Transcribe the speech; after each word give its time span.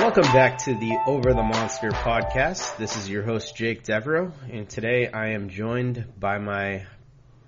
Welcome 0.00 0.32
back 0.32 0.56
to 0.64 0.74
the 0.74 0.96
Over 1.06 1.34
the 1.34 1.42
Monster 1.42 1.90
podcast. 1.90 2.78
This 2.78 2.96
is 2.96 3.06
your 3.06 3.22
host, 3.22 3.54
Jake 3.54 3.82
Devereaux, 3.84 4.32
and 4.50 4.66
today 4.66 5.06
I 5.06 5.32
am 5.32 5.50
joined 5.50 6.06
by 6.18 6.38
my 6.38 6.86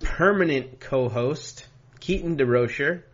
permanent 0.01 0.79
co-host, 0.79 1.67
Keaton 1.99 2.37
DeRocher 2.37 3.05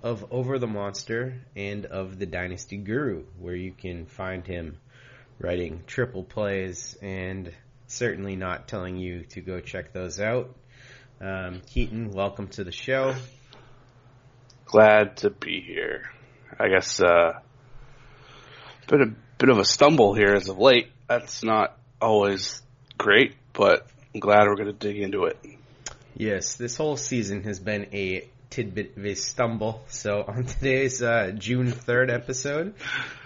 of 0.00 0.32
Over 0.32 0.60
the 0.60 0.68
Monster 0.68 1.42
and 1.56 1.86
of 1.86 2.20
the 2.20 2.26
Dynasty 2.26 2.76
Guru, 2.76 3.24
where 3.40 3.56
you 3.56 3.72
can 3.72 4.06
find 4.06 4.46
him 4.46 4.78
writing 5.40 5.82
triple 5.88 6.22
plays 6.22 6.96
and 7.02 7.52
certainly 7.88 8.36
not 8.36 8.68
telling 8.68 8.96
you 8.96 9.24
to 9.30 9.40
go 9.40 9.58
check 9.58 9.92
those 9.92 10.20
out. 10.20 10.54
Um, 11.20 11.62
Keaton, 11.66 12.12
welcome 12.12 12.46
to 12.50 12.62
the 12.62 12.72
show. 12.72 13.16
Glad 14.66 15.16
to 15.18 15.30
be 15.30 15.60
here. 15.60 16.12
I 16.60 16.68
guess 16.68 17.00
uh, 17.00 17.40
been 18.86 19.02
a 19.02 19.14
bit 19.38 19.48
of 19.48 19.58
a 19.58 19.64
stumble 19.64 20.14
here 20.14 20.34
as 20.34 20.48
of 20.48 20.58
late. 20.58 20.90
That's 21.08 21.42
not 21.42 21.76
always 22.00 22.62
great, 22.98 23.34
but 23.52 23.86
I'm 24.14 24.20
glad 24.20 24.46
we're 24.46 24.56
going 24.56 24.66
to 24.66 24.72
dig 24.72 24.98
into 24.98 25.24
it. 25.24 25.38
Yes, 26.16 26.54
this 26.54 26.76
whole 26.76 26.96
season 26.96 27.42
has 27.44 27.58
been 27.58 27.88
a 27.92 28.28
tidbit 28.50 28.96
of 28.96 29.04
a 29.04 29.14
stumble. 29.14 29.82
So 29.88 30.24
on 30.28 30.44
today's 30.44 31.02
uh, 31.02 31.32
June 31.36 31.72
3rd 31.72 32.12
episode, 32.12 32.74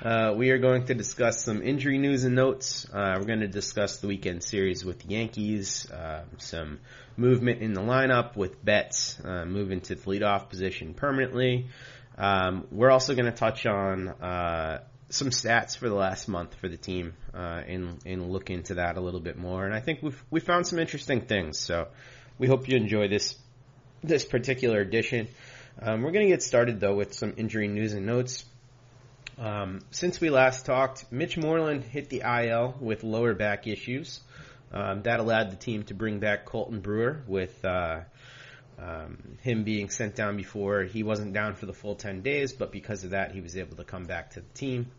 uh, 0.02 0.32
we 0.34 0.50
are 0.50 0.58
going 0.58 0.86
to 0.86 0.94
discuss 0.94 1.44
some 1.44 1.62
injury 1.62 1.98
news 1.98 2.24
and 2.24 2.34
notes. 2.34 2.86
Uh, 2.90 3.16
we're 3.18 3.26
going 3.26 3.40
to 3.40 3.48
discuss 3.48 3.98
the 3.98 4.06
weekend 4.06 4.42
series 4.42 4.84
with 4.84 5.00
the 5.00 5.08
Yankees, 5.08 5.90
uh, 5.90 6.24
some 6.38 6.80
movement 7.16 7.60
in 7.60 7.74
the 7.74 7.82
lineup 7.82 8.36
with 8.36 8.64
Betts 8.64 9.18
uh, 9.22 9.44
moving 9.44 9.82
to 9.82 9.94
the 9.94 10.00
leadoff 10.00 10.48
position 10.48 10.94
permanently. 10.94 11.66
Um, 12.16 12.66
we're 12.72 12.90
also 12.90 13.14
going 13.14 13.26
to 13.26 13.32
touch 13.32 13.66
on 13.66 14.08
uh, 14.08 14.80
some 15.10 15.30
stats 15.30 15.76
for 15.76 15.88
the 15.88 15.94
last 15.94 16.28
month 16.28 16.54
for 16.56 16.68
the 16.68 16.76
team 16.76 17.14
uh, 17.34 17.62
and 17.66 17.98
and 18.04 18.30
look 18.30 18.50
into 18.50 18.74
that 18.74 18.96
a 18.96 19.00
little 19.00 19.20
bit 19.20 19.36
more. 19.36 19.64
And 19.64 19.74
I 19.74 19.80
think 19.80 20.02
we've 20.02 20.22
we 20.30 20.40
found 20.40 20.66
some 20.66 20.78
interesting 20.78 21.22
things. 21.22 21.58
So 21.58 21.88
we 22.38 22.46
hope 22.46 22.68
you 22.68 22.76
enjoy 22.76 23.08
this 23.08 23.36
this 24.02 24.24
particular 24.24 24.80
edition. 24.80 25.28
Um, 25.80 26.02
we're 26.02 26.12
going 26.12 26.26
to 26.26 26.32
get 26.32 26.42
started 26.42 26.80
though 26.80 26.94
with 26.94 27.14
some 27.14 27.34
injury 27.36 27.68
news 27.68 27.92
and 27.92 28.06
notes. 28.06 28.44
Um, 29.38 29.80
since 29.92 30.20
we 30.20 30.30
last 30.30 30.66
talked, 30.66 31.10
Mitch 31.12 31.36
Moreland 31.36 31.84
hit 31.84 32.08
the 32.08 32.22
IL 32.22 32.76
with 32.80 33.04
lower 33.04 33.34
back 33.34 33.66
issues. 33.66 34.20
Um, 34.72 35.02
that 35.02 35.20
allowed 35.20 35.50
the 35.50 35.56
team 35.56 35.84
to 35.84 35.94
bring 35.94 36.18
back 36.18 36.44
Colten 36.44 36.82
Brewer 36.82 37.22
with 37.26 37.64
uh, 37.64 38.00
um, 38.80 39.38
him 39.42 39.64
being 39.64 39.90
sent 39.90 40.14
down 40.14 40.36
before. 40.36 40.84
He 40.84 41.02
wasn't 41.02 41.32
down 41.32 41.54
for 41.54 41.66
the 41.66 41.72
full 41.72 41.94
10 41.94 42.22
days, 42.22 42.52
but 42.52 42.72
because 42.72 43.04
of 43.04 43.10
that, 43.10 43.32
he 43.32 43.40
was 43.40 43.56
able 43.56 43.76
to 43.76 43.84
come 43.84 44.04
back 44.04 44.30
to 44.30 44.40
the 44.40 44.48
team. 44.54 44.90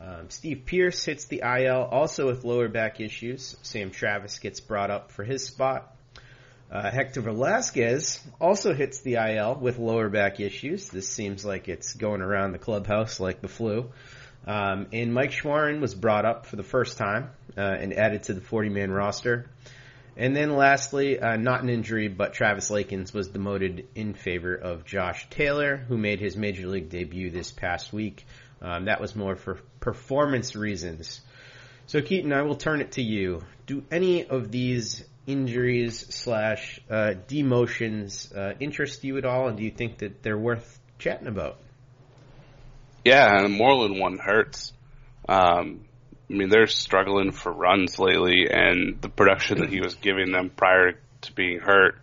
Um, 0.00 0.30
Steve 0.30 0.62
Pearce 0.64 1.04
hits 1.04 1.26
the 1.26 1.42
IL 1.44 1.82
also 1.90 2.26
with 2.26 2.44
lower 2.44 2.68
back 2.68 3.00
issues. 3.00 3.56
Sam 3.62 3.90
Travis 3.90 4.38
gets 4.38 4.60
brought 4.60 4.90
up 4.90 5.12
for 5.12 5.24
his 5.24 5.44
spot. 5.44 5.94
Uh, 6.70 6.90
Hector 6.90 7.20
Velazquez 7.20 8.20
also 8.40 8.72
hits 8.72 9.00
the 9.00 9.16
IL 9.16 9.56
with 9.56 9.78
lower 9.78 10.08
back 10.08 10.40
issues. 10.40 10.88
This 10.88 11.08
seems 11.08 11.44
like 11.44 11.68
it's 11.68 11.94
going 11.94 12.22
around 12.22 12.52
the 12.52 12.58
clubhouse 12.58 13.20
like 13.20 13.40
the 13.42 13.48
flu. 13.48 13.90
Um, 14.46 14.86
and 14.92 15.12
Mike 15.12 15.32
Shawaryn 15.32 15.80
was 15.80 15.94
brought 15.94 16.24
up 16.24 16.46
for 16.46 16.56
the 16.56 16.62
first 16.62 16.96
time 16.96 17.30
uh, 17.58 17.60
and 17.60 17.92
added 17.92 18.22
to 18.24 18.34
the 18.34 18.40
40-man 18.40 18.90
roster. 18.90 19.50
And 20.16 20.34
then 20.36 20.56
lastly, 20.56 21.18
uh, 21.18 21.36
not 21.36 21.62
an 21.62 21.70
injury, 21.70 22.08
but 22.08 22.34
Travis 22.34 22.70
Lakins 22.70 23.14
was 23.14 23.28
demoted 23.28 23.88
in 23.94 24.14
favor 24.14 24.54
of 24.54 24.84
Josh 24.84 25.28
Taylor, 25.30 25.76
who 25.76 25.96
made 25.96 26.20
his 26.20 26.36
major 26.36 26.66
league 26.66 26.90
debut 26.90 27.30
this 27.30 27.50
past 27.50 27.92
week. 27.92 28.26
Um, 28.60 28.86
that 28.86 29.00
was 29.00 29.16
more 29.16 29.36
for 29.36 29.60
performance 29.80 30.54
reasons. 30.54 31.20
So 31.86 32.02
Keaton, 32.02 32.32
I 32.32 32.42
will 32.42 32.56
turn 32.56 32.80
it 32.80 32.92
to 32.92 33.02
you. 33.02 33.42
Do 33.66 33.82
any 33.90 34.26
of 34.26 34.50
these 34.50 35.04
injuries 35.26 36.06
slash 36.14 36.80
uh, 36.90 37.14
demotions 37.28 38.36
uh, 38.36 38.54
interest 38.60 39.04
you 39.04 39.16
at 39.16 39.24
all, 39.24 39.48
and 39.48 39.56
do 39.56 39.64
you 39.64 39.70
think 39.70 39.98
that 39.98 40.22
they're 40.22 40.38
worth 40.38 40.78
chatting 40.98 41.28
about? 41.28 41.58
Yeah, 43.04 43.36
and 43.36 43.44
the 43.44 43.48
Moreland 43.48 43.98
one 43.98 44.18
hurts. 44.18 44.72
Um, 45.28 45.84
I 46.30 46.32
mean, 46.32 46.48
they're 46.48 46.68
struggling 46.68 47.32
for 47.32 47.50
runs 47.50 47.98
lately, 47.98 48.46
and 48.50 49.00
the 49.00 49.08
production 49.08 49.58
that 49.60 49.68
he 49.68 49.80
was 49.80 49.96
giving 49.96 50.30
them 50.30 50.50
prior 50.50 50.92
to 51.22 51.32
being 51.32 51.58
hurt 51.58 51.98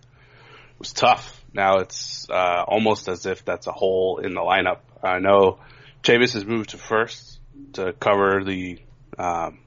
was 0.79 0.91
tough. 0.91 1.41
Now 1.53 1.77
it's 1.77 2.29
uh, 2.29 2.63
almost 2.67 3.07
as 3.07 3.25
if 3.25 3.45
that's 3.45 3.67
a 3.67 3.71
hole 3.71 4.19
in 4.21 4.33
the 4.33 4.41
lineup. 4.41 4.79
I 5.01 5.19
know 5.19 5.59
Chavis 6.03 6.33
has 6.33 6.45
moved 6.45 6.71
to 6.71 6.77
first 6.77 7.39
to 7.73 7.93
cover 7.93 8.43
the. 8.43 8.79
Um, 9.17 9.59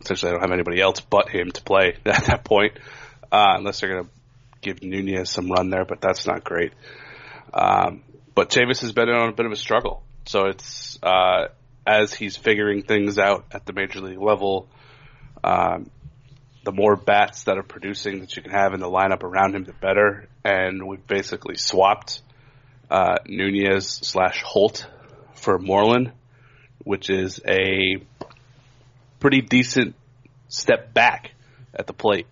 essentially, 0.00 0.30
I 0.30 0.32
don't 0.32 0.42
have 0.42 0.52
anybody 0.52 0.80
else 0.80 1.00
but 1.00 1.28
him 1.28 1.52
to 1.52 1.62
play 1.62 1.96
at 2.04 2.24
that 2.24 2.44
point, 2.44 2.78
uh, 3.30 3.54
unless 3.56 3.80
they're 3.80 3.90
going 3.90 4.04
to 4.04 4.10
give 4.60 4.82
Nunez 4.82 5.30
some 5.30 5.50
run 5.50 5.70
there, 5.70 5.84
but 5.84 6.00
that's 6.00 6.26
not 6.26 6.42
great. 6.42 6.72
Um, 7.54 8.02
but 8.34 8.50
Chavis 8.50 8.80
has 8.80 8.92
been 8.92 9.08
on 9.08 9.28
a 9.28 9.32
bit 9.32 9.46
of 9.46 9.52
a 9.52 9.56
struggle, 9.56 10.02
so 10.26 10.46
it's 10.46 10.98
uh, 11.02 11.46
as 11.90 12.14
he's 12.14 12.36
figuring 12.36 12.82
things 12.82 13.18
out 13.18 13.46
at 13.50 13.66
the 13.66 13.72
major 13.72 14.00
league 14.00 14.20
level, 14.20 14.68
um, 15.42 15.90
the 16.62 16.70
more 16.70 16.94
bats 16.94 17.44
that 17.44 17.58
are 17.58 17.64
producing 17.64 18.20
that 18.20 18.36
you 18.36 18.42
can 18.42 18.52
have 18.52 18.74
in 18.74 18.80
the 18.80 18.86
lineup 18.86 19.24
around 19.24 19.56
him, 19.56 19.64
the 19.64 19.72
better. 19.72 20.28
And 20.44 20.86
we've 20.86 21.04
basically 21.04 21.56
swapped 21.56 22.22
uh, 22.90 23.16
Nunez 23.26 23.88
slash 23.88 24.42
Holt 24.42 24.86
for 25.34 25.58
Moreland, 25.58 26.12
which 26.84 27.10
is 27.10 27.40
a 27.44 27.96
pretty 29.18 29.40
decent 29.40 29.96
step 30.48 30.94
back 30.94 31.32
at 31.74 31.88
the 31.88 31.92
plate. 31.92 32.28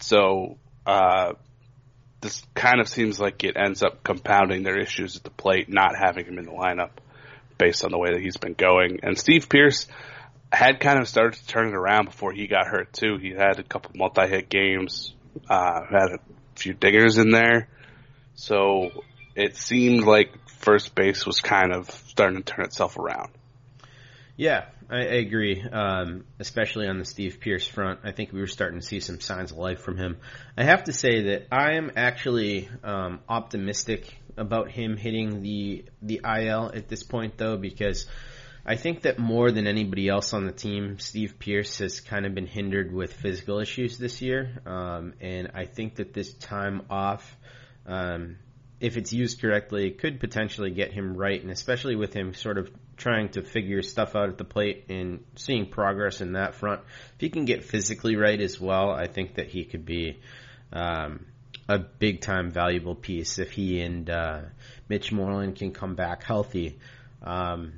So 0.00 0.58
uh, 0.86 1.34
this 2.20 2.42
kind 2.54 2.80
of 2.80 2.88
seems 2.88 3.20
like 3.20 3.44
it 3.44 3.56
ends 3.56 3.84
up 3.84 4.02
compounding 4.02 4.64
their 4.64 4.78
issues 4.80 5.16
at 5.16 5.22
the 5.22 5.30
plate, 5.30 5.68
not 5.68 5.92
having 5.96 6.24
him 6.24 6.38
in 6.38 6.46
the 6.46 6.52
lineup 6.52 6.90
based 7.58 7.84
on 7.84 7.90
the 7.90 7.98
way 7.98 8.12
that 8.12 8.20
he's 8.20 8.36
been 8.36 8.54
going. 8.54 9.00
And 9.02 9.18
Steve 9.18 9.48
Pearce 9.48 9.86
had 10.50 10.80
kind 10.80 10.98
of 10.98 11.08
started 11.08 11.38
to 11.38 11.46
turn 11.46 11.68
it 11.68 11.74
around 11.74 12.06
before 12.06 12.32
he 12.32 12.46
got 12.46 12.66
hurt 12.66 12.92
too. 12.92 13.18
He 13.18 13.30
had 13.30 13.58
a 13.58 13.62
couple 13.62 13.92
multi-hit 13.94 14.48
games, 14.48 15.12
uh, 15.48 15.82
had 15.90 16.12
a 16.14 16.18
few 16.54 16.74
dingers 16.74 17.20
in 17.20 17.30
there. 17.30 17.68
So 18.34 18.90
it 19.34 19.56
seemed 19.56 20.04
like 20.04 20.30
first 20.60 20.94
base 20.94 21.26
was 21.26 21.40
kind 21.40 21.72
of 21.72 21.90
starting 21.90 22.42
to 22.42 22.44
turn 22.44 22.64
itself 22.64 22.96
around. 22.96 23.30
Yeah, 24.36 24.66
I, 24.88 24.98
I 24.98 25.18
agree. 25.18 25.62
Um, 25.62 26.24
especially 26.38 26.86
on 26.86 26.98
the 26.98 27.04
Steve 27.04 27.38
Pearce 27.40 27.66
front, 27.66 28.00
I 28.04 28.12
think 28.12 28.32
we 28.32 28.40
were 28.40 28.46
starting 28.46 28.80
to 28.80 28.86
see 28.86 29.00
some 29.00 29.20
signs 29.20 29.50
of 29.50 29.58
life 29.58 29.80
from 29.80 29.96
him. 29.96 30.16
I 30.56 30.64
have 30.64 30.84
to 30.84 30.92
say 30.92 31.22
that 31.24 31.48
I 31.50 31.74
am 31.74 31.92
actually 31.96 32.68
um, 32.84 33.20
optimistic 33.28 34.16
about 34.38 34.70
him 34.70 34.96
hitting 34.96 35.42
the 35.42 35.84
the 36.02 36.20
IL 36.24 36.70
at 36.74 36.88
this 36.88 37.02
point, 37.02 37.36
though, 37.36 37.56
because 37.56 38.06
I 38.64 38.76
think 38.76 39.02
that 39.02 39.18
more 39.18 39.50
than 39.50 39.66
anybody 39.66 40.08
else 40.08 40.32
on 40.32 40.46
the 40.46 40.52
team, 40.52 40.98
Steve 40.98 41.38
Pearce 41.38 41.78
has 41.78 42.00
kind 42.00 42.26
of 42.26 42.34
been 42.34 42.46
hindered 42.46 42.92
with 42.92 43.12
physical 43.12 43.60
issues 43.60 43.98
this 43.98 44.20
year, 44.20 44.60
um, 44.66 45.14
and 45.20 45.52
I 45.54 45.64
think 45.64 45.96
that 45.96 46.12
this 46.12 46.32
time 46.34 46.82
off. 46.90 47.36
Um, 47.86 48.36
if 48.80 48.96
it's 48.96 49.12
used 49.12 49.40
correctly, 49.40 49.90
could 49.90 50.20
potentially 50.20 50.70
get 50.70 50.92
him 50.92 51.16
right, 51.16 51.42
and 51.42 51.50
especially 51.50 51.96
with 51.96 52.12
him 52.12 52.32
sort 52.32 52.58
of 52.58 52.70
trying 52.96 53.28
to 53.30 53.42
figure 53.42 53.82
stuff 53.82 54.14
out 54.14 54.28
at 54.28 54.38
the 54.38 54.44
plate 54.44 54.86
and 54.88 55.24
seeing 55.36 55.66
progress 55.66 56.20
in 56.20 56.32
that 56.32 56.54
front. 56.54 56.80
If 57.14 57.20
he 57.20 57.30
can 57.30 57.44
get 57.44 57.64
physically 57.64 58.16
right 58.16 58.40
as 58.40 58.60
well, 58.60 58.90
I 58.90 59.06
think 59.06 59.34
that 59.34 59.48
he 59.48 59.64
could 59.64 59.84
be 59.84 60.20
um, 60.72 61.26
a 61.68 61.78
big 61.78 62.20
time 62.20 62.50
valuable 62.50 62.94
piece 62.94 63.38
if 63.38 63.50
he 63.50 63.80
and 63.80 64.08
uh, 64.08 64.40
Mitch 64.88 65.12
Moreland 65.12 65.56
can 65.56 65.72
come 65.72 65.94
back 65.94 66.22
healthy. 66.22 66.78
Um, 67.22 67.74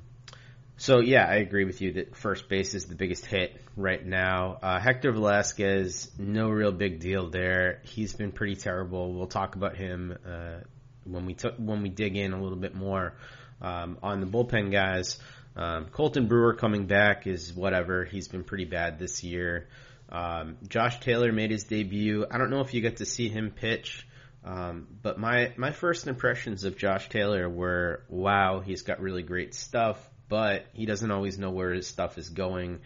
so 0.77 1.01
yeah, 1.01 1.27
I 1.27 1.37
agree 1.37 1.65
with 1.65 1.83
you 1.83 1.93
that 1.95 2.17
first 2.17 2.49
base 2.49 2.75
is 2.75 2.87
the 2.87 2.95
biggest 2.95 3.27
hit 3.27 3.61
right 3.77 4.05
now. 4.05 4.59
Uh, 4.63 4.79
Hector 4.79 5.13
Velazquez, 5.13 6.11
no 6.19 6.49
real 6.49 6.73
big 6.73 7.01
deal 7.01 7.29
there. 7.29 7.81
He's 7.85 8.15
been 8.15 8.33
pretty 8.33 8.57
terrible. 8.57 9.13
We'll 9.13 9.27
talk 9.27 9.57
about 9.57 9.77
him 9.77 10.17
uh, 10.27 10.61
when 11.05 11.27
we 11.27 11.35
took 11.35 11.57
when 11.57 11.83
we 11.83 11.89
dig 11.89 12.17
in 12.17 12.33
a 12.33 12.41
little 12.41 12.59
bit 12.59 12.75
more 12.75 13.15
um, 13.61 13.99
on 14.03 14.21
the 14.21 14.27
bullpen 14.27 14.71
guys. 14.71 15.19
Um, 15.57 15.87
Colten 15.87 16.29
Brewer 16.29 16.55
coming 16.55 16.87
back 16.87 17.27
is 17.27 17.53
whatever. 17.53 18.05
He's 18.05 18.29
been 18.29 18.45
pretty 18.45 18.65
bad 18.65 18.99
this 18.99 19.23
year. 19.23 19.69
Um, 20.11 20.57
Josh 20.69 21.01
Taylor 21.01 21.33
made 21.33 21.51
his 21.51 21.65
debut. 21.65 22.27
I 22.31 22.39
don't 22.39 22.51
know 22.51 22.61
if 22.61 22.75
you 22.75 22.81
get 22.81 22.97
to 22.99 23.07
see 23.07 23.29
him 23.29 23.51
pitch, 23.51 24.07
um, 24.45 24.89
but 25.03 25.19
my 25.19 25.53
my 25.57 25.71
first 25.71 26.07
impressions 26.07 26.65
of 26.65 26.77
Josh 26.77 27.09
Taylor 27.09 27.49
were, 27.49 28.05
wow, 28.09 28.61
he's 28.61 28.83
got 28.83 29.01
really 29.01 29.23
great 29.23 29.55
stuff 29.55 29.99
but 30.31 30.65
he 30.73 30.87
doesn't 30.87 31.11
always 31.11 31.39
know 31.39 31.51
where 31.51 31.75
his 31.75 31.87
stuff 31.87 32.17
is 32.17 32.31
going, 32.31 32.81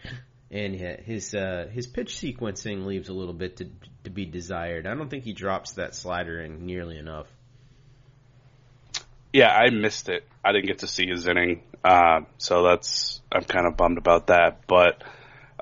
and 0.51 0.75
his 0.75 1.33
uh, 1.33 1.69
his 1.71 1.87
pitch 1.87 2.15
sequencing 2.15 2.85
leaves 2.85 3.07
a 3.07 3.13
little 3.13 3.33
bit 3.33 3.57
to 3.57 3.69
to 4.03 4.09
be 4.09 4.25
desired. 4.25 4.85
I 4.85 4.95
don't 4.95 5.09
think 5.09 5.23
he 5.23 5.31
drops 5.31 5.73
that 5.73 5.95
slider 5.95 6.41
in 6.41 6.65
nearly 6.65 6.97
enough. 6.97 7.27
Yeah, 9.31 9.49
I 9.49 9.69
missed 9.69 10.09
it. 10.09 10.25
I 10.43 10.53
didn't 10.53 10.67
get 10.67 10.79
to 10.79 10.87
see 10.87 11.07
his 11.07 11.27
inning, 11.27 11.61
uh, 11.83 12.21
so 12.39 12.63
that's 12.63 13.21
I'm 13.31 13.43
kind 13.43 13.67
of 13.67 13.77
bummed 13.77 13.99
about 13.99 14.27
that. 14.27 14.61
But 14.67 15.03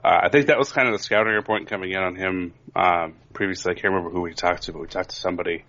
uh, 0.03 0.19
I 0.23 0.29
think 0.29 0.47
that 0.47 0.57
was 0.57 0.71
kind 0.71 0.87
of 0.87 0.93
the 0.93 1.03
scouting 1.03 1.33
report 1.33 1.67
coming 1.67 1.91
in 1.91 1.99
on 1.99 2.15
him 2.15 2.53
um, 2.75 3.15
previously. 3.33 3.71
I 3.71 3.75
can't 3.75 3.93
remember 3.93 4.09
who 4.09 4.21
we 4.21 4.33
talked 4.33 4.63
to, 4.63 4.73
but 4.73 4.81
we 4.81 4.87
talked 4.87 5.11
to 5.11 5.15
somebody, 5.15 5.63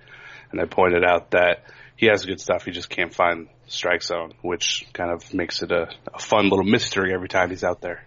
and 0.51 0.61
they 0.61 0.67
pointed 0.67 1.05
out 1.05 1.31
that 1.31 1.65
he 1.97 2.07
has 2.07 2.25
good 2.25 2.41
stuff. 2.41 2.65
He 2.65 2.73
just 2.73 2.91
can't 2.91 3.15
find 3.15 3.49
strike 3.67 4.03
zone, 4.03 4.35
which 4.43 4.87
kind 4.93 5.11
of 5.11 5.33
makes 5.33 5.63
it 5.63 5.71
a, 5.71 5.89
a 6.13 6.19
fun 6.19 6.49
little 6.49 6.65
mystery 6.65 7.15
every 7.15 7.29
time 7.29 7.51
he's 7.51 7.65
out 7.65 7.81
there. 7.81 8.05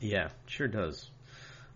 Yeah, 0.00 0.28
sure 0.46 0.68
does. 0.68 1.08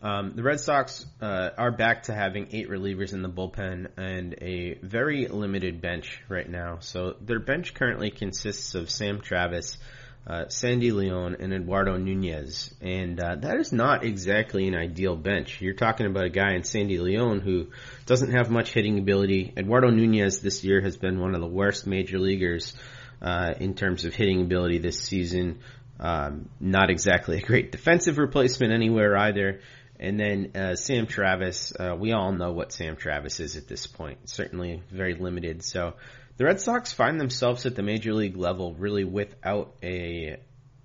Um, 0.02 0.32
the 0.34 0.42
Red 0.42 0.58
Sox 0.58 1.06
uh, 1.20 1.50
are 1.56 1.70
back 1.70 2.04
to 2.04 2.14
having 2.14 2.48
eight 2.50 2.68
relievers 2.68 3.12
in 3.12 3.22
the 3.22 3.28
bullpen 3.28 3.86
and 3.96 4.34
a 4.42 4.74
very 4.82 5.28
limited 5.28 5.80
bench 5.80 6.20
right 6.28 6.48
now. 6.48 6.78
So 6.80 7.14
their 7.20 7.38
bench 7.38 7.74
currently 7.74 8.10
consists 8.10 8.74
of 8.74 8.90
Sam 8.90 9.20
Travis, 9.20 9.78
uh, 10.26 10.48
Sandy 10.48 10.92
Leon, 10.92 11.36
and 11.40 11.52
Eduardo 11.52 11.96
Nunez. 11.96 12.72
And 12.80 13.20
uh, 13.20 13.36
that 13.36 13.58
is 13.58 13.72
not 13.72 14.04
exactly 14.04 14.68
an 14.68 14.74
ideal 14.74 15.16
bench. 15.16 15.60
You're 15.60 15.74
talking 15.74 16.06
about 16.06 16.26
a 16.26 16.30
guy 16.30 16.54
in 16.54 16.62
Sandy 16.62 16.98
Leon 16.98 17.40
who 17.40 17.68
doesn't 18.06 18.32
have 18.32 18.50
much 18.50 18.72
hitting 18.72 18.98
ability. 18.98 19.52
Eduardo 19.56 19.90
Nunez 19.90 20.40
this 20.40 20.62
year 20.62 20.80
has 20.80 20.96
been 20.96 21.20
one 21.20 21.34
of 21.34 21.40
the 21.40 21.46
worst 21.46 21.86
major 21.86 22.18
leaguers 22.18 22.74
uh, 23.20 23.54
in 23.58 23.74
terms 23.74 24.04
of 24.04 24.14
hitting 24.14 24.40
ability 24.40 24.78
this 24.78 25.00
season. 25.00 25.58
Um, 25.98 26.48
not 26.60 26.90
exactly 26.90 27.38
a 27.38 27.42
great 27.42 27.72
defensive 27.72 28.18
replacement 28.18 28.72
anywhere 28.72 29.16
either. 29.16 29.60
And 29.98 30.18
then 30.18 30.50
uh, 30.56 30.74
Sam 30.74 31.06
Travis, 31.06 31.72
uh, 31.78 31.94
we 31.96 32.12
all 32.12 32.32
know 32.32 32.50
what 32.50 32.72
Sam 32.72 32.96
Travis 32.96 33.38
is 33.38 33.56
at 33.56 33.68
this 33.68 33.86
point. 33.86 34.28
Certainly 34.28 34.82
very 34.90 35.14
limited. 35.14 35.62
So 35.62 35.94
the 36.36 36.44
Red 36.44 36.60
Sox 36.60 36.92
find 36.92 37.20
themselves 37.20 37.66
at 37.66 37.74
the 37.74 37.82
major 37.82 38.14
league 38.14 38.36
level 38.36 38.74
really 38.74 39.04
without 39.04 39.74
a 39.82 40.38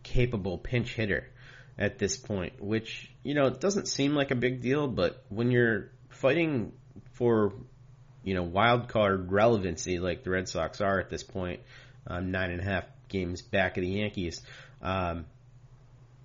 capable 0.03 0.57
pinch 0.57 0.93
hitter 0.93 1.29
at 1.77 1.99
this 1.99 2.17
point, 2.17 2.61
which, 2.61 3.11
you 3.23 3.33
know, 3.33 3.47
it 3.47 3.59
doesn't 3.59 3.87
seem 3.87 4.13
like 4.13 4.31
a 4.31 4.35
big 4.35 4.61
deal, 4.61 4.87
but 4.87 5.23
when 5.29 5.51
you're 5.51 5.91
fighting 6.09 6.73
for, 7.13 7.53
you 8.23 8.33
know, 8.33 8.43
wild 8.43 8.87
card 8.87 9.31
relevancy 9.31 9.99
like 9.99 10.23
the 10.23 10.31
Red 10.31 10.49
Sox 10.49 10.81
are 10.81 10.99
at 10.99 11.09
this 11.09 11.23
point, 11.23 11.61
um, 12.07 12.31
nine 12.31 12.51
and 12.51 12.61
a 12.61 12.63
half 12.63 12.85
games 13.07 13.41
back 13.41 13.77
of 13.77 13.83
the 13.83 13.89
Yankees, 13.89 14.41
um, 14.81 15.25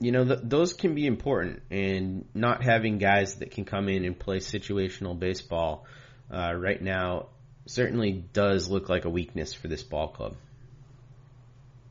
you 0.01 0.11
know, 0.11 0.25
th- 0.25 0.41
those 0.43 0.73
can 0.73 0.95
be 0.95 1.07
important 1.07 1.63
and 1.71 2.27
not 2.35 2.65
having 2.65 2.99
guys 2.99 3.37
that 3.37 3.53
can 3.53 3.64
come 3.64 3.88
in 3.88 4.05
and 4.05 4.19
play 4.19 4.38
situational 4.38 5.19
baseball, 5.19 5.87
uh, 6.31 6.52
right 6.55 6.81
now 6.81 7.26
certainly 7.66 8.12
does 8.33 8.69
look 8.69 8.88
like 8.88 9.04
a 9.04 9.11
weakness 9.11 9.54
for 9.54 9.69
this 9.69 9.83
ball 9.83 10.09
club. 10.09 10.37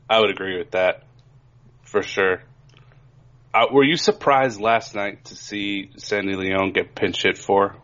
I 0.08 0.20
would 0.20 0.30
agree 0.30 0.58
with 0.58 0.72
that 0.72 1.04
for 1.84 2.02
sure. 2.02 2.42
Uh, 3.54 3.66
were 3.70 3.84
you 3.84 3.96
surprised 3.96 4.60
last 4.60 4.94
night 4.94 5.26
to 5.26 5.36
see 5.36 5.90
Sandy 5.96 6.34
Leon 6.34 6.72
get 6.72 6.94
pinch 6.94 7.22
hit 7.22 7.36
for? 7.36 7.76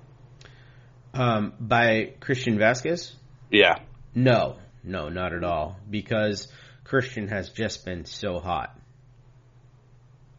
Um, 1.12 1.52
by 1.60 2.14
Christian 2.20 2.58
Vazquez? 2.58 3.12
Yeah. 3.50 3.76
No, 4.14 4.56
no, 4.82 5.08
not 5.08 5.34
at 5.34 5.44
all. 5.44 5.78
Because 5.88 6.48
Christian 6.84 7.28
has 7.28 7.50
just 7.50 7.84
been 7.84 8.06
so 8.06 8.38
hot. 8.38 8.78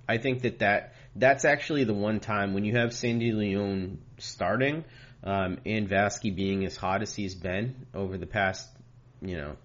I 0.08 0.18
think 0.18 0.42
that, 0.42 0.60
that 0.60 0.96
that's 1.16 1.46
actually 1.46 1.84
the 1.84 1.94
one 1.94 2.20
time 2.20 2.54
when 2.54 2.66
you 2.66 2.78
have 2.78 2.94
Sandy 2.94 3.32
Leon 3.32 4.00
starting, 4.18 4.84
um, 5.24 5.58
and 5.66 5.90
Vasky 5.90 6.36
being 6.36 6.66
as 6.66 6.76
hot 6.76 7.02
as 7.02 7.14
he's 7.14 7.36
been 7.36 7.86
over 7.94 8.18
the 8.18 8.26
past, 8.26 8.68
you 9.22 9.38
know, 9.38 9.56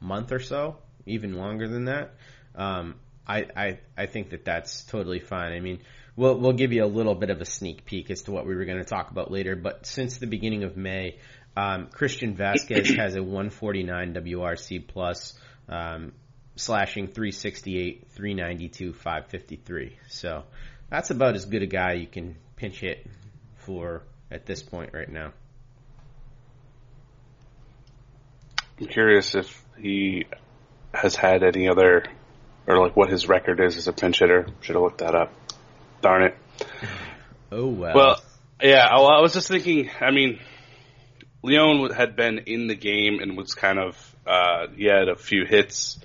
month 0.00 0.32
or 0.32 0.40
so, 0.40 0.76
even 1.06 1.34
longer 1.34 1.68
than 1.68 1.86
that, 1.86 2.14
um, 2.54 2.96
I, 3.26 3.44
I, 3.56 3.78
I 3.96 4.06
think 4.06 4.30
that 4.30 4.44
that's 4.44 4.84
totally 4.84 5.20
fine. 5.20 5.52
I 5.52 5.60
mean, 5.60 5.80
we'll, 6.16 6.38
we'll 6.38 6.52
give 6.52 6.72
you 6.72 6.84
a 6.84 6.86
little 6.86 7.14
bit 7.14 7.30
of 7.30 7.40
a 7.40 7.44
sneak 7.44 7.84
peek 7.84 8.10
as 8.10 8.22
to 8.22 8.32
what 8.32 8.46
we 8.46 8.54
were 8.54 8.64
going 8.64 8.78
to 8.78 8.84
talk 8.84 9.10
about 9.10 9.30
later, 9.30 9.56
but 9.56 9.86
since 9.86 10.18
the 10.18 10.26
beginning 10.26 10.64
of 10.64 10.76
May, 10.76 11.18
um, 11.56 11.88
Christian 11.92 12.36
Vazquez 12.36 12.96
has 12.96 13.14
a 13.14 13.22
149 13.22 14.14
WRC 14.14 14.86
plus, 14.86 15.38
um, 15.68 16.12
slashing 16.56 17.06
368, 17.06 18.08
392, 18.10 18.92
553. 18.92 19.96
So 20.08 20.44
that's 20.90 21.10
about 21.10 21.34
as 21.34 21.44
good 21.44 21.62
a 21.62 21.66
guy 21.66 21.94
you 21.94 22.06
can 22.06 22.36
pinch 22.56 22.80
hit 22.80 23.06
for 23.56 24.02
at 24.30 24.46
this 24.46 24.62
point 24.62 24.92
right 24.92 25.08
now. 25.08 25.32
I'm 28.80 28.86
curious 28.86 29.34
if 29.34 29.64
he 29.78 30.26
has 30.92 31.14
had 31.14 31.42
any 31.42 31.68
other, 31.68 32.04
or 32.66 32.78
like 32.78 32.96
what 32.96 33.10
his 33.10 33.28
record 33.28 33.60
is 33.60 33.76
as 33.76 33.88
a 33.88 33.92
pinch 33.92 34.18
hitter. 34.18 34.46
Should 34.60 34.74
have 34.74 34.82
looked 34.82 34.98
that 34.98 35.14
up. 35.14 35.32
Darn 36.00 36.22
it. 36.24 36.36
Oh 37.52 37.66
well. 37.66 37.94
Well, 37.94 38.22
yeah. 38.60 38.88
Well, 38.92 39.08
I 39.08 39.20
was 39.20 39.32
just 39.32 39.48
thinking. 39.48 39.90
I 40.00 40.10
mean, 40.10 40.40
Leon 41.42 41.92
had 41.92 42.16
been 42.16 42.38
in 42.46 42.66
the 42.66 42.74
game 42.74 43.20
and 43.20 43.36
was 43.36 43.54
kind 43.54 43.78
of 43.78 44.16
uh, 44.26 44.66
he 44.76 44.86
had 44.86 45.08
a 45.08 45.16
few 45.16 45.44
hits 45.44 45.98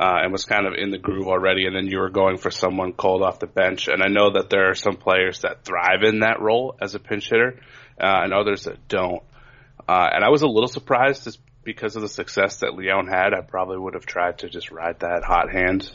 uh, 0.00 0.20
and 0.22 0.32
was 0.32 0.44
kind 0.44 0.66
of 0.66 0.74
in 0.74 0.90
the 0.90 0.98
groove 0.98 1.28
already, 1.28 1.66
and 1.66 1.76
then 1.76 1.86
you 1.86 1.98
were 1.98 2.10
going 2.10 2.38
for 2.38 2.50
someone 2.50 2.92
cold 2.92 3.22
off 3.22 3.38
the 3.38 3.46
bench. 3.46 3.88
And 3.88 4.02
I 4.02 4.08
know 4.08 4.32
that 4.32 4.50
there 4.50 4.70
are 4.70 4.74
some 4.74 4.96
players 4.96 5.40
that 5.42 5.64
thrive 5.64 6.02
in 6.02 6.20
that 6.20 6.40
role 6.40 6.76
as 6.80 6.94
a 6.94 6.98
pinch 6.98 7.28
hitter, 7.28 7.60
uh, 8.00 8.20
and 8.24 8.32
others 8.32 8.64
that 8.64 8.88
don't. 8.88 9.22
Uh, 9.88 10.08
and 10.12 10.24
I 10.24 10.30
was 10.30 10.42
a 10.42 10.46
little 10.46 10.68
surprised 10.68 11.24
just 11.24 11.38
because 11.64 11.96
of 11.96 12.02
the 12.02 12.08
success 12.08 12.60
that 12.60 12.74
Leon 12.74 13.06
had. 13.06 13.34
I 13.34 13.40
probably 13.40 13.78
would 13.78 13.94
have 13.94 14.06
tried 14.06 14.38
to 14.38 14.48
just 14.48 14.70
ride 14.70 15.00
that 15.00 15.22
hot 15.24 15.50
hand, 15.50 15.90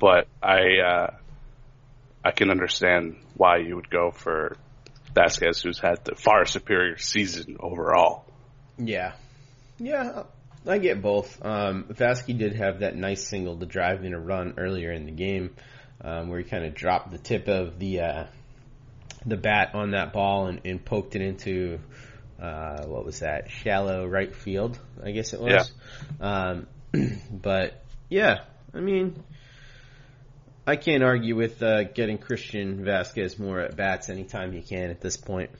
but 0.00 0.28
I 0.42 0.60
uh, 0.84 1.14
I 2.24 2.30
can 2.32 2.50
understand 2.50 3.16
why 3.34 3.58
you 3.58 3.76
would 3.76 3.90
go 3.90 4.10
for 4.10 4.56
Vazquez, 5.14 5.62
who's 5.62 5.78
had 5.78 6.04
the 6.04 6.14
far 6.14 6.44
superior 6.44 6.98
season 6.98 7.56
overall. 7.60 8.24
Yeah, 8.76 9.14
yeah, 9.78 10.24
I 10.68 10.78
get 10.78 11.00
both. 11.00 11.44
Um, 11.44 11.84
Vazquez 11.84 12.38
did 12.38 12.54
have 12.56 12.80
that 12.80 12.96
nice 12.96 13.26
single 13.26 13.56
to 13.56 13.66
drive 13.66 14.04
in 14.04 14.14
a 14.14 14.20
run 14.20 14.54
earlier 14.58 14.92
in 14.92 15.06
the 15.06 15.12
game, 15.12 15.54
um, 16.02 16.28
where 16.28 16.38
he 16.38 16.44
kind 16.44 16.64
of 16.64 16.74
dropped 16.74 17.10
the 17.10 17.18
tip 17.18 17.48
of 17.48 17.78
the 17.78 18.00
uh, 18.00 18.24
the 19.24 19.36
bat 19.36 19.74
on 19.74 19.92
that 19.92 20.12
ball 20.12 20.46
and, 20.46 20.60
and 20.64 20.84
poked 20.84 21.16
it 21.16 21.22
into 21.22 21.78
uh, 22.40 22.84
what 22.86 23.04
was 23.04 23.20
that 23.20 23.50
shallow 23.50 24.06
right 24.06 24.34
field, 24.34 24.78
I 25.02 25.10
guess 25.10 25.32
it 25.32 25.40
was. 25.40 25.72
Yeah. 26.20 26.48
Um, 26.50 26.66
but 27.30 27.82
yeah, 28.08 28.44
I 28.72 28.80
mean, 28.80 29.22
I 30.66 30.76
can't 30.76 31.02
argue 31.02 31.34
with 31.34 31.62
uh, 31.62 31.84
getting 31.84 32.18
Christian 32.18 32.84
Vazquez 32.84 33.38
more 33.38 33.60
at 33.60 33.76
bats 33.76 34.08
anytime 34.08 34.52
you 34.52 34.62
can 34.62 34.90
at 34.90 35.00
this 35.00 35.16
point. 35.16 35.50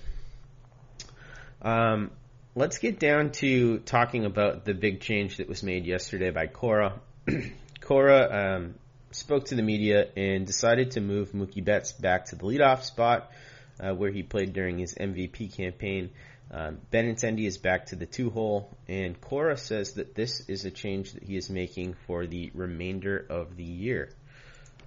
Um, 1.62 2.10
let's 2.58 2.78
get 2.78 2.98
down 2.98 3.30
to 3.30 3.78
talking 3.78 4.24
about 4.24 4.64
the 4.64 4.74
big 4.74 5.00
change 5.00 5.36
that 5.36 5.48
was 5.48 5.62
made 5.62 5.86
yesterday 5.86 6.30
by 6.30 6.48
Cora. 6.48 7.00
Cora 7.80 8.56
um, 8.56 8.74
spoke 9.12 9.44
to 9.46 9.54
the 9.54 9.62
media 9.62 10.08
and 10.16 10.44
decided 10.44 10.90
to 10.92 11.00
move 11.00 11.30
Mookie 11.30 11.64
Betts 11.64 11.92
back 11.92 12.26
to 12.26 12.36
the 12.36 12.42
leadoff 12.42 12.82
spot 12.82 13.30
uh, 13.78 13.94
where 13.94 14.10
he 14.10 14.24
played 14.24 14.54
during 14.54 14.76
his 14.76 14.96
MVP 14.96 15.56
campaign. 15.56 16.10
Um, 16.50 16.78
Benintendi 16.92 17.46
is 17.46 17.58
back 17.58 17.86
to 17.86 17.96
the 17.96 18.06
two 18.06 18.28
hole, 18.28 18.76
and 18.88 19.20
Cora 19.20 19.56
says 19.56 19.92
that 19.92 20.16
this 20.16 20.40
is 20.48 20.64
a 20.64 20.72
change 20.72 21.12
that 21.12 21.22
he 21.22 21.36
is 21.36 21.48
making 21.48 21.94
for 22.08 22.26
the 22.26 22.50
remainder 22.54 23.24
of 23.30 23.56
the 23.56 23.62
year. 23.62 24.10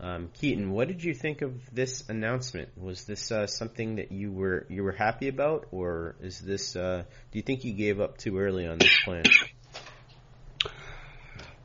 Um, 0.02 0.30
Keaton, 0.34 0.72
what 0.72 0.88
did 0.88 1.04
you 1.04 1.14
think 1.14 1.44
of 1.44 1.54
this 1.72 2.10
announcement? 2.10 2.70
Was 2.76 3.06
this 3.06 3.32
uh, 3.32 3.46
something 3.46 3.98
that 3.98 4.12
you 4.12 4.32
were 4.32 4.66
you 4.68 4.84
were 4.84 4.94
happy 4.94 5.28
about, 5.28 5.68
or 5.72 6.16
is 6.22 6.40
this? 6.40 6.76
Uh, 6.76 7.04
do 7.32 7.38
you 7.38 7.44
think 7.44 7.64
you 7.64 7.74
gave 7.74 8.02
up 8.02 8.18
too 8.18 8.40
early 8.40 8.66
on 8.66 8.80
this 8.80 9.00
plan? 9.06 9.24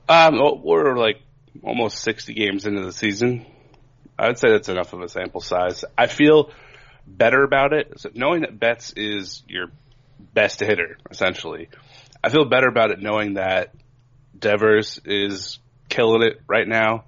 Um, 0.06 0.38
we're 0.62 0.98
like 0.98 1.22
almost 1.62 2.00
sixty 2.00 2.34
games 2.34 2.66
into 2.66 2.84
the 2.84 2.92
season. 2.92 3.46
I'd 4.18 4.38
say 4.38 4.50
that's 4.50 4.68
enough 4.68 4.92
of 4.92 5.00
a 5.00 5.08
sample 5.08 5.40
size. 5.40 5.86
I 5.96 6.06
feel 6.06 6.50
better 7.06 7.42
about 7.42 7.72
it, 7.72 7.98
so 8.00 8.10
knowing 8.14 8.42
that 8.42 8.60
Betts 8.60 8.92
is 8.92 9.44
your 9.48 9.68
best 10.34 10.60
hitter 10.60 10.98
essentially. 11.10 11.70
I 12.22 12.28
feel 12.28 12.44
better 12.44 12.68
about 12.68 12.90
it 12.90 13.00
knowing 13.00 13.34
that 13.34 13.74
Devers 14.38 15.00
is 15.06 15.58
killing 15.88 16.22
it 16.22 16.42
right 16.46 16.68
now 16.68 17.04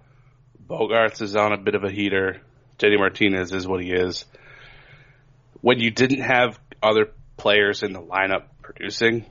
Bogaerts 0.68 1.22
is 1.22 1.34
on 1.34 1.52
a 1.52 1.56
bit 1.56 1.74
of 1.74 1.84
a 1.84 1.90
heater. 1.90 2.42
JD 2.78 2.98
Martinez 2.98 3.52
is 3.52 3.66
what 3.66 3.82
he 3.82 3.92
is. 3.92 4.26
When 5.60 5.80
you 5.80 5.90
didn't 5.90 6.20
have 6.20 6.58
other 6.82 7.10
players 7.36 7.82
in 7.82 7.92
the 7.92 8.02
lineup 8.02 8.44
producing, 8.62 9.24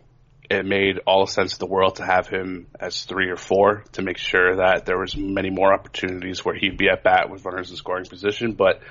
it 0.50 0.66
made 0.66 1.00
all 1.06 1.26
the 1.26 1.32
sense 1.32 1.54
in 1.54 1.60
the 1.60 1.72
world 1.72 1.98
to 1.98 2.06
have 2.06 2.28
him 2.28 2.68
as 2.80 3.04
three 3.04 3.30
or 3.30 3.36
four 3.36 3.84
to 3.94 4.02
make 4.02 4.18
sure 4.18 4.58
that 4.58 4.86
there 4.86 4.98
was 4.98 5.16
many 5.16 5.50
more 5.50 5.74
opportunities 5.74 6.44
where 6.44 6.56
he'd 6.56 6.78
be 6.78 6.90
at 6.90 7.04
bat 7.04 7.30
with 7.30 7.46
runners 7.46 7.70
in 7.70 7.76
scoring 7.76 8.06
position. 8.06 8.54
But 8.54 8.82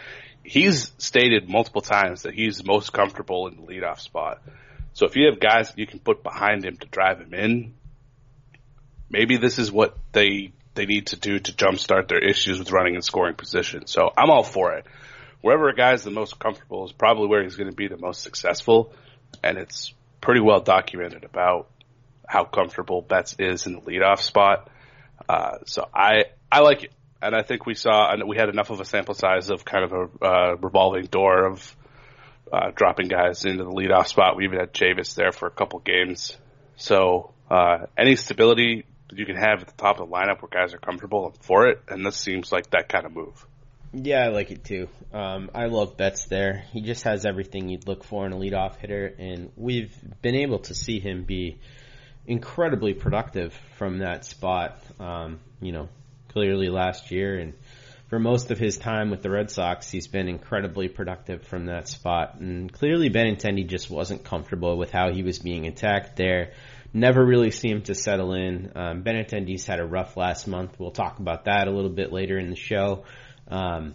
he's 0.45 0.93
stated 0.99 1.49
multiple 1.49 1.83
times 1.83 2.23
that 2.23 2.35
he's 2.35 2.65
most 2.65 2.93
comfortable 2.93 3.49
in 3.49 3.57
the 3.57 3.63
leadoff 3.63 4.01
spot. 4.01 4.43
So 4.93 5.07
if 5.07 5.17
you 5.17 5.27
have 5.27 5.41
guys 5.41 5.73
you 5.77 5.87
can 5.87 5.99
put 5.99 6.23
behind 6.23 6.65
him 6.65 6.77
to 6.77 6.87
drive 6.87 7.21
him 7.21 7.35
in, 7.35 7.75
maybe 9.11 9.37
this 9.37 9.59
is 9.59 9.73
what 9.73 9.97
they 10.13 10.53
they 10.77 10.87
need 10.87 11.09
to 11.09 11.17
do 11.17 11.39
to 11.39 11.53
jumpstart 11.53 12.09
their 12.09 12.19
issues 12.19 12.59
with 12.59 12.71
running 12.71 12.95
and 12.95 13.05
scoring 13.05 13.35
position. 13.35 13.87
So 13.87 14.13
I'm 14.17 14.31
all 14.31 14.45
for 14.45 14.75
it. 14.75 14.87
Wherever 15.41 15.69
a 15.69 15.75
guy's 15.75 16.03
the 16.03 16.11
most 16.11 16.39
comfortable 16.39 16.85
is 16.85 16.93
probably 16.93 17.29
where 17.29 17.43
he's 17.43 17.57
going 17.57 17.71
to 17.71 17.77
be 17.77 17.89
the 17.89 17.99
most 17.99 18.23
successful, 18.23 18.93
and 19.43 19.59
it's 19.59 19.93
pretty 20.21 20.41
well 20.41 20.61
documented 20.61 21.25
about 21.25 21.69
how 22.27 22.45
comfortable 22.45 23.03
Betts 23.03 23.37
is 23.39 23.67
in 23.67 23.75
the 23.75 23.81
leadoff 23.81 24.21
spot. 24.21 24.71
Uh, 25.29 25.59
so 25.67 25.89
I 25.95 26.27
I 26.51 26.61
like 26.61 26.85
it, 26.85 26.93
and 27.23 27.35
I 27.35 27.43
think 27.43 27.67
we 27.67 27.75
saw 27.75 28.13
and 28.13 28.29
we 28.29 28.37
had 28.37 28.49
enough 28.49 28.71
of 28.71 28.81
a 28.81 28.85
sample 28.85 29.15
size 29.15 29.51
of 29.51 29.65
kind 29.65 29.85
of 29.85 29.93
a 29.93 30.25
uh, 30.25 30.57
revolving 30.57 31.07
door 31.07 31.47
of 31.47 31.77
uh, 32.53 32.71
dropping 32.75 33.09
guys 33.09 33.45
into 33.45 33.65
the 33.65 33.71
leadoff 33.71 34.07
spot. 34.07 34.37
We 34.37 34.45
even 34.45 34.59
had 34.59 34.73
Chavis 34.73 35.15
there 35.15 35.33
for 35.33 35.47
a 35.47 35.51
couple 35.51 35.79
games. 35.81 36.37
So 36.77 37.33
uh, 37.51 37.87
any 37.97 38.17
stability 38.17 38.87
you 39.13 39.27
can 39.27 39.37
have 39.37 39.61
at 39.61 39.67
the 39.69 39.75
top 39.77 40.01
of 40.01 40.09
the 40.09 40.15
lineup 40.15 40.43
where 40.43 40.49
guys 40.51 40.75
are 40.75 40.79
comfortable 40.79 41.27
and 41.27 41.37
for 41.45 41.69
it, 41.69 41.81
and 41.89 42.05
this 42.05 42.17
seems 42.17 42.51
like 42.51 42.71
that 42.71 42.89
kind 42.89 43.07
of 43.07 43.13
move. 43.13 43.47
Yeah, 43.93 44.25
I 44.25 44.29
like 44.29 44.51
it 44.51 44.65
too. 44.65 44.89
Um, 45.13 45.51
I 45.55 45.67
love 45.67 45.97
Betts 45.97 46.27
there. 46.27 46.65
He 46.73 46.83
just 46.83 47.05
has 47.05 47.25
everything 47.25 47.69
you'd 47.69 47.87
look 47.87 48.05
for 48.05 48.27
in 48.27 48.33
a 48.33 48.37
leadoff 48.37 48.77
hitter, 48.77 49.07
and 49.19 49.51
we've 49.57 49.95
been 50.23 50.35
able 50.35 50.59
to 50.61 50.75
see 50.75 50.99
him 50.99 51.25
be 51.25 51.59
incredibly 52.27 52.93
productive 52.95 53.55
from 53.79 53.99
that 53.99 54.25
spot. 54.25 54.79
Um, 54.99 55.39
you 55.61 55.73
know, 55.73 55.89
clearly 56.29 56.69
last 56.69 57.11
year, 57.11 57.39
and 57.39 57.55
for 58.09 58.19
most 58.19 58.51
of 58.51 58.59
his 58.59 58.77
time 58.77 59.11
with 59.11 59.23
the 59.23 59.31
Red 59.31 59.51
Sox, 59.51 59.91
he's 59.91 60.09
been 60.09 60.29
incredibly 60.29 60.89
productive 60.89 61.45
from 61.45 61.67
that 61.67 61.89
spot. 61.89 62.39
And 62.41 62.73
clearly, 62.73 63.09
Benintendi 63.09 63.67
just 63.67 63.89
wasn't 63.89 64.25
comfortable 64.25 64.77
with 64.77 64.91
how 64.91 65.13
he 65.13 65.23
was 65.23 65.39
being 65.39 65.67
attacked 65.67 66.17
there 66.17 66.53
never 66.97 67.25
really 67.25 67.51
seemed 67.51 67.85
to 67.85 67.95
settle 67.95 68.33
in. 68.33 68.73
Um, 68.75 69.05
Benintendi's 69.05 69.67
had 69.67 69.79
a 69.79 69.87
rough 69.87 70.17
last 70.17 70.47
month. 70.47 70.77
We'll 70.79 70.91
talk 70.91 71.19
about 71.19 71.45
that 71.45 71.69
a 71.69 71.71
little 71.71 71.91
bit 71.91 72.13
later 72.13 72.39
in 72.39 72.51
the 72.51 72.57
show. 72.57 73.05
Um, 73.49 73.95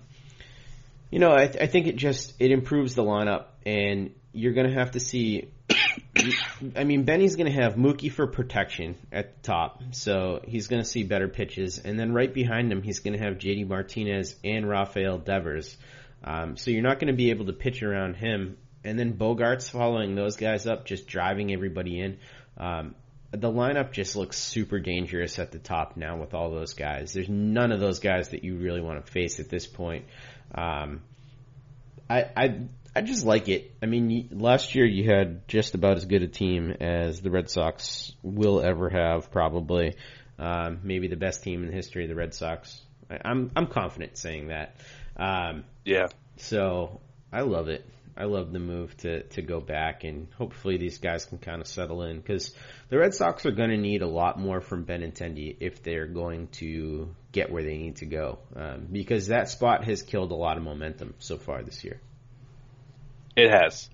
you 1.09 1.19
know, 1.19 1.31
I, 1.31 1.43
I 1.43 1.67
think 1.67 1.87
it 1.87 1.97
just 1.97 2.33
it 2.39 2.51
improves 2.51 2.95
the 2.95 3.03
lineup, 3.03 3.45
and 3.65 4.11
you're 4.31 4.53
going 4.53 4.67
to 4.67 4.73
have 4.73 4.91
to 4.91 4.99
see. 4.99 5.49
I 6.75 6.83
mean, 6.83 7.03
Benny's 7.03 7.35
going 7.35 7.51
to 7.51 7.61
have 7.61 7.73
Mookie 7.73 8.11
for 8.11 8.27
protection 8.27 8.95
at 9.11 9.35
the 9.35 9.41
top, 9.41 9.81
so 9.91 10.41
he's 10.47 10.67
going 10.67 10.81
to 10.81 10.87
see 10.87 11.03
better 11.03 11.27
pitches, 11.27 11.79
and 11.79 11.99
then 11.99 12.13
right 12.13 12.31
behind 12.31 12.71
him, 12.71 12.83
he's 12.83 12.99
going 12.99 13.17
to 13.17 13.23
have 13.23 13.39
JD 13.39 13.67
Martinez 13.67 14.35
and 14.43 14.69
Rafael 14.69 15.17
Devers. 15.17 15.75
Um, 16.23 16.55
so 16.55 16.69
you're 16.69 16.83
not 16.83 16.99
going 16.99 17.07
to 17.07 17.17
be 17.17 17.31
able 17.31 17.47
to 17.47 17.53
pitch 17.53 17.81
around 17.81 18.15
him, 18.15 18.57
and 18.83 18.97
then 18.97 19.13
Bogaerts 19.13 19.71
following 19.71 20.15
those 20.15 20.35
guys 20.37 20.67
up, 20.67 20.85
just 20.85 21.07
driving 21.07 21.51
everybody 21.51 21.99
in. 21.99 22.19
Um, 22.57 22.95
the 23.31 23.49
lineup 23.49 23.93
just 23.93 24.15
looks 24.15 24.37
super 24.37 24.79
dangerous 24.79 25.39
at 25.39 25.51
the 25.51 25.59
top 25.59 25.95
now 25.95 26.17
with 26.17 26.33
all 26.33 26.51
those 26.51 26.73
guys. 26.73 27.13
There's 27.13 27.29
none 27.29 27.71
of 27.71 27.79
those 27.79 27.99
guys 27.99 28.29
that 28.29 28.43
you 28.43 28.57
really 28.57 28.81
want 28.81 29.05
to 29.05 29.11
face 29.11 29.39
at 29.39 29.49
this 29.49 29.65
point. 29.67 30.05
Um, 30.53 31.01
I, 32.09 32.25
I, 32.35 32.59
I 32.93 33.01
just 33.01 33.25
like 33.25 33.47
it. 33.47 33.71
I 33.81 33.85
mean, 33.85 34.29
last 34.33 34.75
year 34.75 34.85
you 34.85 35.09
had 35.09 35.47
just 35.47 35.75
about 35.75 35.95
as 35.95 36.05
good 36.05 36.23
a 36.23 36.27
team 36.27 36.71
as 36.81 37.21
the 37.21 37.31
Red 37.31 37.49
Sox 37.49 38.13
will 38.21 38.61
ever 38.61 38.89
have, 38.89 39.31
probably. 39.31 39.95
Um, 40.37 40.79
maybe 40.83 41.07
the 41.07 41.15
best 41.15 41.43
team 41.43 41.61
in 41.61 41.69
the 41.69 41.75
history 41.75 42.03
of 42.03 42.09
the 42.09 42.15
Red 42.15 42.33
Sox. 42.33 42.81
I, 43.09 43.19
I'm, 43.23 43.51
I'm 43.55 43.67
confident 43.67 44.17
saying 44.17 44.47
that. 44.47 44.75
Um, 45.15 45.63
yeah. 45.85 46.07
So 46.35 46.99
I 47.31 47.41
love 47.41 47.69
it. 47.69 47.85
I 48.15 48.25
love 48.25 48.51
the 48.51 48.59
move 48.59 48.95
to 48.97 49.23
to 49.23 49.41
go 49.41 49.59
back 49.59 50.03
and 50.03 50.27
hopefully 50.37 50.77
these 50.77 50.97
guys 50.97 51.25
can 51.25 51.37
kind 51.37 51.61
of 51.61 51.67
settle 51.67 52.03
in 52.03 52.17
because 52.17 52.53
the 52.89 52.97
Red 52.97 53.13
Sox 53.13 53.45
are 53.45 53.51
going 53.51 53.69
to 53.69 53.77
need 53.77 54.01
a 54.01 54.07
lot 54.07 54.39
more 54.39 54.61
from 54.61 54.85
Benintendi 54.85 55.55
if 55.59 55.81
they're 55.81 56.07
going 56.07 56.47
to 56.53 57.15
get 57.31 57.51
where 57.51 57.63
they 57.63 57.77
need 57.77 57.97
to 57.97 58.05
go 58.05 58.39
um, 58.55 58.87
because 58.91 59.27
that 59.27 59.49
spot 59.49 59.85
has 59.85 60.01
killed 60.01 60.31
a 60.31 60.35
lot 60.35 60.57
of 60.57 60.63
momentum 60.63 61.13
so 61.19 61.37
far 61.37 61.63
this 61.63 61.83
year. 61.83 62.01
It 63.35 63.49
has. 63.49 63.89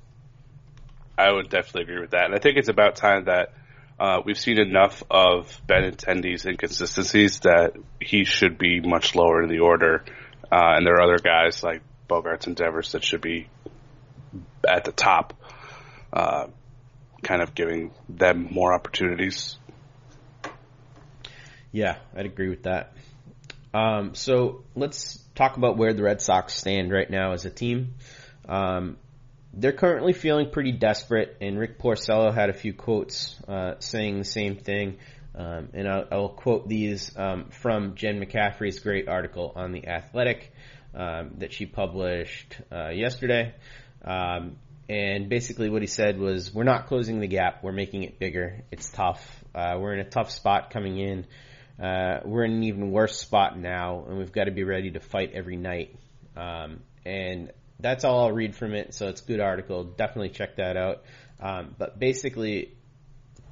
I 1.18 1.32
would 1.32 1.50
definitely 1.50 1.84
agree 1.84 2.02
with 2.02 2.12
that, 2.12 2.26
and 2.26 2.36
I 2.36 2.40
think 2.40 2.58
it's 2.58 2.70
about 2.70 2.96
time 2.96 3.26
that 3.26 3.54
uh, 4.00 4.22
we've 4.24 4.38
seen 4.38 4.60
enough 4.60 5.04
of 5.10 5.62
Benintendi's 5.68 6.46
inconsistencies 6.46 7.40
that 7.40 7.74
he 8.00 8.24
should 8.24 8.58
be 8.60 8.80
much 8.82 9.16
lower 9.16 9.42
in 9.42 9.50
the 9.50 9.60
order, 9.60 10.04
uh, 10.52 10.76
and 10.76 10.86
there 10.86 10.96
are 10.96 11.02
other 11.02 11.18
guys 11.18 11.64
like 11.64 11.82
Bogaerts 12.08 12.46
and 12.48 12.56
Devers 12.56 12.92
that 12.92 13.04
should 13.04 13.22
be 13.22 13.50
at 14.68 14.86
the 14.86 14.92
top, 14.92 15.34
uh, 16.14 16.48
kind 17.24 17.42
of 17.42 17.56
giving 17.56 17.92
them 18.10 18.48
more 18.52 18.74
opportunities. 18.74 19.58
Yeah, 21.72 21.98
I'd 22.16 22.26
agree 22.26 22.50
with 22.50 22.64
that. 22.64 22.94
Um, 23.74 24.16
so 24.16 24.64
let's 24.76 25.18
talk 25.36 25.58
about 25.58 25.78
where 25.78 25.94
the 25.94 26.04
Red 26.04 26.22
Sox 26.22 26.54
stand 26.54 26.92
right 26.92 27.10
now 27.10 27.34
as 27.34 27.46
a 27.46 27.50
team. 27.50 27.96
Um, 28.48 28.98
they're 29.54 29.74
currently 29.74 30.14
feeling 30.14 30.50
pretty 30.52 30.72
desperate, 30.72 31.38
and 31.42 31.60
Rick 31.60 31.80
Porcello 31.80 32.34
had 32.34 32.50
a 32.50 32.54
few 32.54 32.74
quotes 32.74 33.36
uh, 33.48 33.76
saying 33.80 34.20
the 34.20 34.26
same 34.26 34.56
thing. 34.56 34.98
Um, 35.36 35.70
and 35.74 35.88
I'll, 35.88 36.06
I'll, 36.12 36.30
quote 36.30 36.68
these 36.68 37.16
um, 37.16 37.50
from 37.52 37.94
Jen 37.94 38.20
McCaffrey's 38.20 38.80
great 38.80 39.08
article 39.08 39.54
on 39.56 39.72
The 39.72 39.88
Athletic 39.88 40.52
um, 40.96 41.36
that 41.38 41.54
she 41.54 41.68
published 41.68 42.58
uh, 42.72 42.90
yesterday. 42.90 43.54
Um, 44.04 44.58
and 44.89 45.27
basically, 45.30 45.70
what 45.70 45.82
he 45.82 45.88
said 45.88 46.18
was, 46.20 46.54
"We're 46.54 46.63
not 46.63 46.88
closing 46.88 47.20
the 47.20 47.27
gap. 47.27 47.63
We're 47.63 47.74
making 47.74 48.04
it 48.04 48.20
bigger. 48.20 48.63
It's 48.72 48.89
tough. 48.89 49.44
Uh, 49.54 49.77
we're 49.80 49.94
in 49.94 50.00
a 50.00 50.10
tough 50.10 50.32
spot 50.32 50.70
coming 50.72 50.98
in. 50.98 51.25
Uh, 51.84 52.22
we're 52.25 52.46
in 52.46 52.54
an 52.54 52.63
even 52.63 52.92
worse 52.92 53.18
spot 53.18 53.58
now, 53.60 54.06
and 54.08 54.18
we've 54.18 54.32
got 54.32 54.46
to 54.46 54.51
be 54.51 54.63
ready 54.63 54.92
to 54.92 55.00
fight 55.00 55.32
every 55.34 55.58
night." 55.58 55.96
Um, 56.36 56.82
and 57.06 57.51
that's 57.80 58.04
all 58.04 58.22
I'll 58.22 58.32
read 58.32 58.56
from 58.56 58.74
it. 58.74 58.94
So 58.94 59.10
it's 59.10 59.22
a 59.22 59.25
good 59.25 59.39
article. 59.39 59.84
Definitely 59.84 60.30
check 60.30 60.56
that 60.56 60.77
out. 60.77 61.04
Um, 61.39 61.75
but 61.77 62.00
basically, 62.00 62.74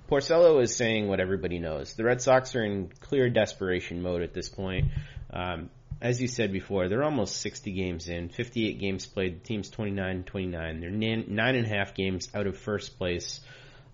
Porcello 0.09 0.61
is 0.61 0.75
saying 0.75 1.07
what 1.07 1.19
everybody 1.19 1.59
knows. 1.59 1.93
The 1.93 2.03
Red 2.03 2.21
Sox 2.21 2.55
are 2.55 2.63
in 2.63 2.91
clear 2.99 3.29
desperation 3.29 4.01
mode 4.01 4.21
at 4.21 4.33
this 4.33 4.49
point. 4.49 4.91
Um, 5.31 5.69
as 6.01 6.21
you 6.21 6.27
said 6.27 6.51
before, 6.51 6.87
they're 6.87 7.03
almost 7.03 7.37
60 7.37 7.71
games 7.71 8.07
in, 8.07 8.29
58 8.29 8.79
games 8.79 9.05
played. 9.05 9.41
The 9.41 9.45
team's 9.45 9.69
29 9.69 10.23
29. 10.23 10.79
They're 10.79 10.89
nine 10.89 11.55
and 11.55 11.65
a 11.65 11.69
half 11.69 11.95
games 11.95 12.29
out 12.33 12.47
of 12.47 12.57
first 12.57 12.97
place, 12.97 13.39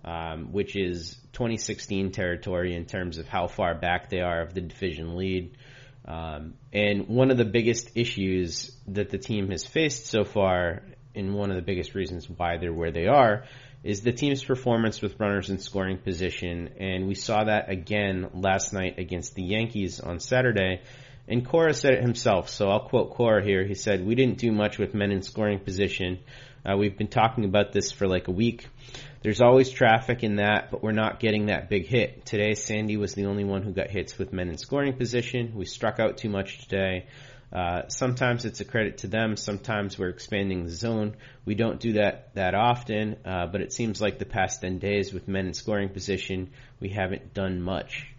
um, 0.03 0.51
which 0.51 0.75
is 0.75 1.15
2016 1.33 2.11
territory 2.11 2.75
in 2.75 2.85
terms 2.85 3.17
of 3.17 3.27
how 3.27 3.47
far 3.47 3.75
back 3.75 4.09
they 4.09 4.21
are 4.21 4.41
of 4.41 4.53
the 4.53 4.61
division 4.61 5.15
lead. 5.15 5.57
Um, 6.05 6.55
and 6.73 7.07
one 7.07 7.29
of 7.29 7.37
the 7.37 7.45
biggest 7.45 7.91
issues 7.95 8.75
that 8.87 9.11
the 9.11 9.19
team 9.19 9.51
has 9.51 9.65
faced 9.65 10.07
so 10.07 10.23
far, 10.23 10.81
and 11.13 11.35
one 11.35 11.51
of 11.51 11.55
the 11.55 11.61
biggest 11.61 11.93
reasons 11.93 12.27
why 12.27 12.57
they're 12.57 12.73
where 12.73 12.91
they 12.91 13.05
are, 13.05 13.43
is 13.83 14.01
the 14.01 14.11
team's 14.11 14.43
performance 14.43 15.01
with 15.01 15.19
runners 15.19 15.49
in 15.49 15.59
scoring 15.59 15.97
position. 15.97 16.69
And 16.79 17.07
we 17.07 17.15
saw 17.15 17.43
that 17.43 17.69
again 17.69 18.29
last 18.33 18.73
night 18.73 18.99
against 18.99 19.35
the 19.35 19.43
Yankees 19.43 19.99
on 19.99 20.19
Saturday. 20.19 20.81
And 21.31 21.47
Cora 21.47 21.73
said 21.73 21.93
it 21.93 22.01
himself, 22.01 22.49
so 22.49 22.69
I'll 22.69 22.89
quote 22.89 23.11
Cora 23.11 23.41
here. 23.41 23.65
He 23.65 23.73
said, 23.73 24.05
We 24.05 24.15
didn't 24.15 24.37
do 24.37 24.51
much 24.51 24.77
with 24.77 24.93
men 24.93 25.13
in 25.13 25.21
scoring 25.21 25.59
position. 25.59 26.19
Uh, 26.65 26.75
we've 26.75 26.97
been 26.97 27.07
talking 27.07 27.45
about 27.45 27.71
this 27.71 27.89
for 27.89 28.05
like 28.05 28.27
a 28.27 28.31
week. 28.31 28.67
There's 29.21 29.39
always 29.39 29.69
traffic 29.69 30.25
in 30.25 30.35
that, 30.35 30.71
but 30.71 30.83
we're 30.83 30.91
not 30.91 31.21
getting 31.21 31.45
that 31.45 31.69
big 31.69 31.87
hit. 31.87 32.25
Today, 32.25 32.53
Sandy 32.55 32.97
was 32.97 33.13
the 33.13 33.27
only 33.27 33.45
one 33.45 33.61
who 33.61 33.71
got 33.71 33.89
hits 33.89 34.17
with 34.17 34.33
men 34.33 34.49
in 34.49 34.57
scoring 34.57 34.97
position. 34.97 35.53
We 35.55 35.63
struck 35.63 36.01
out 36.01 36.17
too 36.17 36.27
much 36.27 36.67
today. 36.67 37.05
Uh, 37.53 37.87
sometimes 37.87 38.43
it's 38.43 38.59
a 38.59 38.65
credit 38.65 38.97
to 38.99 39.07
them. 39.07 39.37
Sometimes 39.37 39.97
we're 39.97 40.09
expanding 40.09 40.65
the 40.65 40.71
zone. 40.71 41.15
We 41.45 41.55
don't 41.55 41.79
do 41.79 41.93
that 41.93 42.35
that 42.35 42.55
often, 42.55 43.15
uh, 43.23 43.47
but 43.47 43.61
it 43.61 43.71
seems 43.71 44.01
like 44.01 44.19
the 44.19 44.25
past 44.25 44.59
10 44.59 44.79
days 44.79 45.13
with 45.13 45.29
men 45.29 45.47
in 45.47 45.53
scoring 45.53 45.87
position, 45.87 46.49
we 46.81 46.89
haven't 46.89 47.33
done 47.33 47.61
much. 47.61 48.11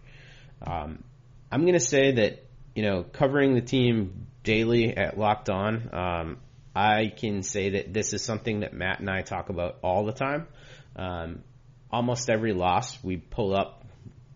Um, 0.65 1.03
I'm 1.51 1.61
going 1.61 1.73
to 1.73 1.79
say 1.79 2.13
that, 2.13 2.43
you 2.75 2.83
know, 2.83 3.03
covering 3.03 3.53
the 3.53 3.61
team 3.61 4.27
daily 4.43 4.95
at 4.95 5.17
Locked 5.17 5.49
On, 5.49 5.89
um, 5.93 6.37
I 6.75 7.07
can 7.15 7.43
say 7.43 7.71
that 7.71 7.93
this 7.93 8.13
is 8.13 8.23
something 8.23 8.61
that 8.61 8.73
Matt 8.73 8.99
and 8.99 9.09
I 9.09 9.21
talk 9.21 9.49
about 9.49 9.77
all 9.83 10.05
the 10.05 10.11
time. 10.11 10.47
Um, 10.95 11.43
almost 11.91 12.29
every 12.29 12.53
loss, 12.53 12.97
we 13.03 13.17
pull 13.17 13.55
up 13.55 13.85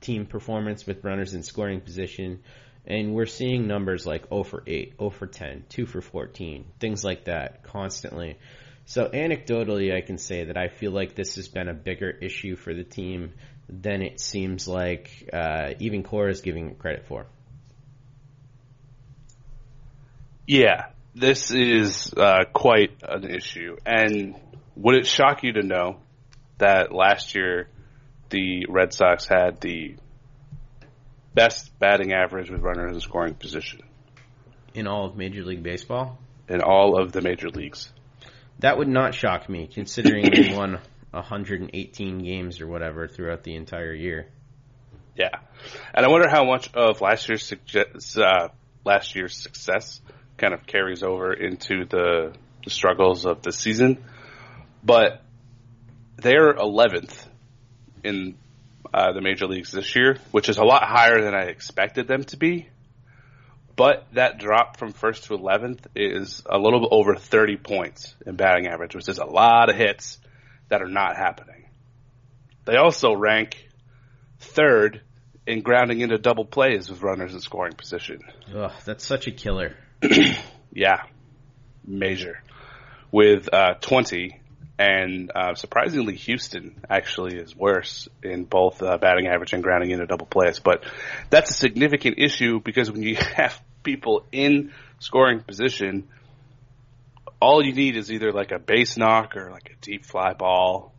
team 0.01 0.25
performance 0.25 0.85
with 0.85 1.03
runners 1.03 1.33
in 1.33 1.41
scoring 1.41 1.81
position, 1.81 2.41
and 2.85 3.13
we're 3.13 3.25
seeing 3.25 3.67
numbers 3.67 4.05
like 4.05 4.29
0 4.29 4.43
for 4.43 4.63
8, 4.65 4.93
0 4.99 5.09
for 5.09 5.25
10, 5.25 5.65
2 5.69 5.85
for 5.87 6.01
14, 6.01 6.65
things 6.79 7.03
like 7.03 7.25
that 7.25 7.63
constantly. 7.63 8.37
So 8.85 9.09
anecdotally, 9.09 9.93
I 9.93 10.01
can 10.01 10.17
say 10.17 10.45
that 10.45 10.57
I 10.57 10.69
feel 10.69 10.91
like 10.91 11.15
this 11.15 11.35
has 11.35 11.47
been 11.49 11.67
a 11.67 11.73
bigger 11.73 12.09
issue 12.09 12.55
for 12.55 12.73
the 12.73 12.85
team 12.85 13.33
than 13.67 14.01
it 14.01 14.21
seems 14.21 14.67
like 14.67 15.29
uh, 15.33 15.73
even 15.79 16.03
Cora 16.03 16.31
is 16.31 16.41
giving 16.41 16.69
it 16.69 16.79
credit 16.79 17.05
for. 17.07 17.25
Yeah, 20.47 20.85
this 21.13 21.51
is 21.51 22.13
uh, 22.15 22.45
quite 22.53 23.03
an 23.03 23.29
issue. 23.29 23.75
And 23.85 24.35
would 24.77 24.95
it 24.95 25.05
shock 25.05 25.43
you 25.43 25.51
to 25.53 25.61
know 25.61 25.97
that 26.57 26.93
last 26.93 27.35
year 27.35 27.67
the 28.29 28.65
Red 28.69 28.93
Sox 28.93 29.27
had 29.27 29.59
the 29.59 29.97
best 31.33 31.77
batting 31.79 32.13
average 32.13 32.49
with 32.49 32.61
runners 32.61 32.93
in 32.93 33.01
scoring 33.01 33.33
position 33.33 33.81
in 34.73 34.87
all 34.87 35.07
of 35.07 35.17
Major 35.17 35.43
League 35.43 35.63
Baseball? 35.63 36.17
In 36.47 36.61
all 36.61 36.97
of 36.97 37.11
the 37.11 37.19
major 37.19 37.49
leagues. 37.49 37.91
That 38.59 38.77
would 38.77 38.87
not 38.87 39.13
shock 39.13 39.49
me, 39.49 39.67
considering 39.67 40.31
they 40.31 40.55
won 40.55 40.79
118 41.11 42.19
games 42.19 42.61
or 42.61 42.67
whatever 42.67 43.09
throughout 43.09 43.43
the 43.43 43.55
entire 43.55 43.93
year. 43.93 44.29
Yeah, 45.17 45.39
and 45.93 46.05
I 46.05 46.09
wonder 46.09 46.29
how 46.29 46.45
much 46.45 46.73
of 46.73 47.01
last 47.01 47.27
year's 47.27 47.51
uh, 48.17 48.47
last 48.85 49.13
year's 49.13 49.35
success 49.35 49.99
kind 50.37 50.53
of 50.53 50.65
carries 50.65 51.03
over 51.03 51.33
into 51.33 51.85
the, 51.85 52.33
the 52.63 52.69
struggles 52.69 53.25
of 53.25 53.41
the 53.41 53.51
season. 53.51 54.03
But 54.83 55.21
they're 56.17 56.53
11th 56.53 57.27
in 58.03 58.35
uh, 58.93 59.11
the 59.13 59.21
major 59.21 59.47
leagues 59.47 59.71
this 59.71 59.95
year, 59.95 60.17
which 60.31 60.49
is 60.49 60.57
a 60.57 60.63
lot 60.63 60.83
higher 60.83 61.21
than 61.21 61.33
I 61.33 61.43
expected 61.43 62.07
them 62.07 62.23
to 62.25 62.37
be. 62.37 62.69
But 63.75 64.07
that 64.13 64.39
drop 64.39 64.77
from 64.77 64.91
first 64.91 65.25
to 65.25 65.37
11th 65.37 65.85
is 65.95 66.41
a 66.47 66.57
little 66.57 66.87
over 66.91 67.15
30 67.15 67.57
points 67.57 68.15
in 68.25 68.35
batting 68.35 68.67
average, 68.67 68.95
which 68.95 69.07
is 69.07 69.19
a 69.19 69.25
lot 69.25 69.69
of 69.69 69.75
hits 69.75 70.17
that 70.69 70.81
are 70.81 70.87
not 70.87 71.15
happening. 71.15 71.69
They 72.65 72.75
also 72.75 73.13
rank 73.13 73.69
third 74.39 75.01
in 75.45 75.61
grounding 75.61 76.01
into 76.01 76.17
double 76.17 76.43
plays 76.45 76.89
with 76.89 77.01
runners 77.01 77.33
in 77.33 77.39
scoring 77.39 77.73
position. 77.73 78.21
Ugh, 78.53 78.71
that's 78.83 79.05
such 79.05 79.27
a 79.27 79.31
killer. 79.31 79.75
yeah, 80.71 81.03
major. 81.85 82.41
With 83.11 83.51
uh, 83.53 83.75
20 83.75 84.39
and 84.79 85.31
uh, 85.33 85.55
surprisingly, 85.55 86.15
Houston 86.15 86.75
actually 86.89 87.37
is 87.37 87.55
worse 87.55 88.07
in 88.21 88.43
both 88.43 88.83
uh, 88.83 88.97
batting 88.97 89.27
average 89.27 89.53
and 89.53 89.63
grounding 89.63 89.91
into 89.91 90.05
double 90.05 90.27
plays. 90.27 90.59
But 90.59 90.83
that's 91.29 91.49
a 91.49 91.53
significant 91.53 92.19
issue 92.19 92.59
because 92.59 92.91
when 92.91 93.01
you 93.01 93.15
have 93.35 93.59
people 93.83 94.25
in 94.31 94.71
scoring 94.99 95.41
position, 95.41 96.07
all 97.41 97.65
you 97.65 97.73
need 97.73 97.97
is 97.97 98.11
either 98.11 98.31
like 98.31 98.51
a 98.51 98.59
base 98.59 98.97
knock 98.97 99.35
or 99.35 99.51
like 99.51 99.71
a 99.71 99.81
deep 99.81 100.05
fly 100.05 100.33
ball. 100.33 100.93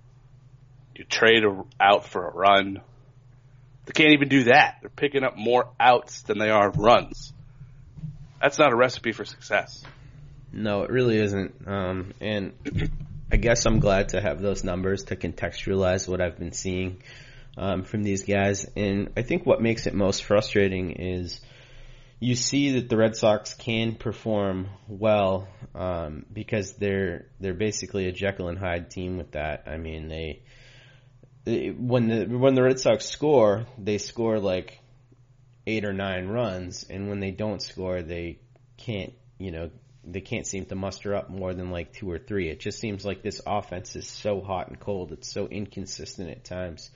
You 0.96 1.04
trade 1.04 1.44
a, 1.44 1.62
out 1.80 2.06
for 2.06 2.26
a 2.26 2.32
run. 2.32 2.80
They 3.86 3.92
can't 3.92 4.12
even 4.12 4.28
do 4.28 4.44
that. 4.44 4.78
They're 4.80 4.90
picking 4.90 5.22
up 5.22 5.36
more 5.36 5.70
outs 5.78 6.22
than 6.22 6.38
they 6.38 6.50
are 6.50 6.70
runs. 6.70 7.32
That's 8.40 8.58
not 8.58 8.72
a 8.72 8.76
recipe 8.76 9.12
for 9.12 9.24
success. 9.24 9.82
No, 10.52 10.82
it 10.82 10.90
really 10.90 11.18
isn't. 11.18 11.66
Um, 11.66 12.12
and 12.20 12.52
I 13.30 13.36
guess 13.36 13.66
I'm 13.66 13.80
glad 13.80 14.10
to 14.10 14.20
have 14.20 14.40
those 14.40 14.64
numbers 14.64 15.04
to 15.04 15.16
contextualize 15.16 16.08
what 16.08 16.20
I've 16.20 16.38
been 16.38 16.52
seeing 16.52 17.02
um, 17.56 17.82
from 17.82 18.02
these 18.02 18.24
guys. 18.24 18.66
And 18.76 19.10
I 19.16 19.22
think 19.22 19.44
what 19.44 19.60
makes 19.60 19.86
it 19.86 19.94
most 19.94 20.24
frustrating 20.24 20.92
is 20.92 21.40
you 22.20 22.34
see 22.34 22.72
that 22.72 22.88
the 22.88 22.96
Red 22.96 23.16
Sox 23.16 23.54
can 23.54 23.94
perform 23.94 24.68
well 24.88 25.48
um, 25.74 26.24
because 26.32 26.72
they're 26.74 27.26
they're 27.40 27.54
basically 27.54 28.06
a 28.06 28.12
Jekyll 28.12 28.48
and 28.48 28.58
Hyde 28.58 28.90
team 28.90 29.18
with 29.18 29.32
that. 29.32 29.64
I 29.66 29.76
mean, 29.76 30.08
they, 30.08 30.42
they 31.44 31.68
when 31.68 32.08
the 32.08 32.24
when 32.26 32.54
the 32.54 32.62
Red 32.62 32.80
Sox 32.80 33.06
score, 33.06 33.66
they 33.78 33.98
score 33.98 34.40
like 34.40 34.77
eight 35.68 35.84
or 35.84 35.92
nine 35.92 36.26
runs, 36.28 36.84
and 36.88 37.08
when 37.08 37.20
they 37.20 37.30
don't 37.30 37.62
score, 37.62 38.00
they 38.02 38.38
can't 38.78 39.12
you 39.38 39.50
know 39.52 39.70
they 40.04 40.20
can't 40.22 40.46
seem 40.46 40.64
to 40.64 40.74
muster 40.74 41.14
up 41.14 41.28
more 41.28 41.52
than 41.52 41.70
like 41.70 41.92
two 41.92 42.10
or 42.10 42.18
three. 42.18 42.48
It 42.48 42.60
just 42.60 42.80
seems 42.80 43.04
like 43.04 43.22
this 43.22 43.42
offense 43.46 43.94
is 43.94 44.06
so 44.06 44.40
hot 44.40 44.68
and 44.68 44.80
cold. 44.80 45.12
It's 45.12 45.30
so 45.30 45.46
inconsistent 45.46 46.30
at 46.30 46.44
times, 46.44 46.90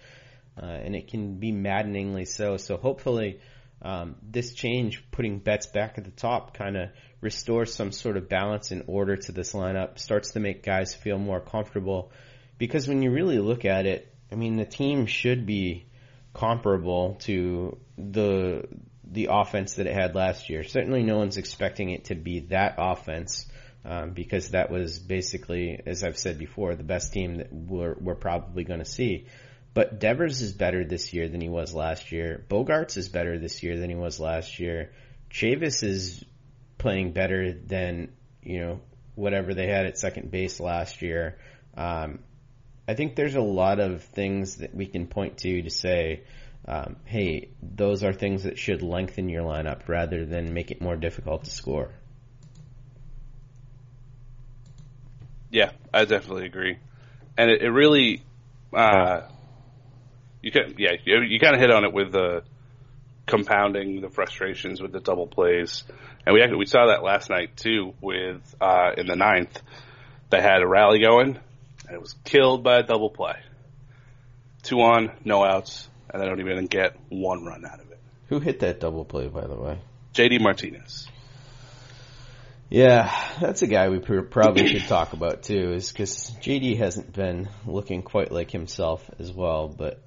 uh, 0.60 0.64
and 0.64 0.96
it 0.96 1.08
can 1.08 1.38
be 1.38 1.52
maddeningly 1.52 2.24
so. 2.24 2.56
So 2.56 2.78
hopefully, 2.78 3.40
um, 3.82 4.16
this 4.22 4.54
change, 4.54 5.04
putting 5.10 5.40
Betts 5.40 5.66
back 5.66 5.98
at 5.98 6.04
the 6.04 6.10
top, 6.10 6.56
kind 6.56 6.76
of 6.76 6.88
restores 7.20 7.74
some 7.74 7.92
sort 7.92 8.16
of 8.16 8.28
balance 8.28 8.70
and 8.70 8.84
order 8.86 9.16
to 9.16 9.32
this 9.32 9.52
lineup. 9.52 9.98
Starts 9.98 10.32
to 10.32 10.40
make 10.40 10.62
guys 10.62 10.94
feel 10.94 11.18
more 11.18 11.40
comfortable, 11.40 12.10
because 12.56 12.88
when 12.88 13.02
you 13.02 13.10
really 13.10 13.38
look 13.38 13.66
at 13.66 13.84
it, 13.84 14.08
I 14.30 14.36
mean, 14.36 14.56
the 14.56 14.64
team 14.64 15.04
should 15.04 15.44
be 15.44 15.86
comparable 16.34 17.16
to 17.20 17.78
the 17.98 18.66
the 19.04 19.28
offense 19.30 19.74
that 19.74 19.86
it 19.86 19.94
had 19.94 20.14
last 20.14 20.48
year. 20.48 20.64
Certainly, 20.64 21.02
no 21.02 21.18
one's 21.18 21.36
expecting 21.36 21.90
it 21.90 22.06
to 22.06 22.14
be 22.14 22.40
that 22.48 22.76
offense 22.78 23.46
um, 23.84 24.12
because 24.12 24.50
that 24.50 24.70
was 24.70 24.98
basically, 24.98 25.80
as 25.84 26.04
I've 26.04 26.18
said 26.18 26.38
before, 26.38 26.74
the 26.74 26.84
best 26.84 27.12
team 27.12 27.36
that 27.36 27.52
we're, 27.52 27.94
we're 28.00 28.14
probably 28.14 28.64
going 28.64 28.78
to 28.78 28.86
see. 28.86 29.26
But 29.74 29.98
Devers 29.98 30.40
is 30.40 30.52
better 30.52 30.84
this 30.84 31.12
year 31.12 31.28
than 31.28 31.40
he 31.40 31.48
was 31.48 31.74
last 31.74 32.12
year. 32.12 32.44
Bogaerts 32.48 32.96
is 32.96 33.08
better 33.08 33.38
this 33.38 33.62
year 33.62 33.78
than 33.78 33.90
he 33.90 33.96
was 33.96 34.20
last 34.20 34.60
year. 34.60 34.92
Chavis 35.30 35.82
is 35.82 36.24
playing 36.78 37.12
better 37.12 37.52
than 37.52 38.12
you 38.42 38.60
know 38.60 38.80
whatever 39.14 39.54
they 39.54 39.66
had 39.66 39.86
at 39.86 39.98
second 39.98 40.30
base 40.30 40.60
last 40.60 41.00
year. 41.00 41.38
Um, 41.74 42.18
I 42.92 42.94
think 42.94 43.16
there's 43.16 43.36
a 43.36 43.40
lot 43.40 43.80
of 43.80 44.02
things 44.02 44.56
that 44.56 44.74
we 44.74 44.84
can 44.84 45.06
point 45.06 45.38
to 45.38 45.62
to 45.62 45.70
say 45.70 46.24
um, 46.68 46.96
hey, 47.06 47.48
those 47.62 48.04
are 48.04 48.12
things 48.12 48.42
that 48.42 48.58
should 48.58 48.82
lengthen 48.82 49.30
your 49.30 49.44
lineup 49.44 49.88
rather 49.88 50.26
than 50.26 50.52
make 50.52 50.70
it 50.70 50.82
more 50.82 50.94
difficult 50.94 51.44
to 51.44 51.50
score. 51.50 51.90
Yeah, 55.50 55.70
I 55.92 56.04
definitely 56.04 56.44
agree, 56.44 56.76
and 57.38 57.50
it, 57.50 57.62
it 57.62 57.70
really, 57.70 58.22
uh, 58.74 59.22
you 60.42 60.50
can, 60.50 60.74
yeah, 60.76 60.92
you, 61.02 61.22
you 61.22 61.40
kind 61.40 61.54
of 61.54 61.62
hit 61.62 61.70
on 61.70 61.84
it 61.84 61.94
with 61.94 62.12
the 62.12 62.42
compounding 63.24 64.02
the 64.02 64.10
frustrations 64.10 64.82
with 64.82 64.92
the 64.92 65.00
double 65.00 65.26
plays, 65.26 65.84
and 66.26 66.34
we 66.34 66.42
actually, 66.42 66.58
we 66.58 66.66
saw 66.66 66.88
that 66.88 67.02
last 67.02 67.30
night 67.30 67.56
too 67.56 67.94
with 68.02 68.54
uh, 68.60 68.90
in 68.98 69.06
the 69.06 69.16
ninth. 69.16 69.62
They 70.28 70.42
had 70.42 70.60
a 70.60 70.68
rally 70.68 71.00
going, 71.00 71.38
and 71.86 71.94
it 71.94 72.00
was 72.00 72.14
killed 72.24 72.62
by 72.62 72.78
a 72.78 72.82
double 72.82 73.10
play. 73.10 73.36
Two 74.62 74.80
on, 74.80 75.10
no 75.24 75.44
outs, 75.44 75.88
and 76.10 76.22
they 76.22 76.26
don't 76.26 76.40
even 76.40 76.66
get 76.66 76.96
one 77.08 77.44
run 77.44 77.64
out 77.64 77.80
of 77.80 77.90
it. 77.90 77.98
Who 78.28 78.40
hit 78.40 78.60
that 78.60 78.80
double 78.80 79.04
play, 79.04 79.28
by 79.28 79.46
the 79.46 79.56
way? 79.56 79.80
JD 80.14 80.40
Martinez. 80.40 81.08
Yeah, 82.70 83.14
that's 83.38 83.60
a 83.60 83.66
guy 83.66 83.90
we 83.90 83.98
probably 83.98 84.66
should 84.66 84.88
talk 84.88 85.12
about 85.12 85.42
too, 85.42 85.72
is 85.72 85.92
because 85.92 86.30
JD 86.40 86.78
hasn't 86.78 87.12
been 87.12 87.50
looking 87.66 88.02
quite 88.02 88.32
like 88.32 88.50
himself 88.50 89.04
as 89.18 89.30
well. 89.30 89.68
But 89.68 90.02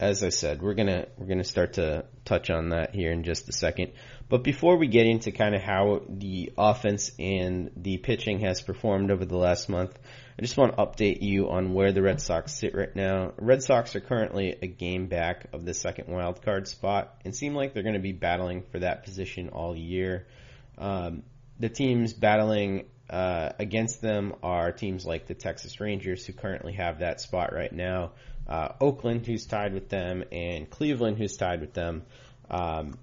as 0.00 0.24
I 0.24 0.30
said, 0.30 0.60
we're 0.60 0.74
gonna 0.74 1.06
we're 1.16 1.26
gonna 1.26 1.44
start 1.44 1.74
to 1.74 2.06
touch 2.24 2.50
on 2.50 2.70
that 2.70 2.94
here 2.94 3.12
in 3.12 3.22
just 3.22 3.48
a 3.48 3.52
second. 3.52 3.92
But 4.28 4.42
before 4.42 4.76
we 4.78 4.88
get 4.88 5.06
into 5.06 5.30
kind 5.30 5.54
of 5.54 5.62
how 5.62 6.02
the 6.08 6.52
offense 6.58 7.12
and 7.18 7.70
the 7.76 7.98
pitching 7.98 8.40
has 8.40 8.62
performed 8.62 9.12
over 9.12 9.24
the 9.24 9.36
last 9.36 9.68
month, 9.68 9.96
I 10.38 10.42
just 10.42 10.56
want 10.56 10.76
to 10.76 10.82
update 10.84 11.20
you 11.20 11.50
on 11.50 11.74
where 11.74 11.90
the 11.90 12.00
Red 12.00 12.20
Sox 12.20 12.54
sit 12.54 12.72
right 12.72 12.94
now. 12.94 13.32
Red 13.38 13.60
Sox 13.60 13.96
are 13.96 14.00
currently 14.00 14.54
a 14.62 14.68
game 14.68 15.08
back 15.08 15.48
of 15.52 15.64
the 15.64 15.74
second 15.74 16.06
wild 16.06 16.42
card 16.42 16.68
spot 16.68 17.12
and 17.24 17.34
seem 17.34 17.56
like 17.56 17.74
they're 17.74 17.82
going 17.82 17.96
to 17.96 18.00
be 18.00 18.12
battling 18.12 18.62
for 18.70 18.78
that 18.78 19.02
position 19.02 19.48
all 19.48 19.74
year. 19.76 20.28
Um, 20.76 21.24
the 21.58 21.68
teams 21.68 22.12
battling 22.12 22.84
uh, 23.10 23.50
against 23.58 24.00
them 24.00 24.36
are 24.44 24.70
teams 24.70 25.04
like 25.04 25.26
the 25.26 25.34
Texas 25.34 25.80
Rangers, 25.80 26.24
who 26.24 26.32
currently 26.32 26.74
have 26.74 27.00
that 27.00 27.20
spot 27.20 27.52
right 27.52 27.72
now, 27.72 28.12
uh, 28.46 28.68
Oakland, 28.80 29.26
who's 29.26 29.44
tied 29.44 29.74
with 29.74 29.88
them, 29.88 30.22
and 30.30 30.70
Cleveland, 30.70 31.18
who's 31.18 31.36
tied 31.36 31.60
with 31.60 31.74
them. 31.74 32.04
Um, 32.48 32.96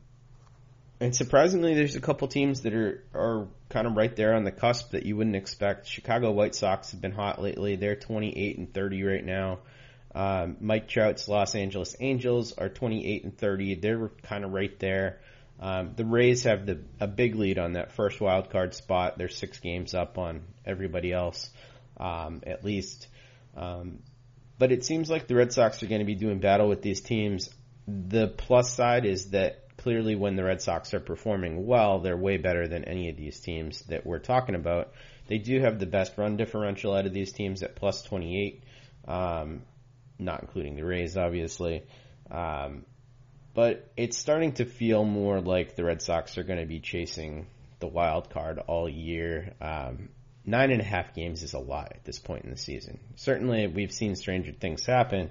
and 1.06 1.16
surprisingly, 1.16 1.76
there's 1.76 1.96
a 1.96 2.02
couple 2.02 2.28
teams 2.28 2.62
that 2.62 2.74
are 2.74 3.04
are 3.14 3.48
kind 3.70 3.86
of 3.86 3.96
right 3.96 4.16
there 4.16 4.34
on 4.34 4.44
the 4.44 4.52
cusp 4.52 4.90
that 4.92 5.06
you 5.06 5.16
wouldn't 5.16 5.36
expect. 5.36 5.86
Chicago 5.86 6.32
White 6.32 6.56
Sox 6.56 6.92
have 6.92 7.02
been 7.02 7.12
hot 7.12 7.40
lately; 7.40 7.76
they're 7.76 7.96
28 7.96 8.58
and 8.58 8.74
30 8.74 9.04
right 9.04 9.24
now. 9.24 9.60
Um, 10.16 10.58
Mike 10.62 10.88
Trout's 10.88 11.28
Los 11.28 11.54
Angeles 11.54 11.96
Angels 12.00 12.54
are 12.54 12.70
28 12.70 13.24
and 13.24 13.38
30; 13.38 13.76
they're 13.76 14.10
kind 14.24 14.44
of 14.44 14.52
right 14.52 14.80
there. 14.80 15.20
Um, 15.60 15.94
the 15.96 16.06
Rays 16.06 16.46
have 16.46 16.66
the 16.66 16.80
a 17.00 17.06
big 17.06 17.36
lead 17.36 17.60
on 17.60 17.74
that 17.74 17.92
first 17.92 18.20
wild 18.20 18.50
card 18.50 18.74
spot. 18.74 19.20
They're 19.20 19.30
six 19.30 19.60
games 19.60 19.94
up 19.94 20.18
on 20.18 20.42
everybody 20.66 21.14
else, 21.14 21.52
um, 21.98 22.42
at 22.48 22.66
least. 22.66 23.10
Um, 23.56 24.00
but 24.58 24.72
it 24.72 24.84
seems 24.84 25.08
like 25.08 25.28
the 25.28 25.36
Red 25.36 25.54
Sox 25.54 25.84
are 25.84 25.88
going 25.88 26.00
to 26.00 26.06
be 26.06 26.16
doing 26.16 26.40
battle 26.40 26.68
with 26.68 26.82
these 26.82 27.02
teams. 27.02 27.52
The 27.88 28.28
plus 28.28 28.74
side 28.74 29.06
is 29.06 29.30
that 29.30 29.65
clearly 29.86 30.16
when 30.16 30.36
the 30.36 30.44
Red 30.44 30.64
Sox 30.64 30.96
are 30.96 31.00
performing 31.00 31.68
well, 31.68 32.00
they're 32.00 32.18
way 32.18 32.38
better 32.38 32.68
than 32.68 32.86
any 32.86 33.08
of 33.10 33.18
these 33.18 33.40
teams 33.40 33.84
that 33.84 34.04
we're 34.04 34.18
talking 34.18 34.56
about. 34.56 34.94
They 35.28 35.38
do 35.38 35.62
have 35.62 35.78
the 35.78 35.86
best 35.86 36.18
run 36.18 36.38
differential 36.38 36.96
out 36.96 37.06
of 37.06 37.14
these 37.14 37.32
teams 37.32 37.62
at 37.62 37.76
plus 37.76 38.02
28, 38.02 38.64
um, 39.08 39.62
not 40.18 40.42
including 40.42 40.76
the 40.76 40.84
Rays, 40.84 41.16
obviously. 41.18 41.84
Um, 42.32 42.84
but 43.54 43.92
it's 43.96 44.18
starting 44.18 44.54
to 44.54 44.66
feel 44.66 45.06
more 45.06 45.40
like 45.40 45.76
the 45.76 45.84
Red 45.84 46.02
Sox 46.02 46.40
are 46.40 46.44
going 46.44 46.60
to 46.60 46.66
be 46.66 46.80
chasing 46.80 47.46
the 47.80 47.86
wild 47.86 48.32
card 48.32 48.58
all 48.58 48.90
year. 48.90 49.54
Um, 49.62 50.10
nine 50.44 50.72
and 50.72 50.82
a 50.82 50.84
half 50.84 51.14
games 51.14 51.44
is 51.44 51.54
a 51.54 51.60
lot 51.60 51.92
at 51.92 52.04
this 52.06 52.18
point 52.18 52.44
in 52.44 52.50
the 52.50 52.58
season. 52.58 53.00
Certainly, 53.18 53.68
we've 53.68 53.92
seen 53.92 54.16
stranger 54.16 54.52
things 54.52 54.84
happen. 54.84 55.30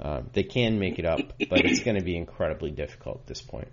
Uh, 0.00 0.22
they 0.32 0.42
can 0.42 0.80
make 0.80 0.98
it 0.98 1.04
up, 1.04 1.20
but 1.48 1.60
it's 1.64 1.84
going 1.84 1.96
to 1.96 2.04
be 2.04 2.16
incredibly 2.16 2.72
difficult 2.72 3.20
at 3.20 3.26
this 3.28 3.40
point. 3.40 3.68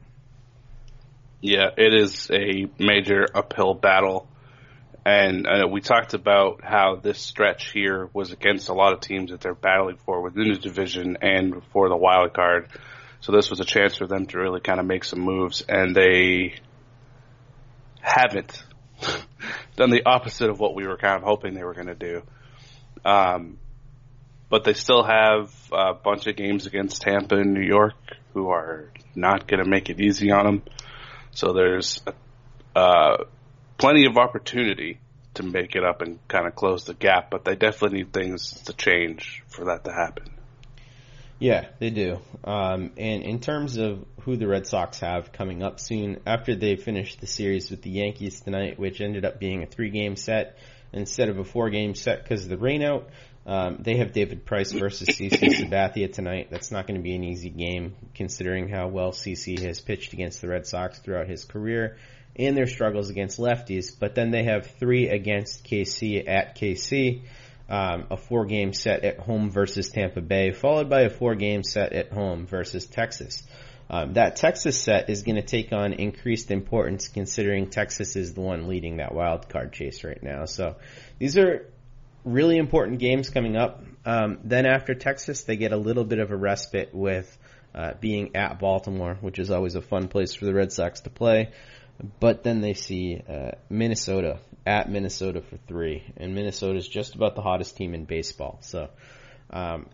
Yeah, 1.41 1.69
it 1.77 1.93
is 1.93 2.29
a 2.31 2.67
major 2.77 3.25
uphill 3.33 3.73
battle. 3.73 4.27
And 5.05 5.47
uh, 5.47 5.67
we 5.67 5.79
talked 5.79 6.13
about 6.13 6.61
how 6.63 6.97
this 7.01 7.19
stretch 7.19 7.71
here 7.71 8.09
was 8.13 8.31
against 8.31 8.67
a 8.67 8.73
lot 8.73 8.93
of 8.93 8.99
teams 8.99 9.31
that 9.31 9.39
they're 9.39 9.55
battling 9.55 9.97
for 10.05 10.21
within 10.21 10.51
the 10.51 10.59
division 10.59 11.17
and 11.21 11.63
for 11.71 11.87
the 11.87 11.95
wild 11.95 12.33
card. 12.33 12.67
So 13.21 13.31
this 13.31 13.49
was 13.49 13.61
a 13.61 13.65
chance 13.65 13.95
for 13.95 14.05
them 14.05 14.25
to 14.27 14.37
really 14.37 14.59
kind 14.59 14.79
of 14.79 14.85
make 14.85 15.03
some 15.03 15.19
moves, 15.19 15.63
and 15.67 15.95
they 15.95 16.55
haven't 18.01 18.63
done 19.75 19.89
the 19.89 20.03
opposite 20.05 20.49
of 20.49 20.59
what 20.59 20.75
we 20.75 20.87
were 20.87 20.97
kind 20.97 21.15
of 21.15 21.23
hoping 21.23 21.53
they 21.53 21.63
were 21.63 21.73
going 21.73 21.87
to 21.87 21.95
do. 21.95 22.21
Um, 23.03 23.57
but 24.49 24.63
they 24.63 24.73
still 24.73 25.03
have 25.03 25.53
a 25.71 25.93
bunch 25.93 26.27
of 26.27 26.35
games 26.35 26.65
against 26.65 27.01
Tampa 27.01 27.35
and 27.35 27.53
New 27.53 27.65
York, 27.65 27.95
who 28.33 28.49
are 28.49 28.91
not 29.15 29.47
going 29.47 29.63
to 29.63 29.69
make 29.69 29.89
it 29.89 29.99
easy 29.99 30.31
on 30.31 30.45
them. 30.45 30.63
So 31.31 31.53
there's 31.53 32.01
uh, 32.75 33.17
plenty 33.77 34.05
of 34.05 34.17
opportunity 34.17 34.99
to 35.35 35.43
make 35.43 35.75
it 35.75 35.83
up 35.83 36.01
and 36.01 36.19
kind 36.27 36.47
of 36.47 36.55
close 36.55 36.85
the 36.85 36.93
gap, 36.93 37.29
but 37.31 37.45
they 37.45 37.55
definitely 37.55 37.99
need 37.99 38.13
things 38.13 38.51
to 38.63 38.73
change 38.73 39.43
for 39.47 39.65
that 39.65 39.83
to 39.85 39.91
happen. 39.91 40.25
Yeah, 41.39 41.67
they 41.79 41.89
do. 41.89 42.19
Um, 42.43 42.91
and 42.97 43.23
in 43.23 43.39
terms 43.39 43.77
of 43.77 44.05
who 44.21 44.35
the 44.35 44.47
Red 44.47 44.67
Sox 44.67 44.99
have 44.99 45.31
coming 45.31 45.63
up 45.63 45.79
soon, 45.79 46.19
after 46.25 46.55
they 46.55 46.75
finish 46.75 47.15
the 47.15 47.27
series 47.27 47.71
with 47.71 47.81
the 47.81 47.89
Yankees 47.89 48.41
tonight, 48.41 48.77
which 48.77 48.99
ended 48.99 49.23
up 49.23 49.39
being 49.39 49.63
a 49.63 49.65
three-game 49.65 50.17
set 50.17 50.57
instead 50.91 51.29
of 51.29 51.37
a 51.37 51.45
four-game 51.45 51.95
set 51.95 52.23
because 52.23 52.43
of 52.43 52.49
the 52.49 52.57
rainout, 52.57 53.05
um, 53.49 53.77
they 53.79 53.97
have 53.97 54.13
David 54.13 54.45
Price 54.45 54.71
versus 54.71 55.09
CC 55.09 55.31
Sabathia 55.31 56.13
tonight. 56.13 56.49
That's 56.51 56.71
not 56.71 56.85
going 56.85 56.99
to 56.99 57.03
be 57.03 57.15
an 57.15 57.23
easy 57.23 57.49
game 57.49 57.95
considering 58.13 58.69
how 58.69 58.89
well 58.89 59.11
CC 59.11 59.59
has 59.61 59.79
pitched 59.79 60.13
against 60.13 60.39
the 60.41 60.47
Red 60.47 60.67
Sox 60.67 60.99
throughout 60.99 61.27
his 61.27 61.45
career 61.45 61.97
and 62.35 62.55
their 62.55 62.67
struggles 62.67 63.09
against 63.09 63.39
lefties. 63.39 63.91
But 63.99 64.13
then 64.13 64.29
they 64.29 64.43
have 64.43 64.67
three 64.79 65.09
against 65.09 65.63
KC 65.63 66.29
at 66.29 66.59
KC 66.59 67.23
um, 67.67 68.05
a 68.11 68.17
four 68.17 68.45
game 68.45 68.71
set 68.71 69.03
at 69.03 69.17
home 69.17 69.49
versus 69.49 69.89
Tampa 69.89 70.21
Bay, 70.21 70.51
followed 70.51 70.87
by 70.87 71.01
a 71.01 71.09
four 71.09 71.33
game 71.33 71.63
set 71.63 71.93
at 71.93 72.11
home 72.11 72.45
versus 72.45 72.85
Texas. 72.85 73.41
Um, 73.91 74.13
that 74.13 74.35
Texas 74.35 74.79
set 74.79 75.09
is 75.09 75.23
going 75.23 75.37
to 75.37 75.41
take 75.41 75.73
on 75.73 75.93
increased 75.93 76.51
importance 76.51 77.07
considering 77.07 77.71
Texas 77.71 78.15
is 78.15 78.35
the 78.35 78.41
one 78.41 78.67
leading 78.67 78.97
that 78.97 79.15
wild 79.15 79.49
card 79.49 79.73
chase 79.73 80.03
right 80.03 80.21
now. 80.21 80.45
So 80.45 80.75
these 81.17 81.35
are 81.35 81.65
really 82.31 82.57
important 82.57 82.99
games 82.99 83.29
coming 83.29 83.55
up. 83.55 83.83
Um, 84.05 84.39
then 84.43 84.65
after 84.65 84.93
Texas, 84.93 85.43
they 85.43 85.57
get 85.57 85.71
a 85.71 85.77
little 85.77 86.03
bit 86.03 86.19
of 86.19 86.31
a 86.31 86.35
respite 86.35 86.93
with 86.93 87.37
uh, 87.73 87.93
being 87.99 88.35
at 88.35 88.59
Baltimore, 88.59 89.17
which 89.21 89.39
is 89.39 89.51
always 89.51 89.75
a 89.75 89.81
fun 89.81 90.07
place 90.07 90.33
for 90.33 90.45
the 90.45 90.53
Red 90.53 90.71
Sox 90.71 91.01
to 91.01 91.09
play. 91.09 91.51
But 92.19 92.43
then 92.43 92.61
they 92.61 92.73
see 92.73 93.21
uh, 93.27 93.51
Minnesota 93.69 94.39
at 94.65 94.89
Minnesota 94.89 95.41
for 95.41 95.57
three, 95.67 96.03
and 96.17 96.33
Minnesota 96.33 96.77
is 96.77 96.87
just 96.87 97.15
about 97.15 97.35
the 97.35 97.41
hottest 97.41 97.75
team 97.75 97.93
in 97.93 98.05
baseball. 98.05 98.59
So, 98.61 98.89
um, 99.49 99.87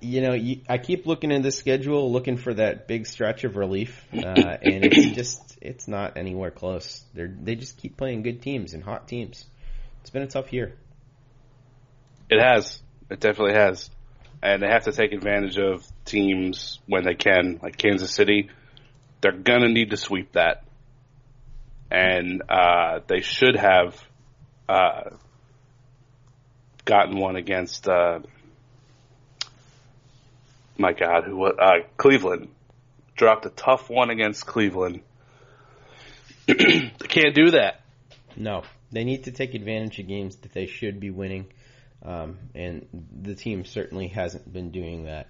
you 0.00 0.20
know, 0.20 0.34
you, 0.34 0.60
I 0.68 0.78
keep 0.78 1.06
looking 1.06 1.32
at 1.32 1.42
the 1.42 1.50
schedule, 1.50 2.12
looking 2.12 2.36
for 2.36 2.54
that 2.54 2.86
big 2.86 3.06
stretch 3.06 3.42
of 3.42 3.56
relief, 3.56 4.04
uh, 4.12 4.16
and 4.62 4.84
it's 4.84 5.16
just 5.16 5.58
it's 5.60 5.88
not 5.88 6.16
anywhere 6.16 6.52
close. 6.52 7.02
They 7.14 7.26
they 7.26 7.54
just 7.56 7.78
keep 7.78 7.96
playing 7.96 8.22
good 8.22 8.40
teams 8.40 8.74
and 8.74 8.84
hot 8.84 9.08
teams. 9.08 9.44
It's 10.02 10.10
been 10.10 10.22
a 10.22 10.28
tough 10.28 10.52
year. 10.52 10.76
It 12.30 12.40
has. 12.40 12.80
It 13.10 13.20
definitely 13.20 13.54
has. 13.54 13.90
And 14.42 14.62
they 14.62 14.68
have 14.68 14.84
to 14.84 14.92
take 14.92 15.12
advantage 15.12 15.58
of 15.58 15.84
teams 16.04 16.78
when 16.86 17.04
they 17.04 17.14
can, 17.14 17.58
like 17.62 17.76
Kansas 17.76 18.14
City. 18.14 18.50
They're 19.20 19.32
gonna 19.32 19.68
need 19.68 19.90
to 19.90 19.96
sweep 19.96 20.32
that 20.32 20.62
and 21.90 22.42
uh, 22.48 23.00
they 23.06 23.20
should 23.20 23.56
have 23.56 23.96
uh, 24.68 25.10
gotten 26.84 27.18
one 27.18 27.36
against 27.36 27.88
uh, 27.88 28.20
my 30.76 30.92
God, 30.92 31.24
who 31.24 31.44
uh, 31.44 31.80
Cleveland 31.96 32.48
dropped 33.16 33.46
a 33.46 33.50
tough 33.50 33.90
one 33.90 34.10
against 34.10 34.46
Cleveland. 34.46 35.00
they 36.46 36.92
can't 37.08 37.34
do 37.34 37.50
that. 37.52 37.80
No, 38.36 38.62
they 38.92 39.04
need 39.04 39.24
to 39.24 39.32
take 39.32 39.54
advantage 39.54 39.98
of 39.98 40.06
games 40.06 40.36
that 40.36 40.52
they 40.52 40.66
should 40.66 41.00
be 41.00 41.10
winning, 41.10 41.46
um, 42.02 42.38
and 42.54 42.86
the 43.20 43.34
team 43.34 43.64
certainly 43.64 44.08
hasn't 44.08 44.50
been 44.52 44.70
doing 44.70 45.04
that. 45.04 45.28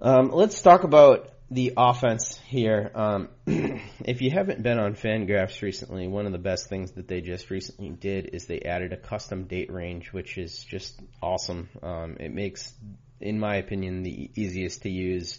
Um, 0.00 0.30
let's 0.32 0.60
talk 0.60 0.84
about 0.84 1.30
the 1.50 1.74
offense 1.76 2.38
here. 2.46 2.90
Um, 2.94 3.28
if 3.46 4.22
you 4.22 4.30
haven't 4.30 4.62
been 4.62 4.78
on 4.78 4.94
Fangraphs 4.94 5.60
recently, 5.60 6.08
one 6.08 6.26
of 6.26 6.32
the 6.32 6.38
best 6.38 6.68
things 6.68 6.92
that 6.92 7.08
they 7.08 7.20
just 7.20 7.50
recently 7.50 7.90
did 7.90 8.30
is 8.32 8.46
they 8.46 8.60
added 8.60 8.92
a 8.92 8.96
custom 8.96 9.44
date 9.44 9.70
range, 9.70 10.12
which 10.12 10.38
is 10.38 10.64
just 10.64 10.98
awesome. 11.22 11.68
Um, 11.82 12.16
it 12.20 12.32
makes, 12.32 12.72
in 13.20 13.38
my 13.38 13.56
opinion, 13.56 14.02
the 14.02 14.30
easiest 14.34 14.82
to 14.82 14.90
use 14.90 15.38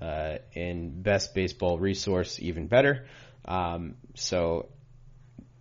uh, 0.00 0.38
and 0.56 1.02
best 1.02 1.34
baseball 1.34 1.78
resource 1.78 2.40
even 2.40 2.66
better. 2.66 3.06
Um, 3.44 3.94
so 4.14 4.68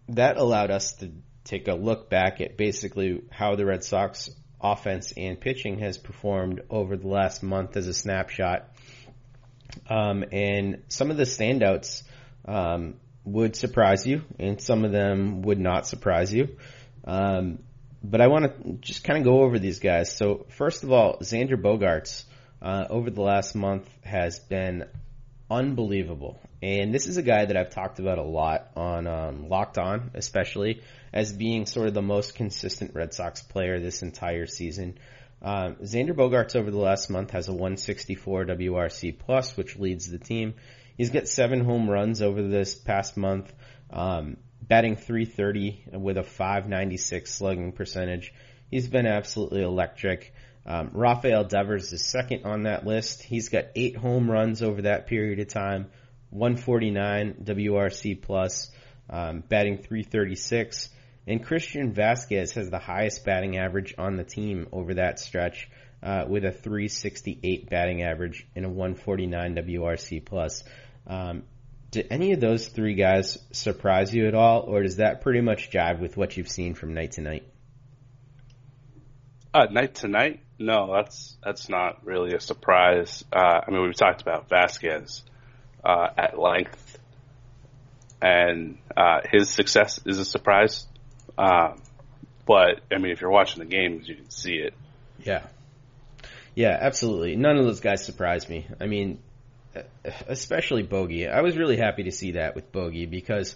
that 0.09 0.37
allowed 0.37 0.71
us 0.71 0.93
to 0.93 1.11
take 1.43 1.67
a 1.67 1.73
look 1.73 2.09
back 2.09 2.41
at 2.41 2.57
basically 2.57 3.23
how 3.31 3.55
the 3.55 3.65
Red 3.65 3.83
Sox 3.83 4.29
offense 4.59 5.13
and 5.17 5.39
pitching 5.39 5.79
has 5.79 5.97
performed 5.97 6.61
over 6.69 6.95
the 6.95 7.07
last 7.07 7.41
month 7.41 7.75
as 7.77 7.87
a 7.87 7.93
snapshot. 7.93 8.69
Um, 9.89 10.23
and 10.31 10.83
some 10.89 11.11
of 11.11 11.17
the 11.17 11.23
standouts 11.23 12.03
um, 12.45 12.95
would 13.23 13.55
surprise 13.55 14.05
you, 14.05 14.23
and 14.39 14.61
some 14.61 14.85
of 14.85 14.91
them 14.91 15.41
would 15.43 15.59
not 15.59 15.87
surprise 15.87 16.33
you. 16.33 16.57
Um, 17.05 17.59
but 18.03 18.21
I 18.21 18.27
want 18.27 18.45
to 18.45 18.73
just 18.81 19.03
kind 19.03 19.19
of 19.19 19.25
go 19.25 19.41
over 19.41 19.59
these 19.59 19.79
guys. 19.79 20.15
So 20.15 20.45
first 20.49 20.83
of 20.83 20.91
all, 20.91 21.17
Xander 21.19 21.55
Bogaerts 21.55 22.25
uh, 22.61 22.85
over 22.89 23.09
the 23.09 23.21
last 23.21 23.55
month 23.55 23.89
has 24.03 24.39
been 24.39 24.85
unbelievable, 25.49 26.39
and 26.61 26.93
this 26.93 27.07
is 27.07 27.17
a 27.17 27.21
guy 27.21 27.45
that 27.45 27.57
I've 27.57 27.71
talked 27.71 27.99
about 27.99 28.17
a 28.17 28.23
lot 28.23 28.71
on 28.75 29.07
um, 29.07 29.49
Locked 29.49 29.77
On, 29.77 30.11
especially 30.13 30.81
as 31.13 31.33
being 31.33 31.65
sort 31.65 31.87
of 31.87 31.93
the 31.93 32.01
most 32.01 32.35
consistent 32.35 32.95
Red 32.95 33.13
Sox 33.13 33.41
player 33.41 33.79
this 33.79 34.01
entire 34.01 34.45
season. 34.45 34.97
Um, 35.41 35.75
Xander 35.77 36.13
Bogaerts 36.13 36.55
over 36.55 36.69
the 36.69 36.77
last 36.77 37.09
month 37.09 37.31
has 37.31 37.47
a 37.47 37.53
164 37.53 38.45
WRC 38.45 39.17
plus, 39.17 39.57
which 39.57 39.77
leads 39.77 40.09
the 40.09 40.19
team. 40.19 40.53
He's 40.97 41.09
got 41.09 41.27
seven 41.27 41.63
home 41.63 41.89
runs 41.89 42.21
over 42.21 42.43
this 42.43 42.75
past 42.75 43.17
month, 43.17 43.51
um, 43.89 44.37
batting 44.61 44.95
330 44.95 45.85
with 45.93 46.17
a 46.17 46.23
596 46.23 47.33
slugging 47.33 47.71
percentage. 47.71 48.33
He's 48.69 48.87
been 48.87 49.07
absolutely 49.07 49.63
electric. 49.63 50.33
Um, 50.65 50.91
Rafael 50.93 51.43
Devers 51.43 51.91
is 51.91 52.05
second 52.05 52.45
on 52.45 52.63
that 52.63 52.85
list. 52.85 53.23
He's 53.23 53.49
got 53.49 53.65
eight 53.75 53.97
home 53.97 54.29
runs 54.29 54.61
over 54.61 54.83
that 54.83 55.07
period 55.07 55.39
of 55.39 55.47
time, 55.47 55.87
149 56.29 57.37
WRC 57.43 58.21
plus, 58.21 58.69
um, 59.09 59.43
batting 59.47 59.77
336. 59.77 60.89
And 61.31 61.41
Christian 61.41 61.93
Vazquez 61.93 62.55
has 62.55 62.69
the 62.69 62.77
highest 62.77 63.23
batting 63.23 63.57
average 63.57 63.95
on 63.97 64.17
the 64.17 64.25
team 64.25 64.67
over 64.73 64.95
that 64.95 65.17
stretch, 65.17 65.69
uh, 66.03 66.25
with 66.27 66.43
a 66.43 66.51
368 66.51 67.69
batting 67.69 68.03
average 68.03 68.45
and 68.53 68.65
a 68.65 68.69
149 68.69 69.55
WRC 69.55 70.25
plus. 70.25 70.65
Um, 71.07 71.43
did 71.89 72.07
any 72.11 72.33
of 72.33 72.41
those 72.41 72.67
three 72.67 72.95
guys 72.95 73.37
surprise 73.53 74.13
you 74.13 74.27
at 74.27 74.35
all, 74.35 74.63
or 74.63 74.83
does 74.83 74.97
that 74.97 75.21
pretty 75.21 75.39
much 75.39 75.71
jive 75.71 76.01
with 76.01 76.17
what 76.17 76.35
you've 76.35 76.49
seen 76.49 76.73
from 76.73 76.93
night 76.93 77.13
to 77.13 77.21
night? 77.21 77.47
Uh, 79.53 79.67
night 79.71 79.95
to 79.95 80.09
night? 80.09 80.41
No, 80.59 80.93
that's 80.93 81.37
that's 81.41 81.69
not 81.69 82.05
really 82.05 82.35
a 82.35 82.41
surprise. 82.41 83.23
Uh, 83.31 83.61
I 83.65 83.71
mean, 83.71 83.83
we've 83.83 83.95
talked 83.95 84.21
about 84.21 84.49
Vazquez 84.49 85.21
uh, 85.81 86.07
at 86.17 86.37
length, 86.37 86.99
and 88.21 88.79
uh, 88.97 89.21
his 89.31 89.49
success 89.49 89.97
is 90.05 90.17
a 90.17 90.25
surprise. 90.25 90.87
Um, 91.37 91.81
but 92.45 92.81
I 92.91 92.97
mean, 92.97 93.11
if 93.11 93.21
you're 93.21 93.31
watching 93.31 93.59
the 93.59 93.69
games, 93.69 94.07
you 94.07 94.15
can 94.15 94.29
see 94.29 94.55
it. 94.55 94.73
Yeah, 95.23 95.43
yeah, 96.55 96.77
absolutely. 96.79 97.35
None 97.35 97.57
of 97.57 97.65
those 97.65 97.79
guys 97.79 98.05
surprised 98.05 98.49
me. 98.49 98.67
I 98.79 98.87
mean, 98.87 99.19
especially 100.27 100.83
Bogey. 100.83 101.27
I 101.27 101.41
was 101.41 101.57
really 101.57 101.77
happy 101.77 102.03
to 102.03 102.11
see 102.11 102.31
that 102.31 102.55
with 102.55 102.71
Bogey 102.71 103.05
because 103.05 103.55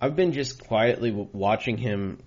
I've 0.00 0.14
been 0.14 0.32
just 0.32 0.64
quietly 0.64 1.10
watching 1.10 1.76
him 1.76 2.18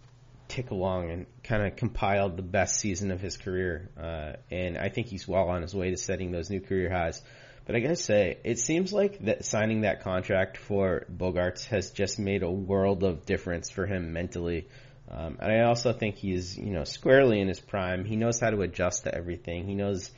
tick 0.47 0.71
along 0.71 1.09
and 1.09 1.25
kind 1.43 1.65
of 1.65 1.77
compiled 1.77 2.35
the 2.35 2.43
best 2.43 2.77
season 2.79 3.11
of 3.11 3.21
his 3.21 3.37
career. 3.37 3.89
Uh, 3.97 4.33
and 4.49 4.77
I 4.77 4.89
think 4.89 5.07
he's 5.07 5.27
well 5.27 5.47
on 5.47 5.61
his 5.61 5.73
way 5.73 5.91
to 5.91 5.97
setting 5.97 6.31
those 6.31 6.49
new 6.49 6.59
career 6.59 6.89
highs. 6.91 7.21
But 7.71 7.77
I 7.77 7.83
gotta 7.83 7.95
say, 7.95 8.37
it 8.43 8.59
seems 8.59 8.91
like 8.91 9.19
that 9.19 9.45
signing 9.45 9.81
that 9.81 10.03
contract 10.03 10.57
for 10.57 11.05
Bogaerts 11.09 11.67
has 11.67 11.91
just 11.91 12.19
made 12.19 12.43
a 12.43 12.51
world 12.51 13.01
of 13.01 13.25
difference 13.25 13.69
for 13.69 13.85
him 13.85 14.11
mentally. 14.11 14.67
Um, 15.09 15.37
and 15.39 15.49
I 15.49 15.61
also 15.61 15.93
think 15.93 16.17
he's, 16.17 16.57
you 16.57 16.73
know, 16.73 16.83
squarely 16.83 17.39
in 17.39 17.47
his 17.47 17.61
prime. 17.61 18.03
He 18.03 18.17
knows 18.17 18.41
how 18.41 18.49
to 18.49 18.61
adjust 18.61 19.05
to 19.05 19.15
everything. 19.15 19.69
He 19.69 19.75
knows 19.75 20.11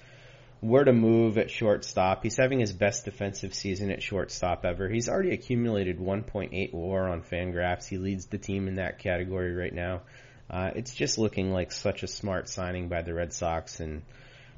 where 0.61 0.83
to 0.83 0.93
move 0.93 1.37
at 1.37 1.51
shortstop. 1.51 2.23
He's 2.23 2.37
having 2.37 2.59
his 2.59 2.73
best 2.73 3.05
defensive 3.05 3.53
season 3.53 3.91
at 3.91 4.01
shortstop 4.01 4.65
ever. 4.65 4.89
He's 4.89 5.07
already 5.07 5.33
accumulated 5.33 5.99
1.8 5.99 6.73
WAR 6.73 7.07
on 7.07 7.21
Fangraphs. 7.21 7.87
He 7.87 7.99
leads 7.99 8.25
the 8.25 8.39
team 8.39 8.67
in 8.67 8.75
that 8.77 8.97
category 8.97 9.53
right 9.53 9.75
now. 9.75 10.01
Uh, 10.49 10.71
it's 10.73 10.95
just 10.95 11.19
looking 11.19 11.51
like 11.51 11.71
such 11.71 12.01
a 12.01 12.07
smart 12.07 12.49
signing 12.49 12.89
by 12.89 13.03
the 13.03 13.13
Red 13.13 13.31
Sox 13.31 13.79
and 13.79 14.01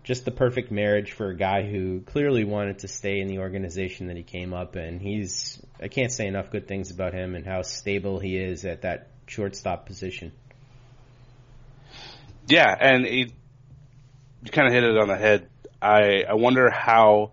just 0.05 0.23
the 0.23 0.31
perfect 0.31 0.71
marriage 0.71 1.11
for 1.11 1.29
a 1.29 1.35
guy 1.35 1.63
who 1.63 1.99
clearly 2.01 2.45
wanted 2.45 2.79
to 2.79 2.87
stay 2.87 3.19
in 3.19 3.27
the 3.27 3.39
organization 3.39 4.07
that 4.07 4.15
he 4.15 4.23
came 4.23 4.53
up 4.53 4.75
in. 4.75 4.99
He's 4.99 5.59
I 5.81 5.89
can't 5.89 6.11
say 6.11 6.27
enough 6.27 6.51
good 6.51 6.67
things 6.67 6.91
about 6.91 7.13
him 7.13 7.35
and 7.35 7.45
how 7.45 7.63
stable 7.63 8.19
he 8.19 8.37
is 8.37 8.63
at 8.65 8.83
that 8.83 9.09
shortstop 9.25 9.87
position. 9.87 10.31
Yeah, 12.47 12.73
and 12.79 13.05
he, 13.05 13.33
you 14.43 14.51
kind 14.51 14.67
of 14.67 14.73
hit 14.73 14.83
it 14.83 14.95
on 14.95 15.07
the 15.07 15.17
head 15.17 15.49
I 15.81 16.23
I 16.29 16.33
wonder 16.35 16.69
how 16.69 17.31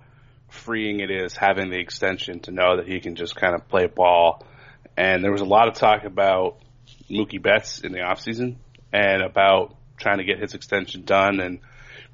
freeing 0.49 1.01
it 1.01 1.11
is 1.11 1.37
having 1.37 1.71
the 1.71 1.79
extension 1.79 2.41
to 2.41 2.51
know 2.51 2.77
that 2.77 2.89
he 2.89 3.01
can 3.01 3.15
just 3.15 3.37
kind 3.37 3.55
of 3.55 3.69
play 3.69 3.87
ball. 3.87 4.45
And 4.97 5.23
there 5.23 5.33
was 5.33 5.41
a 5.41 5.47
lot 5.47 5.69
of 5.69 5.75
talk 5.75 6.05
about 6.05 6.59
Mookie 7.11 7.41
Betts 7.41 7.81
in 7.81 7.93
the 7.93 8.01
offseason 8.01 8.57
and 8.93 9.23
about 9.23 9.75
trying 9.97 10.19
to 10.19 10.25
get 10.25 10.39
his 10.39 10.55
extension 10.55 11.05
done. 11.05 11.41
And 11.41 11.61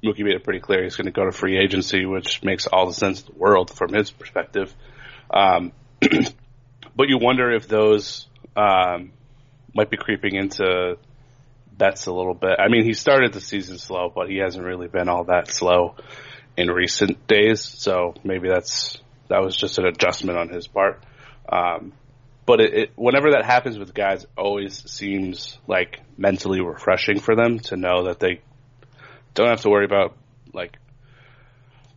Mookie 0.03 0.23
made 0.23 0.35
it 0.35 0.43
pretty 0.43 0.59
clear 0.59 0.83
he's 0.83 0.95
going 0.95 1.05
to 1.05 1.11
go 1.11 1.25
to 1.25 1.31
free 1.31 1.57
agency, 1.57 2.05
which 2.05 2.43
makes 2.43 2.67
all 2.67 2.87
the 2.87 2.93
sense 2.93 3.21
in 3.21 3.33
the 3.33 3.39
world 3.39 3.69
from 3.69 3.93
his 3.93 4.11
perspective. 4.11 4.73
Um, 5.29 5.73
but 6.01 7.09
you 7.09 7.17
wonder 7.17 7.51
if 7.51 7.67
those 7.67 8.27
um, 8.55 9.11
might 9.73 9.89
be 9.89 9.97
creeping 9.97 10.35
into 10.35 10.97
Betts 11.77 12.05
a 12.07 12.13
little 12.13 12.33
bit. 12.33 12.59
I 12.59 12.69
mean, 12.69 12.85
he 12.85 12.93
started 12.93 13.33
the 13.33 13.41
season 13.41 13.77
slow, 13.77 14.11
but 14.13 14.29
he 14.29 14.37
hasn't 14.37 14.63
really 14.63 14.87
been 14.87 15.09
all 15.09 15.25
that 15.25 15.49
slow 15.49 15.95
in 16.57 16.69
recent 16.69 17.25
days. 17.27 17.61
So 17.61 18.15
maybe 18.23 18.49
that's 18.49 18.97
that 19.29 19.41
was 19.41 19.55
just 19.55 19.77
an 19.77 19.85
adjustment 19.85 20.37
on 20.37 20.49
his 20.49 20.67
part. 20.67 21.03
Um, 21.51 21.93
but 22.45 22.61
it, 22.61 22.73
it, 22.73 22.91
whenever 22.95 23.31
that 23.31 23.45
happens 23.45 23.77
with 23.77 23.93
guys, 23.93 24.25
always 24.37 24.89
seems 24.89 25.57
like 25.67 25.99
mentally 26.17 26.61
refreshing 26.61 27.19
for 27.19 27.35
them 27.35 27.59
to 27.59 27.77
know 27.77 28.05
that 28.05 28.19
they 28.19 28.41
don't 29.33 29.49
have 29.49 29.61
to 29.61 29.69
worry 29.69 29.85
about 29.85 30.15
like 30.53 30.77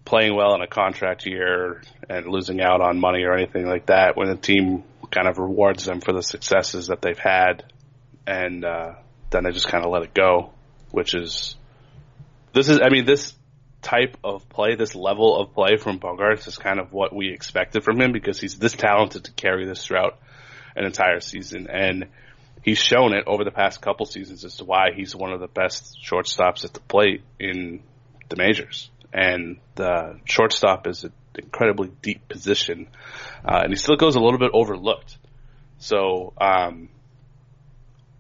playing 0.05 0.35
well 0.35 0.55
in 0.55 0.63
a 0.63 0.67
contract 0.67 1.27
year 1.27 1.83
and 2.09 2.27
losing 2.27 2.61
out 2.61 2.81
on 2.81 3.01
money 3.01 3.25
or 3.25 3.35
anything 3.35 3.67
like 3.67 3.87
that. 3.87 4.17
When 4.17 4.29
the 4.29 4.37
team 4.37 4.85
kind 5.11 5.29
of 5.29 5.39
rewards 5.39 5.85
them 5.85 6.01
for 6.01 6.13
the 6.13 6.23
successes 6.23 6.89
that 6.89 7.03
they've 7.03 7.19
had, 7.19 7.65
and 8.27 8.65
uh, 8.65 8.95
then 9.31 9.45
they 9.45 9.51
just 9.51 9.69
kind 9.69 9.85
of 9.85 9.91
let 9.91 10.03
it 10.03 10.15
go, 10.15 10.53
which 10.91 11.15
is 11.15 11.57
this 12.53 12.69
is 12.69 12.81
I 12.83 12.91
mean 12.91 13.05
this 13.05 13.35
type 13.81 14.17
of 14.23 14.49
play, 14.49 14.77
this 14.77 14.95
level 14.95 15.41
of 15.41 15.53
play 15.53 15.77
from 15.77 15.99
Bogaerts 15.99 16.47
is 16.47 16.57
kind 16.57 16.79
of 16.79 16.93
what 16.93 17.15
we 17.15 17.33
expected 17.33 17.83
from 17.83 18.01
him 18.01 18.13
because 18.13 18.41
he's 18.41 18.57
this 18.59 18.75
talented 18.75 19.25
to 19.25 19.33
carry 19.33 19.67
this 19.67 19.85
throughout 19.85 20.19
an 20.77 20.85
entire 20.85 21.21
season. 21.21 21.69
And 21.69 22.07
he's 22.63 22.79
shown 22.79 23.13
it 23.13 23.25
over 23.27 23.45
the 23.45 23.51
past 23.51 23.81
couple 23.81 24.07
seasons 24.07 24.45
as 24.45 24.57
to 24.57 24.65
why 24.65 24.93
he's 24.95 25.15
one 25.15 25.33
of 25.33 25.41
the 25.41 25.49
best 25.49 25.99
shortstops 26.03 26.65
at 26.65 26.73
the 26.73 26.81
plate 26.81 27.23
in 27.39 27.83
the 28.29 28.37
majors. 28.37 28.91
And 29.13 29.59
the 29.75 30.19
shortstop 30.25 30.87
is 30.87 31.05
an 31.05 31.13
incredibly 31.37 31.91
deep 32.01 32.29
position, 32.29 32.89
uh, 33.45 33.61
and 33.65 33.71
he 33.71 33.77
still 33.77 33.97
goes 33.97 34.17
a 34.17 34.21
little 34.21 34.39
bit 34.39 34.53
overlooked. 34.55 35.19
So, 35.79 36.33
um, 36.41 36.89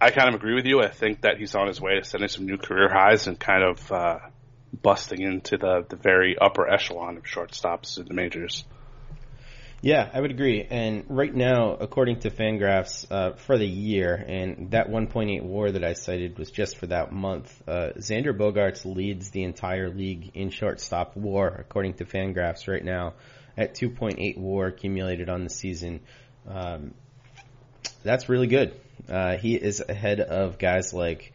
I 0.00 0.10
kind 0.10 0.28
of 0.28 0.34
agree 0.34 0.54
with 0.54 0.66
you. 0.66 0.80
I 0.80 0.90
think 0.90 1.20
that 1.20 1.36
he's 1.38 1.54
on 1.54 1.68
his 1.68 1.80
way 1.80 1.94
to 1.94 2.04
setting 2.04 2.26
some 2.26 2.44
new 2.44 2.58
career 2.58 2.88
highs 2.92 3.28
and 3.28 3.38
kind 3.38 3.62
of 3.62 3.92
uh, 3.92 4.18
busting 4.82 5.22
into 5.22 5.56
the, 5.56 5.86
the 5.88 5.96
very 5.96 6.36
upper 6.36 6.68
echelon 6.68 7.16
of 7.16 7.22
shortstops 7.22 7.98
in 7.98 8.06
the 8.06 8.14
majors. 8.14 8.64
Yeah, 9.84 10.08
I 10.14 10.20
would 10.20 10.30
agree. 10.30 10.64
And 10.70 11.04
right 11.08 11.34
now, 11.34 11.72
according 11.72 12.20
to 12.20 12.30
Fangraphs, 12.30 13.04
uh, 13.10 13.32
for 13.32 13.58
the 13.58 13.66
year, 13.66 14.14
and 14.14 14.70
that 14.70 14.88
1.8 14.88 15.42
WAR 15.42 15.72
that 15.72 15.82
I 15.82 15.94
cited 15.94 16.38
was 16.38 16.52
just 16.52 16.76
for 16.76 16.86
that 16.86 17.10
month. 17.10 17.52
Uh, 17.66 17.90
Xander 17.98 18.32
Bogaerts 18.32 18.84
leads 18.84 19.30
the 19.30 19.42
entire 19.42 19.90
league 19.90 20.30
in 20.34 20.50
shortstop 20.50 21.16
WAR, 21.16 21.48
according 21.48 21.94
to 21.94 22.04
Fangraphs 22.04 22.68
right 22.68 22.84
now, 22.84 23.14
at 23.56 23.74
2.8 23.74 24.38
WAR 24.38 24.66
accumulated 24.66 25.28
on 25.28 25.42
the 25.42 25.50
season. 25.50 25.98
Um, 26.46 26.94
that's 28.04 28.28
really 28.28 28.46
good. 28.46 28.80
Uh, 29.08 29.36
he 29.36 29.56
is 29.56 29.80
ahead 29.80 30.20
of 30.20 30.58
guys 30.58 30.94
like 30.94 31.32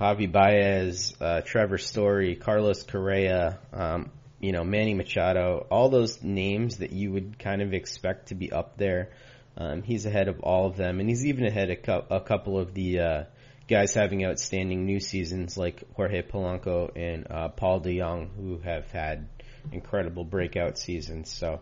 Javi 0.00 0.32
Baez, 0.32 1.14
uh, 1.20 1.42
Trevor 1.42 1.76
Story, 1.76 2.36
Carlos 2.36 2.84
Correa, 2.84 3.58
um, 3.70 4.10
you 4.42 4.50
know, 4.50 4.64
Manny 4.64 4.92
Machado, 4.92 5.66
all 5.70 5.88
those 5.88 6.20
names 6.22 6.78
that 6.78 6.92
you 6.92 7.12
would 7.12 7.38
kind 7.38 7.62
of 7.62 7.72
expect 7.72 8.28
to 8.28 8.34
be 8.34 8.52
up 8.52 8.76
there. 8.76 9.10
Um, 9.56 9.82
he's 9.82 10.04
ahead 10.04 10.28
of 10.28 10.40
all 10.40 10.66
of 10.66 10.76
them, 10.76 10.98
and 10.98 11.08
he's 11.08 11.24
even 11.24 11.46
ahead 11.46 11.70
of 11.70 12.06
a 12.10 12.20
couple 12.20 12.58
of 12.58 12.74
the 12.74 12.98
uh, 12.98 13.24
guys 13.68 13.94
having 13.94 14.24
outstanding 14.26 14.84
new 14.84 14.98
seasons 14.98 15.56
like 15.56 15.84
Jorge 15.94 16.22
Polanco 16.22 16.90
and 16.96 17.30
uh, 17.30 17.48
Paul 17.48 17.80
DeJong, 17.80 18.34
who 18.34 18.58
have 18.58 18.90
had 18.90 19.28
incredible 19.70 20.24
breakout 20.24 20.76
seasons. 20.76 21.30
So 21.30 21.60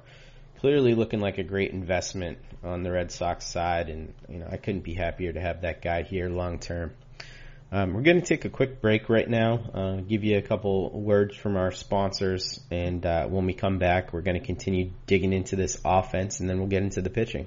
clearly 0.60 0.94
looking 0.94 1.20
like 1.20 1.36
a 1.36 1.42
great 1.42 1.72
investment 1.72 2.38
on 2.62 2.82
the 2.82 2.92
Red 2.92 3.12
Sox 3.12 3.44
side, 3.44 3.90
and 3.90 4.14
you 4.26 4.38
know 4.38 4.48
I 4.50 4.56
couldn't 4.56 4.84
be 4.84 4.94
happier 4.94 5.34
to 5.34 5.40
have 5.40 5.62
that 5.62 5.82
guy 5.82 6.02
here 6.02 6.30
long 6.30 6.60
term. 6.60 6.92
Um, 7.72 7.94
we're 7.94 8.02
going 8.02 8.20
to 8.20 8.26
take 8.26 8.44
a 8.44 8.48
quick 8.48 8.80
break 8.80 9.09
right 9.09 9.28
now, 9.28 9.61
uh, 9.72 9.96
give 10.00 10.24
you 10.24 10.37
a 10.37 10.42
couple 10.42 10.90
words 10.90 11.37
from 11.37 11.56
our 11.56 11.70
sponsors, 11.70 12.59
and 12.68 13.06
uh, 13.06 13.28
when 13.28 13.46
we 13.46 13.52
come 13.52 13.78
back, 13.78 14.12
we're 14.12 14.22
going 14.22 14.40
to 14.40 14.44
continue 14.44 14.90
digging 15.06 15.33
into 15.33 15.54
this 15.54 15.80
offense, 15.85 16.40
and 16.40 16.50
then 16.50 16.59
we'll 16.59 16.66
get 16.66 16.83
into 16.83 17.00
the 17.00 17.11
pitching. 17.11 17.46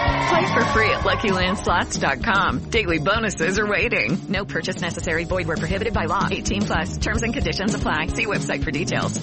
Play 0.27 0.53
for 0.53 0.65
free 0.65 0.89
at 0.89 1.01
LuckyLandSlots.com. 1.01 2.69
Daily 2.69 2.99
bonuses 2.99 3.57
are 3.57 3.67
waiting. 3.67 4.17
No 4.29 4.45
purchase 4.45 4.81
necessary. 4.81 5.23
Void 5.25 5.47
where 5.47 5.57
prohibited 5.57 5.93
by 5.93 6.05
law. 6.05 6.27
18 6.29 6.61
plus. 6.61 6.97
Terms 6.97 7.23
and 7.23 7.33
conditions 7.33 7.73
apply. 7.73 8.07
See 8.07 8.25
website 8.25 8.63
for 8.63 8.71
details. 8.71 9.19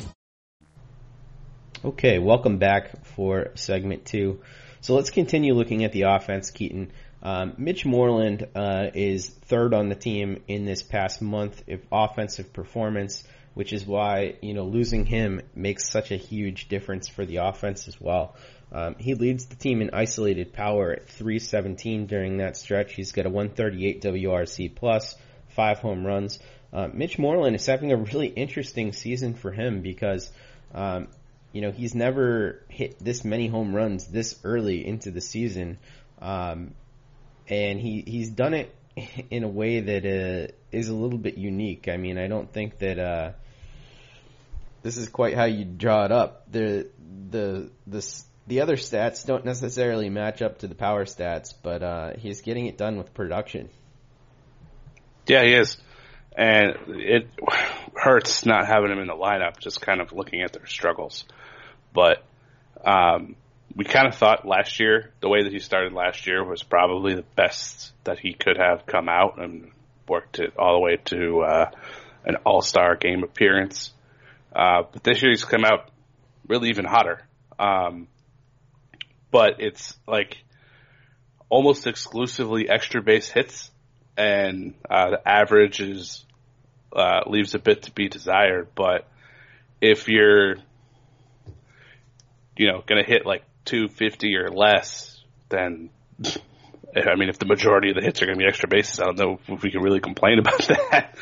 Okay, 1.85 2.19
welcome 2.19 2.59
back 2.59 3.07
for 3.07 3.53
segment 3.55 4.05
two. 4.05 4.43
So 4.81 4.95
let's 4.95 5.11
continue 5.11 5.55
looking 5.55 5.85
at 5.85 5.93
the 5.93 6.03
offense, 6.03 6.51
Keaton. 6.51 6.91
Um, 7.23 7.55
Mitch 7.57 7.85
Moreland 7.85 8.49
uh, 8.55 8.89
is 8.95 9.29
third 9.29 9.75
on 9.75 9.89
the 9.89 9.95
team 9.95 10.43
in 10.49 10.65
this 10.65 10.83
past 10.83 11.23
month 11.23 11.63
of 11.69 11.81
offensive 11.91 12.53
performance, 12.53 13.25
which 13.59 13.73
is 13.73 13.85
why 13.85 14.37
you 14.41 14.55
know 14.55 14.67
losing 14.67 15.05
him 15.05 15.41
makes 15.53 15.91
such 15.91 16.13
a 16.13 16.17
huge 16.17 16.69
difference 16.69 17.09
for 17.09 17.27
the 17.27 17.39
offense 17.39 17.89
as 17.89 18.01
well. 18.01 18.37
Um, 18.71 18.95
he 19.01 19.15
leads 19.15 19.47
the 19.47 19.57
team 19.57 19.83
in 19.83 19.91
isolated 19.93 20.53
power 20.53 20.93
at 20.93 21.09
317 21.09 22.07
during 22.07 22.37
that 22.37 22.57
stretch. 22.57 22.95
He's 22.95 23.11
got 23.11 23.27
a 23.27 23.29
138 23.29 24.01
WRC 24.01 24.77
plus, 24.77 25.17
five 25.49 25.81
home 25.81 26.07
runs. 26.07 26.39
Uh, 26.73 26.87
Mitch 26.93 27.19
Moreland 27.19 27.57
is 27.57 27.67
having 27.67 27.91
a 27.91 27.97
really 27.97 28.29
interesting 28.29 28.93
season 28.93 29.35
for 29.35 29.51
him 29.51 29.83
because, 29.83 30.31
um, 30.73 31.09
you 31.53 31.61
know, 31.61 31.73
he's 31.73 31.97
never 31.97 32.63
hit 32.69 33.01
this 33.01 33.25
many 33.25 33.49
home 33.49 33.75
runs 33.75 34.07
this 34.07 34.39
early 34.45 34.87
into 34.87 35.11
the 35.11 35.21
season. 35.21 35.79
Um, 36.23 36.75
and 37.49 37.81
he, 37.81 38.05
he's 38.07 38.31
done 38.31 38.55
it 38.55 38.73
in 39.31 39.43
a 39.43 39.49
way 39.49 39.81
that 39.81 40.07
uh, 40.07 40.53
is 40.71 40.91
a 40.91 40.95
little 40.95 41.19
bit 41.19 41.39
unique. 41.39 41.89
I 41.89 41.97
mean, 41.97 42.19
I 42.19 42.29
don't 42.29 42.53
think 42.53 42.79
that 42.79 43.01
uh, 43.01 43.33
this 44.83 44.97
is 44.97 45.09
quite 45.09 45.35
how 45.35 45.45
you 45.45 45.65
draw 45.65 46.05
it 46.05 46.13
up. 46.13 46.51
The 46.51 46.89
the 47.31 47.71
the 47.87 48.15
the 48.47 48.61
other 48.61 48.77
stats 48.77 49.27
don't 49.27 49.45
necessarily 49.45 50.09
match 50.09 50.43
up 50.43 50.59
to 50.61 50.67
the 50.67 50.75
power 50.75 51.05
stats, 51.05 51.53
but 51.63 51.83
uh, 51.83 52.13
he's 52.17 52.41
getting 52.41 52.67
it 52.67 52.79
done 52.79 52.97
with 52.97 53.13
production. 53.15 53.69
Yeah, 55.27 55.45
he 55.45 55.55
is, 55.55 55.77
and 56.37 56.75
it 56.89 57.29
hurts 57.95 58.47
not 58.47 58.67
having 58.67 58.91
him 58.91 58.99
in 58.99 59.09
the 59.09 59.15
lineup. 59.15 59.59
Just 59.59 59.81
kind 59.81 60.01
of 60.01 60.13
looking 60.13 60.43
at 60.43 60.53
their 60.53 60.67
struggles, 60.67 61.25
but 61.93 62.25
um, 62.85 63.37
we 63.75 63.85
kind 63.85 64.07
of 64.07 64.15
thought 64.15 64.47
last 64.47 64.81
year 64.81 65.13
the 65.21 65.29
way 65.29 65.43
that 65.43 65.53
he 65.53 65.59
started 65.59 65.93
last 65.93 66.27
year 66.27 66.45
was 66.45 66.63
probably 66.63 67.15
the 67.15 67.25
best 67.37 67.93
that 68.05 68.19
he 68.19 68.33
could 68.33 68.57
have 68.57 68.87
come 68.87 69.09
out 69.09 69.39
and 69.41 69.71
worked 70.09 70.39
it 70.39 70.55
all 70.59 70.75
the 70.75 70.81
way 70.81 70.97
to 71.05 71.41
uh, 71.43 71.71
an 72.25 72.37
All 72.45 72.63
Star 72.63 72.97
game 72.97 73.23
appearance. 73.23 73.93
Uh, 74.59 74.83
but 74.93 75.05
this 75.05 75.23
year 75.23 75.31
he's 75.31 75.45
come 75.45 75.65
out 75.65 75.89
really 76.49 76.71
even 76.71 76.85
hotter. 76.85 77.21
Um, 77.61 78.09
but 79.31 79.61
it's 79.61 79.97
like 80.07 80.39
almost 81.49 81.87
exclusively 81.87 82.69
extra 82.69 83.01
base 83.01 83.29
hits, 83.29 83.71
and 84.17 84.75
uh, 84.91 85.11
the 85.11 85.29
average 85.29 85.81
is 85.81 86.25
uh, 86.93 87.21
leaves 87.27 87.55
a 87.55 87.61
bit 87.61 87.83
to 87.83 87.93
be 87.93 88.09
desired. 88.09 88.69
But 88.75 89.07
if 89.81 90.09
you're, 90.09 90.57
you 92.57 92.67
know, 92.67 92.83
going 92.85 93.03
to 93.03 93.09
hit 93.09 93.25
like 93.25 93.45
250 93.67 94.37
or 94.37 94.51
less, 94.51 95.23
then 95.51 95.91
I 96.97 97.15
mean, 97.15 97.29
if 97.29 97.39
the 97.39 97.47
majority 97.47 97.91
of 97.91 97.95
the 97.95 98.03
hits 98.03 98.23
are 98.23 98.27
going 98.27 98.39
to 98.39 98.43
be 98.43 98.49
extra 98.49 98.69
bases, 98.69 98.99
I 98.99 99.05
don't 99.05 99.19
know 99.19 99.39
if 99.47 99.63
we 99.63 99.71
can 99.71 99.83
really 99.83 100.01
complain 100.01 100.41
about 100.41 100.59
that. 100.69 101.17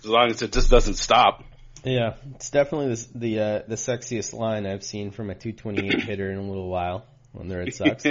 as 0.00 0.04
long 0.04 0.30
as 0.30 0.42
it 0.42 0.52
just 0.52 0.68
doesn't 0.68 0.96
stop. 0.96 1.44
Yeah, 1.84 2.14
it's 2.34 2.50
definitely 2.50 2.94
the 2.94 3.08
the, 3.14 3.40
uh, 3.40 3.62
the 3.66 3.74
sexiest 3.74 4.32
line 4.34 4.66
I've 4.66 4.84
seen 4.84 5.10
from 5.10 5.30
a 5.30 5.34
228 5.34 6.00
hitter 6.04 6.30
in 6.30 6.38
a 6.38 6.42
little 6.42 6.68
while 6.68 7.04
on 7.38 7.48
the 7.48 7.58
Red 7.58 7.74
Sox. 7.74 8.04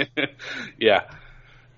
yeah, 0.78 1.10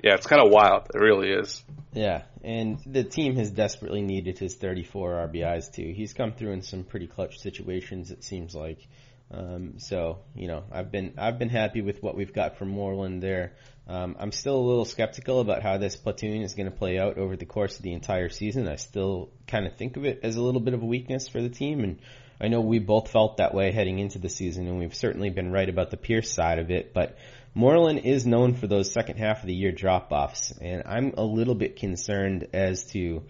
yeah, 0.02 0.14
it's 0.14 0.26
kind 0.26 0.42
of 0.42 0.50
wild. 0.50 0.88
It 0.94 0.98
really 0.98 1.30
is. 1.30 1.62
Yeah, 1.92 2.22
and 2.42 2.78
the 2.85 3.04
team 3.04 3.37
has 3.37 3.50
desperately 3.50 4.02
needed 4.02 4.38
his 4.38 4.54
34 4.54 5.28
RBIs 5.28 5.72
too. 5.72 5.92
He's 5.94 6.12
come 6.12 6.33
through 6.33 6.52
in 6.52 6.62
some 6.62 6.83
pretty 6.83 7.07
clutch 7.07 7.38
situations. 7.38 8.11
It 8.11 8.24
seems 8.24 8.54
like. 8.54 8.87
Um, 9.30 9.78
so 9.78 10.20
you 10.34 10.48
know, 10.48 10.64
I've 10.70 10.90
been 10.92 11.14
I've 11.18 11.38
been 11.38 11.48
happy 11.48 11.80
with 11.80 12.02
what 12.02 12.16
we've 12.16 12.32
got 12.32 12.58
from 12.58 12.68
Moreland 12.68 13.22
there. 13.22 13.54
Um, 13.87 14.16
I'm 14.18 14.32
still 14.32 14.56
a 14.56 14.66
little 14.66 14.84
skeptical 14.84 15.40
about 15.40 15.62
how 15.62 15.76
this 15.76 15.96
platoon 15.96 16.42
is 16.42 16.54
going 16.54 16.70
to 16.70 16.76
play 16.76 16.98
out 16.98 17.18
over 17.18 17.37
the 17.37 17.44
course 17.44 17.76
of 17.76 17.82
the 17.82 17.92
entire 17.92 18.30
season. 18.30 18.66
I 18.68 18.76
still 18.76 19.30
kind 19.46 19.66
of 19.66 19.76
think 19.76 19.96
of 19.96 20.04
it 20.04 20.20
as 20.22 20.37
a 20.37 20.42
little 20.42 20.60
bit 20.60 20.74
of 20.74 20.82
a 20.82 20.87
weakness 20.87 21.28
for 21.28 21.42
the 21.42 21.50
team, 21.50 21.84
and 21.84 21.98
I 22.40 22.48
know 22.48 22.60
we 22.60 22.78
both 22.78 23.10
felt 23.10 23.38
that 23.38 23.54
way 23.54 23.72
heading 23.72 23.98
into 23.98 24.18
the 24.18 24.28
season, 24.28 24.66
and 24.66 24.78
we've 24.78 24.94
certainly 24.94 25.30
been 25.30 25.52
right 25.52 25.68
about 25.68 25.90
the 25.90 25.96
Pearce 25.96 26.32
side 26.32 26.58
of 26.58 26.70
it. 26.70 26.94
But 26.94 27.18
Moreland 27.54 28.00
is 28.00 28.26
known 28.26 28.54
for 28.54 28.66
those 28.66 28.90
second 28.92 29.18
half 29.18 29.40
of 29.40 29.46
the 29.46 29.54
year 29.54 29.72
drop 29.72 30.12
offs, 30.12 30.52
and 30.60 30.82
I'm 30.87 31.14
a 31.16 31.24
little 31.24 31.54
bit 31.54 31.76
concerned 31.76 32.48
as 32.52 32.84
to 32.92 33.22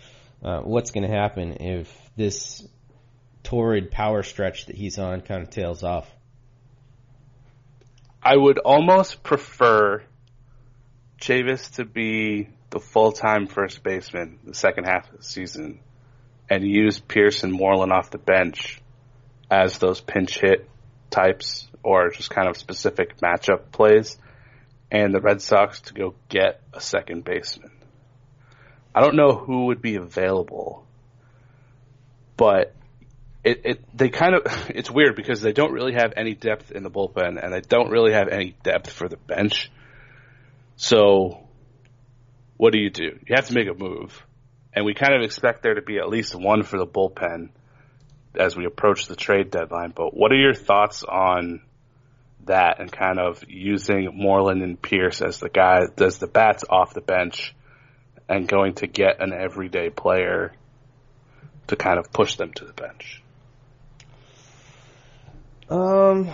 uh, 0.42 0.60
what's 0.60 0.92
going 0.92 1.08
to 1.08 1.14
happen 1.14 1.56
if 1.60 2.10
this 2.16 2.66
torrid 3.44 3.90
power 3.90 4.24
stretch 4.24 4.66
that 4.66 4.76
he's 4.76 4.98
on 4.98 5.20
kind 5.20 5.42
of 5.42 5.50
tails 5.50 5.84
off. 5.84 6.10
I 8.22 8.36
would 8.36 8.58
almost 8.58 9.22
prefer 9.22 10.02
Chavis 11.20 11.76
to 11.76 11.84
be 11.84 12.48
the 12.70 12.80
full 12.80 13.12
time 13.12 13.46
first 13.46 13.82
baseman 13.82 14.38
the 14.44 14.54
second 14.54 14.84
half 14.84 15.10
of 15.10 15.18
the 15.18 15.22
season 15.22 15.78
and 16.50 16.64
use 16.64 16.98
Pearce 16.98 17.44
and 17.44 17.52
Moreland 17.52 17.92
off 17.92 18.10
the 18.10 18.18
bench 18.18 18.80
as 19.50 19.78
those 19.78 20.00
pinch 20.00 20.40
hit 20.40 20.68
types 21.10 21.68
or 21.82 22.10
just 22.10 22.30
kind 22.30 22.48
of 22.48 22.56
specific 22.56 23.18
matchup 23.18 23.70
plays 23.70 24.18
and 24.90 25.14
the 25.14 25.20
Red 25.20 25.40
Sox 25.40 25.80
to 25.82 25.94
go 25.94 26.14
get 26.28 26.60
a 26.72 26.80
second 26.80 27.24
baseman. 27.24 27.70
I 28.94 29.00
don't 29.00 29.16
know 29.16 29.34
who 29.34 29.66
would 29.66 29.82
be 29.82 29.96
available, 29.96 30.86
but 32.36 32.74
it, 33.44 33.60
it 33.64 33.96
they 33.96 34.08
kind 34.08 34.34
of 34.34 34.42
it's 34.70 34.90
weird 34.90 35.16
because 35.16 35.40
they 35.40 35.52
don't 35.52 35.72
really 35.72 35.92
have 35.94 36.14
any 36.16 36.34
depth 36.34 36.72
in 36.72 36.82
the 36.82 36.90
bullpen 36.90 37.42
and 37.42 37.52
they 37.52 37.60
don't 37.60 37.90
really 37.90 38.12
have 38.12 38.28
any 38.28 38.56
depth 38.62 38.90
for 38.90 39.08
the 39.08 39.16
bench. 39.16 39.70
So 40.76 41.46
what 42.56 42.72
do 42.72 42.78
you 42.80 42.90
do? 42.90 43.18
You 43.26 43.34
have 43.36 43.46
to 43.46 43.54
make 43.54 43.68
a 43.68 43.74
move. 43.74 44.24
And 44.72 44.84
we 44.84 44.94
kind 44.94 45.14
of 45.14 45.22
expect 45.22 45.62
there 45.62 45.74
to 45.74 45.82
be 45.82 45.98
at 45.98 46.08
least 46.08 46.34
one 46.34 46.64
for 46.64 46.78
the 46.78 46.86
bullpen 46.86 47.50
as 48.38 48.56
we 48.56 48.64
approach 48.64 49.06
the 49.06 49.14
trade 49.14 49.50
deadline. 49.50 49.92
But 49.94 50.16
what 50.16 50.32
are 50.32 50.36
your 50.36 50.54
thoughts 50.54 51.04
on 51.04 51.60
that 52.46 52.80
and 52.80 52.90
kind 52.90 53.20
of 53.20 53.44
using 53.48 54.10
Moreland 54.14 54.62
and 54.62 54.80
Pearce 54.80 55.22
as 55.22 55.38
the 55.38 55.48
guy 55.48 55.82
does 55.96 56.18
the 56.18 56.26
bats 56.26 56.64
off 56.68 56.92
the 56.92 57.00
bench 57.00 57.54
and 58.28 58.48
going 58.48 58.74
to 58.74 58.86
get 58.86 59.20
an 59.20 59.32
everyday 59.32 59.90
player 59.90 60.52
to 61.68 61.76
kind 61.76 61.98
of 61.98 62.12
push 62.12 62.36
them 62.36 62.52
to 62.54 62.64
the 62.64 62.72
bench? 62.72 63.22
Um, 65.68 66.30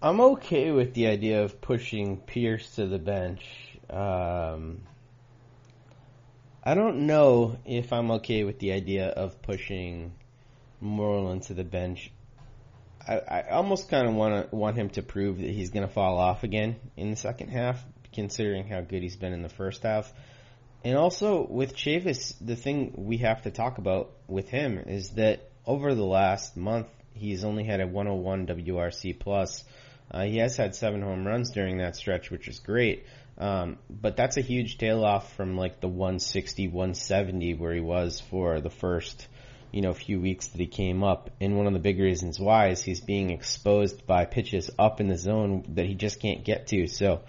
I'm 0.00 0.20
okay 0.20 0.70
with 0.70 0.94
the 0.94 1.08
idea 1.08 1.42
of 1.42 1.60
pushing 1.60 2.18
Pearce 2.18 2.76
to 2.76 2.86
the 2.86 3.00
bench. 3.00 3.44
Um, 3.90 4.82
I 6.62 6.74
don't 6.74 7.06
know 7.06 7.58
if 7.64 7.92
I'm 7.92 8.12
okay 8.12 8.44
with 8.44 8.60
the 8.60 8.72
idea 8.72 9.08
of 9.08 9.42
pushing 9.42 10.12
Moreland 10.80 11.42
to 11.44 11.54
the 11.54 11.64
bench. 11.64 12.12
I, 13.06 13.18
I 13.18 13.42
almost 13.50 13.88
kind 13.88 14.06
of 14.06 14.14
want 14.14 14.50
to 14.50 14.56
want 14.56 14.76
him 14.76 14.88
to 14.90 15.02
prove 15.02 15.38
that 15.38 15.50
he's 15.50 15.70
going 15.70 15.86
to 15.86 15.92
fall 15.92 16.16
off 16.16 16.44
again 16.44 16.76
in 16.96 17.10
the 17.10 17.16
second 17.16 17.48
half, 17.48 17.84
considering 18.12 18.68
how 18.68 18.82
good 18.82 19.02
he's 19.02 19.16
been 19.16 19.32
in 19.32 19.42
the 19.42 19.48
first 19.48 19.82
half. 19.82 20.12
And 20.84 20.96
also 20.96 21.44
with 21.44 21.74
Chavis, 21.74 22.34
the 22.40 22.56
thing 22.56 22.92
we 22.96 23.18
have 23.18 23.42
to 23.42 23.50
talk 23.50 23.78
about 23.78 24.12
with 24.28 24.48
him 24.48 24.78
is 24.78 25.10
that 25.10 25.50
over 25.66 25.94
the 25.96 26.04
last 26.04 26.56
month, 26.56 26.86
he's 27.14 27.44
only 27.44 27.64
had 27.64 27.80
a 27.80 27.86
101 27.86 28.46
WRC 28.46 29.18
plus. 29.18 29.64
Uh, 30.10 30.24
he 30.24 30.38
has 30.38 30.56
had 30.56 30.74
seven 30.74 31.02
home 31.02 31.26
runs 31.26 31.50
during 31.50 31.78
that 31.78 31.96
stretch, 31.96 32.30
which 32.30 32.48
is 32.48 32.58
great. 32.60 33.06
Um, 33.38 33.78
but 33.90 34.16
that's 34.16 34.36
a 34.36 34.42
huge 34.42 34.78
tail 34.78 35.04
off 35.04 35.34
from 35.34 35.56
like 35.56 35.80
the 35.80 35.88
160, 35.88 36.68
170 36.68 37.54
where 37.54 37.72
he 37.72 37.80
was 37.80 38.20
for 38.20 38.60
the 38.60 38.70
first, 38.70 39.26
you 39.72 39.80
know, 39.80 39.92
few 39.92 40.20
weeks 40.20 40.48
that 40.48 40.60
he 40.60 40.66
came 40.66 41.02
up. 41.02 41.30
And 41.40 41.56
one 41.56 41.66
of 41.66 41.72
the 41.72 41.80
big 41.80 41.98
reasons 41.98 42.38
why 42.38 42.68
is 42.68 42.82
he's 42.82 43.00
being 43.00 43.30
exposed 43.30 44.06
by 44.06 44.24
pitches 44.24 44.70
up 44.78 45.00
in 45.00 45.08
the 45.08 45.18
zone 45.18 45.64
that 45.70 45.86
he 45.86 45.94
just 45.94 46.20
can't 46.20 46.44
get 46.44 46.68
to. 46.68 46.86
So 46.86 47.22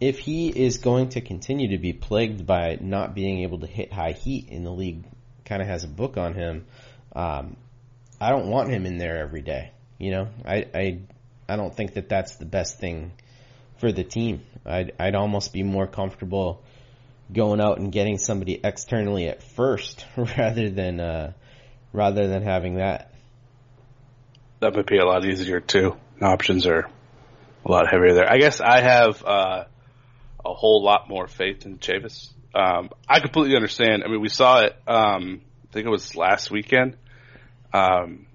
if 0.00 0.18
he 0.18 0.48
is 0.48 0.78
going 0.78 1.10
to 1.10 1.20
continue 1.20 1.70
to 1.70 1.78
be 1.78 1.92
plagued 1.92 2.46
by 2.46 2.78
not 2.80 3.14
being 3.14 3.40
able 3.40 3.58
to 3.60 3.66
hit 3.66 3.92
high 3.92 4.12
heat 4.12 4.48
in 4.48 4.62
the 4.62 4.70
league, 4.70 5.04
kind 5.44 5.60
of 5.60 5.68
has 5.68 5.84
a 5.84 5.88
book 5.88 6.16
on 6.16 6.34
him. 6.34 6.66
Um, 7.14 7.56
I 8.20 8.30
don't 8.30 8.48
want 8.48 8.70
him 8.70 8.84
in 8.84 8.98
there 8.98 9.18
every 9.18 9.40
day. 9.40 9.72
You 9.98 10.10
know, 10.10 10.28
I, 10.44 10.66
I, 10.74 10.98
I 11.48 11.56
don't 11.56 11.74
think 11.74 11.94
that 11.94 12.08
that's 12.08 12.36
the 12.36 12.44
best 12.44 12.78
thing 12.78 13.12
for 13.78 13.90
the 13.90 14.04
team. 14.04 14.42
I'd, 14.66 14.92
I'd 14.98 15.14
almost 15.14 15.52
be 15.52 15.62
more 15.62 15.86
comfortable 15.86 16.62
going 17.32 17.60
out 17.60 17.78
and 17.78 17.90
getting 17.90 18.18
somebody 18.18 18.60
externally 18.62 19.28
at 19.28 19.42
first 19.42 20.04
rather 20.16 20.68
than, 20.68 21.00
uh, 21.00 21.32
rather 21.92 22.28
than 22.28 22.42
having 22.42 22.76
that. 22.76 23.12
That 24.60 24.74
would 24.74 24.86
be 24.86 24.98
a 24.98 25.06
lot 25.06 25.24
easier 25.24 25.60
too. 25.60 25.96
Options 26.20 26.66
are 26.66 26.90
a 27.64 27.70
lot 27.70 27.86
heavier 27.90 28.12
there. 28.14 28.30
I 28.30 28.36
guess 28.36 28.60
I 28.60 28.82
have, 28.82 29.24
uh, 29.24 29.64
a 30.44 30.54
whole 30.54 30.82
lot 30.82 31.08
more 31.08 31.26
faith 31.26 31.64
in 31.64 31.78
Chavis. 31.78 32.30
Um, 32.54 32.90
I 33.08 33.20
completely 33.20 33.56
understand. 33.56 34.02
I 34.04 34.08
mean, 34.08 34.20
we 34.20 34.28
saw 34.28 34.60
it, 34.64 34.76
um, 34.86 35.42
I 35.68 35.72
think 35.72 35.86
it 35.86 35.90
was 35.90 36.16
last 36.16 36.50
weekend. 36.50 36.96
Um, 37.72 38.26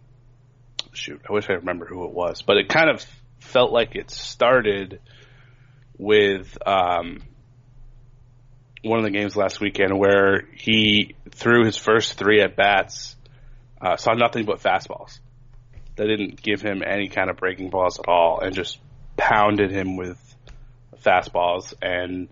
shoot, 0.93 1.21
I 1.29 1.33
wish 1.33 1.49
I 1.49 1.53
remember 1.53 1.86
who 1.86 2.05
it 2.05 2.11
was, 2.11 2.41
but 2.41 2.57
it 2.57 2.69
kind 2.69 2.89
of 2.89 3.05
felt 3.39 3.71
like 3.71 3.95
it 3.95 4.09
started 4.09 4.99
with 5.97 6.57
um, 6.65 7.21
one 8.83 8.99
of 8.99 9.05
the 9.05 9.11
games 9.11 9.36
last 9.36 9.59
weekend 9.59 9.97
where 9.97 10.41
he 10.53 11.15
threw 11.31 11.65
his 11.65 11.77
first 11.77 12.17
three 12.17 12.41
at 12.41 12.55
bats, 12.55 13.15
uh, 13.81 13.97
saw 13.97 14.13
nothing 14.13 14.45
but 14.45 14.61
fastballs. 14.61 15.19
They 15.95 16.07
didn't 16.07 16.41
give 16.41 16.61
him 16.61 16.81
any 16.86 17.07
kind 17.07 17.29
of 17.29 17.38
breaking 17.38 17.69
balls 17.69 17.99
at 17.99 18.07
all, 18.07 18.39
and 18.41 18.53
just 18.53 18.79
pounded 19.17 19.71
him 19.71 19.95
with 19.95 20.19
fastballs. 21.03 21.73
And 21.81 22.27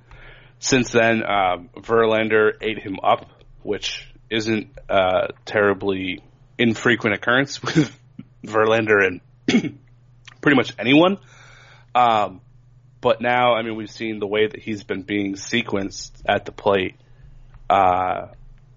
since 0.59 0.91
then, 0.91 1.23
um, 1.23 1.69
Verlander 1.77 2.51
ate 2.61 2.79
him 2.79 2.97
up, 3.01 3.29
which 3.61 4.07
isn't 4.29 4.67
a 4.89 5.29
terribly 5.45 6.21
infrequent 6.57 7.15
occurrence 7.15 7.61
with 7.61 7.97
Verlander 8.45 9.05
and 9.05 9.21
pretty 10.41 10.55
much 10.55 10.73
anyone. 10.77 11.17
Um, 11.95 12.41
but 13.01 13.21
now, 13.21 13.53
I 13.53 13.63
mean, 13.63 13.75
we've 13.75 13.91
seen 13.91 14.19
the 14.19 14.27
way 14.27 14.47
that 14.47 14.59
he's 14.61 14.83
been 14.83 15.03
being 15.03 15.33
sequenced 15.33 16.11
at 16.25 16.45
the 16.45 16.51
plate. 16.51 16.95
Uh, 17.69 18.27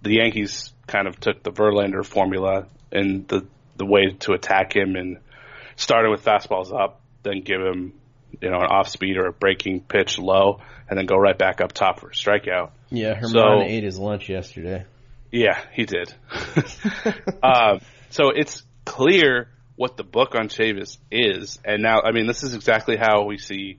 the 0.03 0.15
Yankees 0.15 0.73
kind 0.87 1.07
of 1.07 1.19
took 1.21 1.43
the 1.43 1.53
Verlander 1.53 2.05
formula 2.05 2.67
and 2.93 3.27
the 3.29 3.47
the 3.77 3.85
way 3.85 4.07
to 4.21 4.33
attack 4.33 4.75
him 4.75 4.97
and 4.97 5.19
started 5.77 6.11
with 6.11 6.25
fastballs 6.25 6.73
up, 6.73 7.01
then 7.23 7.43
give 7.43 7.61
him 7.61 7.93
you 8.41 8.51
know 8.51 8.59
an 8.59 8.67
off 8.67 8.89
speed 8.89 9.17
or 9.17 9.27
a 9.27 9.33
breaking 9.33 9.81
pitch 9.81 10.19
low, 10.19 10.61
and 10.89 10.99
then 10.99 11.07
go 11.07 11.17
right 11.17 11.37
back 11.37 11.61
up 11.61 11.73
top 11.73 12.01
for 12.01 12.09
a 12.09 12.13
strikeout. 12.13 12.71
Yeah, 12.91 13.15
Herman 13.15 13.31
So- 13.31 13.63
ate 13.63 13.85
his 13.85 13.99
lunch 13.99 14.29
yesterday. 14.29 14.85
Yeah, 15.31 15.61
he 15.73 15.85
did. 15.85 16.15
um, 17.43 17.81
so 18.11 18.31
it's 18.31 18.63
clear 18.85 19.49
what 19.77 19.97
the 19.97 20.05
book 20.05 20.35
on 20.35 20.49
Chavis 20.49 20.99
is, 21.11 21.59
and 21.65 21.83
now 21.83 22.01
I 22.03 22.13
mean 22.13 22.27
this 22.27 22.43
is 22.43 22.55
exactly 22.55 22.97
how 22.97 23.25
we 23.25 23.39
see 23.39 23.79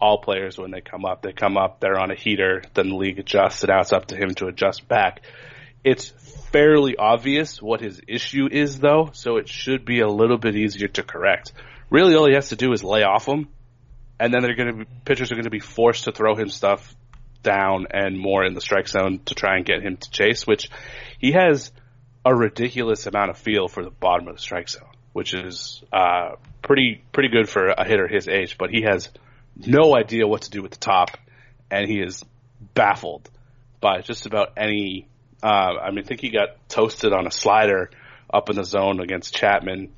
all 0.00 0.18
players 0.18 0.58
when 0.58 0.70
they 0.70 0.80
come 0.80 1.04
up. 1.04 1.22
They 1.22 1.32
come 1.32 1.56
up, 1.56 1.80
they're 1.80 1.98
on 1.98 2.10
a 2.10 2.16
heater, 2.16 2.62
then 2.74 2.88
the 2.88 2.96
league 2.96 3.18
adjusts, 3.18 3.62
and 3.62 3.68
now 3.68 3.80
it's 3.80 3.92
up 3.92 4.06
to 4.06 4.16
him 4.16 4.34
to 4.36 4.46
adjust 4.46 4.88
back. 4.88 5.22
It's 5.84 6.10
fairly 6.52 6.96
obvious 6.96 7.62
what 7.62 7.80
his 7.80 8.00
issue 8.06 8.48
is, 8.50 8.78
though, 8.78 9.10
so 9.12 9.36
it 9.36 9.48
should 9.48 9.84
be 9.84 10.00
a 10.00 10.08
little 10.08 10.38
bit 10.38 10.56
easier 10.56 10.88
to 10.88 11.02
correct. 11.02 11.52
Really, 11.88 12.14
all 12.14 12.26
he 12.26 12.34
has 12.34 12.50
to 12.50 12.56
do 12.56 12.72
is 12.72 12.82
lay 12.82 13.02
off 13.04 13.26
him, 13.26 13.48
and 14.18 14.32
then 14.32 14.42
they're 14.42 14.54
going 14.54 14.80
to 14.80 14.86
pitchers 15.04 15.30
are 15.32 15.36
going 15.36 15.44
to 15.44 15.50
be 15.50 15.60
forced 15.60 16.04
to 16.04 16.12
throw 16.12 16.34
him 16.34 16.48
stuff 16.48 16.94
down 17.42 17.86
and 17.90 18.18
more 18.18 18.44
in 18.44 18.54
the 18.54 18.60
strike 18.60 18.88
zone 18.88 19.20
to 19.26 19.34
try 19.34 19.56
and 19.56 19.66
get 19.66 19.82
him 19.82 19.96
to 19.96 20.10
chase, 20.10 20.46
which 20.46 20.70
he 21.18 21.32
has 21.32 21.72
a 22.24 22.34
ridiculous 22.34 23.06
amount 23.06 23.30
of 23.30 23.38
feel 23.38 23.68
for 23.68 23.84
the 23.84 23.90
bottom 23.90 24.28
of 24.28 24.36
the 24.36 24.40
strike 24.40 24.68
zone, 24.68 24.94
which 25.12 25.34
is 25.34 25.82
uh, 25.92 26.36
pretty 26.62 27.02
pretty 27.12 27.28
good 27.28 27.48
for 27.48 27.68
a 27.68 27.84
hitter 27.84 28.06
his 28.06 28.28
age. 28.28 28.56
But 28.58 28.70
he 28.70 28.82
has 28.82 29.08
no 29.56 29.94
idea 29.96 30.26
what 30.26 30.42
to 30.42 30.50
do 30.50 30.62
with 30.62 30.72
the 30.72 30.78
top, 30.78 31.18
and 31.70 31.88
he 31.88 32.00
is 32.00 32.24
baffled 32.74 33.28
by 33.80 34.00
just 34.00 34.26
about 34.26 34.52
any. 34.56 35.08
Uh, 35.42 35.74
I 35.82 35.90
mean, 35.90 36.04
I 36.04 36.06
think 36.06 36.20
he 36.20 36.30
got 36.30 36.68
toasted 36.68 37.12
on 37.12 37.26
a 37.26 37.30
slider 37.30 37.90
up 38.32 38.48
in 38.48 38.56
the 38.56 38.64
zone 38.64 39.00
against 39.00 39.34
Chapman. 39.34 39.92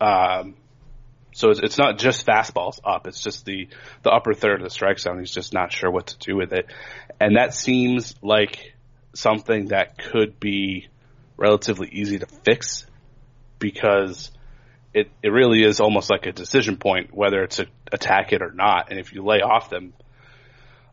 Um, 0.00 0.54
so 1.34 1.50
it's, 1.50 1.60
it's 1.60 1.78
not 1.78 1.98
just 1.98 2.24
fastballs 2.24 2.78
up; 2.84 3.06
it's 3.06 3.20
just 3.20 3.44
the 3.44 3.68
the 4.02 4.10
upper 4.10 4.34
third 4.34 4.60
of 4.60 4.64
the 4.64 4.70
strike 4.70 5.00
zone. 5.00 5.18
He's 5.18 5.32
just 5.32 5.52
not 5.52 5.72
sure 5.72 5.90
what 5.90 6.06
to 6.06 6.18
do 6.18 6.36
with 6.36 6.52
it, 6.52 6.72
and 7.20 7.36
that 7.36 7.54
seems 7.54 8.14
like 8.22 8.74
something 9.14 9.68
that 9.68 9.98
could 9.98 10.38
be 10.38 10.88
relatively 11.36 11.88
easy 11.90 12.20
to 12.20 12.26
fix 12.44 12.86
because 13.58 14.30
it 14.94 15.10
it 15.24 15.30
really 15.30 15.64
is 15.64 15.80
almost 15.80 16.08
like 16.08 16.26
a 16.26 16.32
decision 16.32 16.76
point 16.76 17.12
whether 17.12 17.42
a 17.42 17.48
attack 17.90 18.32
it 18.32 18.40
or 18.40 18.52
not. 18.52 18.90
And 18.90 19.00
if 19.00 19.12
you 19.12 19.24
lay 19.24 19.40
off 19.40 19.70
them, 19.70 19.92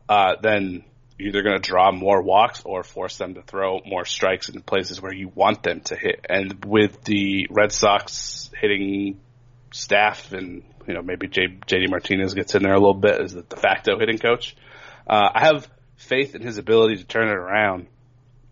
uh, 0.08 0.34
then 0.42 0.84
you're 1.18 1.28
either 1.28 1.42
going 1.42 1.60
to 1.60 1.68
draw 1.68 1.92
more 1.92 2.20
walks 2.20 2.62
or 2.64 2.82
force 2.82 3.16
them 3.16 3.34
to 3.34 3.42
throw 3.42 3.80
more 3.86 4.04
strikes 4.04 4.48
in 4.48 4.60
places 4.62 5.00
where 5.00 5.14
you 5.14 5.30
want 5.32 5.62
them 5.62 5.82
to 5.82 5.96
hit. 5.96 6.26
And 6.28 6.64
with 6.64 7.04
the 7.04 7.46
Red 7.48 7.70
Sox 7.70 8.50
hitting 8.60 9.20
staff 9.72 10.32
and 10.32 10.62
you 10.86 10.94
know 10.94 11.02
maybe 11.02 11.28
J, 11.28 11.48
JD 11.66 11.90
Martinez 11.90 12.34
gets 12.34 12.54
in 12.54 12.62
there 12.62 12.74
a 12.74 12.78
little 12.78 12.94
bit 12.94 13.20
as 13.20 13.32
the 13.32 13.42
de 13.42 13.56
facto 13.56 13.98
hitting 13.98 14.18
coach. 14.18 14.56
Uh, 15.06 15.30
I 15.34 15.46
have 15.46 15.68
faith 15.96 16.34
in 16.34 16.42
his 16.42 16.58
ability 16.58 16.96
to 16.96 17.04
turn 17.04 17.28
it 17.28 17.36
around. 17.36 17.86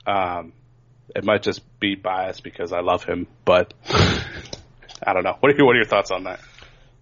Um, 0.07 0.53
it 1.14 1.25
might 1.25 1.43
just 1.43 1.62
be 1.81 1.95
biased 1.95 2.43
because 2.43 2.73
I 2.73 2.81
love 2.81 3.05
him, 3.05 3.27
but 3.45 3.75
I 5.07 5.12
don't 5.12 5.25
know. 5.25 5.37
What 5.41 5.53
are 5.53 5.57
your, 5.57 5.66
what 5.66 5.75
are 5.75 5.79
your 5.79 5.87
thoughts 5.87 6.11
on 6.11 6.25
that? 6.25 6.41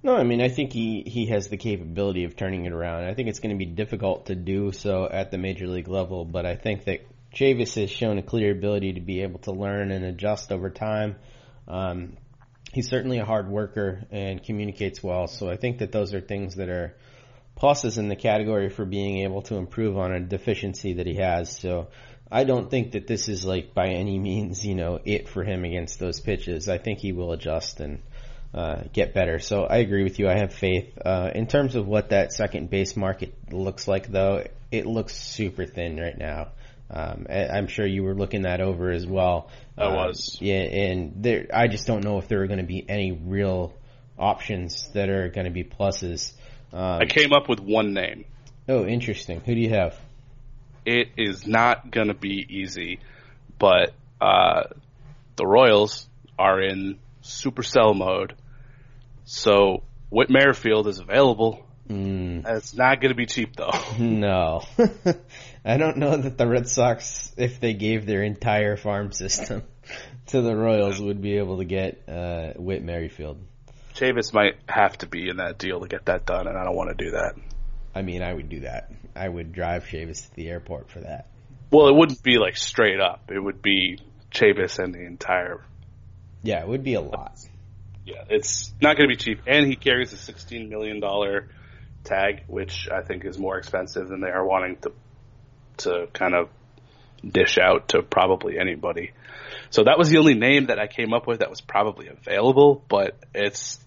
No, 0.02 0.16
I 0.16 0.22
mean, 0.22 0.40
I 0.40 0.48
think 0.48 0.72
he, 0.72 1.02
he 1.06 1.26
has 1.26 1.48
the 1.48 1.56
capability 1.56 2.24
of 2.24 2.36
turning 2.36 2.64
it 2.64 2.72
around. 2.72 3.04
I 3.04 3.14
think 3.14 3.28
it's 3.28 3.40
going 3.40 3.54
to 3.54 3.58
be 3.58 3.70
difficult 3.70 4.26
to 4.26 4.36
do 4.36 4.72
so 4.72 5.08
at 5.10 5.30
the 5.30 5.38
major 5.38 5.66
league 5.66 5.88
level, 5.88 6.24
but 6.24 6.46
I 6.46 6.54
think 6.54 6.84
that 6.84 7.00
Chavis 7.34 7.74
has 7.80 7.90
shown 7.90 8.18
a 8.18 8.22
clear 8.22 8.52
ability 8.52 8.94
to 8.94 9.00
be 9.00 9.22
able 9.22 9.40
to 9.40 9.52
learn 9.52 9.90
and 9.90 10.04
adjust 10.04 10.52
over 10.52 10.70
time. 10.70 11.16
Um, 11.66 12.16
he's 12.72 12.88
certainly 12.88 13.18
a 13.18 13.24
hard 13.24 13.48
worker 13.48 14.04
and 14.10 14.42
communicates 14.42 15.02
well, 15.02 15.26
so 15.26 15.48
I 15.48 15.56
think 15.56 15.78
that 15.78 15.92
those 15.92 16.14
are 16.14 16.20
things 16.20 16.56
that 16.56 16.68
are 16.68 16.96
pluses 17.56 17.98
in 17.98 18.08
the 18.08 18.16
category 18.16 18.68
for 18.68 18.84
being 18.84 19.18
able 19.18 19.42
to 19.42 19.56
improve 19.56 19.98
on 19.98 20.12
a 20.12 20.20
deficiency 20.20 20.94
that 20.94 21.06
he 21.06 21.16
has. 21.16 21.56
So 21.56 21.88
I 22.30 22.44
don't 22.44 22.70
think 22.70 22.92
that 22.92 23.06
this 23.06 23.28
is 23.28 23.44
like 23.44 23.74
by 23.74 23.88
any 23.88 24.18
means, 24.18 24.64
you 24.64 24.74
know, 24.74 25.00
it 25.04 25.28
for 25.28 25.42
him 25.42 25.64
against 25.64 25.98
those 25.98 26.20
pitches. 26.20 26.68
I 26.68 26.78
think 26.78 27.00
he 27.00 27.12
will 27.12 27.32
adjust 27.32 27.80
and 27.80 28.00
uh, 28.54 28.82
get 28.92 29.12
better. 29.12 29.38
So 29.38 29.64
I 29.64 29.78
agree 29.78 30.04
with 30.04 30.18
you. 30.18 30.28
I 30.28 30.38
have 30.38 30.54
faith. 30.54 30.96
Uh, 31.04 31.30
in 31.34 31.46
terms 31.46 31.74
of 31.74 31.86
what 31.86 32.10
that 32.10 32.32
second 32.32 32.70
base 32.70 32.96
market 32.96 33.34
looks 33.52 33.88
like, 33.88 34.06
though, 34.06 34.44
it 34.70 34.86
looks 34.86 35.16
super 35.16 35.66
thin 35.66 35.96
right 35.96 36.16
now. 36.16 36.52
Um, 36.90 37.26
I'm 37.28 37.66
sure 37.66 37.86
you 37.86 38.02
were 38.02 38.14
looking 38.14 38.42
that 38.42 38.60
over 38.60 38.90
as 38.90 39.06
well. 39.06 39.50
I 39.76 39.84
Um, 39.84 39.94
was. 39.94 40.38
Yeah, 40.40 40.60
and 40.60 41.22
there, 41.22 41.46
I 41.52 41.68
just 41.68 41.86
don't 41.86 42.02
know 42.02 42.18
if 42.18 42.28
there 42.28 42.42
are 42.42 42.46
going 42.46 42.60
to 42.60 42.66
be 42.66 42.84
any 42.88 43.12
real 43.12 43.74
options 44.18 44.88
that 44.94 45.08
are 45.10 45.28
going 45.28 45.44
to 45.44 45.50
be 45.52 45.64
pluses. 45.64 46.32
Um, 46.72 47.00
I 47.02 47.06
came 47.06 47.32
up 47.32 47.48
with 47.48 47.60
one 47.60 47.92
name. 47.94 48.24
oh, 48.68 48.84
interesting. 48.86 49.40
Who 49.40 49.54
do 49.54 49.60
you 49.60 49.70
have? 49.70 49.98
It 50.86 51.08
is 51.18 51.46
not 51.46 51.90
going 51.90 52.08
to 52.08 52.14
be 52.14 52.46
easy, 52.48 53.00
but 53.58 53.92
uh, 54.20 54.64
the 55.36 55.46
Royals 55.46 56.06
are 56.38 56.60
in 56.62 56.98
supercell 57.22 57.94
mode. 57.94 58.34
So 59.24 59.82
Whit 60.10 60.30
Merrifield 60.30 60.86
is 60.88 60.98
available. 60.98 61.64
Mm. 61.88 62.46
It's 62.46 62.74
not 62.74 63.00
going 63.00 63.10
to 63.10 63.14
be 63.16 63.26
cheap 63.26 63.56
though. 63.56 63.72
No. 63.98 64.62
I 65.64 65.76
don't 65.76 65.98
know 65.98 66.16
that 66.16 66.38
the 66.38 66.46
Red 66.46 66.68
Sox, 66.68 67.32
if 67.36 67.60
they 67.60 67.74
gave 67.74 68.06
their 68.06 68.22
entire 68.22 68.76
farm 68.76 69.12
system 69.12 69.62
to 70.28 70.40
the 70.40 70.56
Royals, 70.56 71.00
would 71.00 71.20
be 71.20 71.38
able 71.38 71.58
to 71.58 71.64
get 71.64 72.08
uh, 72.08 72.52
Whit 72.56 72.82
Merrifield. 72.82 73.38
Chavis 73.94 74.32
might 74.32 74.56
have 74.68 74.96
to 74.98 75.06
be 75.06 75.28
in 75.28 75.38
that 75.38 75.58
deal 75.58 75.80
to 75.80 75.88
get 75.88 76.06
that 76.06 76.24
done, 76.24 76.46
and 76.46 76.56
I 76.56 76.64
don't 76.64 76.76
want 76.76 76.96
to 76.96 77.04
do 77.04 77.12
that. 77.12 77.34
I 77.94 78.02
mean, 78.02 78.22
I 78.22 78.32
would 78.32 78.48
do 78.48 78.60
that. 78.60 78.92
I 79.16 79.28
would 79.28 79.52
drive 79.52 79.84
Chavis 79.84 80.28
to 80.28 80.36
the 80.36 80.48
airport 80.48 80.90
for 80.90 81.00
that. 81.00 81.26
Well, 81.70 81.88
it 81.88 81.96
wouldn't 81.96 82.22
be 82.22 82.38
like 82.38 82.56
straight 82.56 83.00
up. 83.00 83.30
It 83.30 83.40
would 83.40 83.60
be 83.60 83.98
Chavis 84.30 84.78
and 84.78 84.94
the 84.94 85.04
entire. 85.04 85.64
Yeah, 86.42 86.60
it 86.60 86.68
would 86.68 86.84
be 86.84 86.94
a 86.94 87.00
lot. 87.00 87.36
Yeah, 88.06 88.24
it's 88.30 88.72
not 88.80 88.96
going 88.96 89.08
to 89.08 89.14
be 89.14 89.22
cheap, 89.22 89.40
and 89.46 89.66
he 89.66 89.76
carries 89.76 90.12
a 90.12 90.16
sixteen 90.16 90.68
million 90.70 91.00
dollar 91.00 91.48
tag, 92.04 92.44
which 92.46 92.88
I 92.90 93.02
think 93.02 93.24
is 93.24 93.38
more 93.38 93.58
expensive 93.58 94.08
than 94.08 94.20
they 94.20 94.30
are 94.30 94.46
wanting 94.46 94.76
to 94.82 94.92
to 95.78 96.08
kind 96.12 96.34
of 96.34 96.48
dish 97.26 97.58
out 97.58 97.88
to 97.88 98.02
probably 98.02 98.58
anybody. 98.58 99.12
So 99.70 99.84
that 99.84 99.98
was 99.98 100.10
the 100.10 100.18
only 100.18 100.34
name 100.34 100.66
that 100.66 100.78
I 100.78 100.86
came 100.86 101.12
up 101.12 101.26
with 101.26 101.40
that 101.40 101.50
was 101.50 101.60
probably 101.60 102.08
available, 102.08 102.82
but 102.88 103.16
it's 103.34 103.80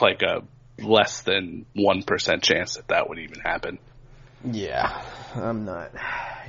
like 0.00 0.22
a 0.22 0.44
less 0.82 1.22
than 1.22 1.66
1% 1.76 2.42
chance 2.42 2.74
that 2.74 2.88
that 2.88 3.08
would 3.08 3.18
even 3.18 3.40
happen. 3.40 3.78
Yeah, 4.44 5.02
I'm 5.34 5.64
not. 5.64 5.92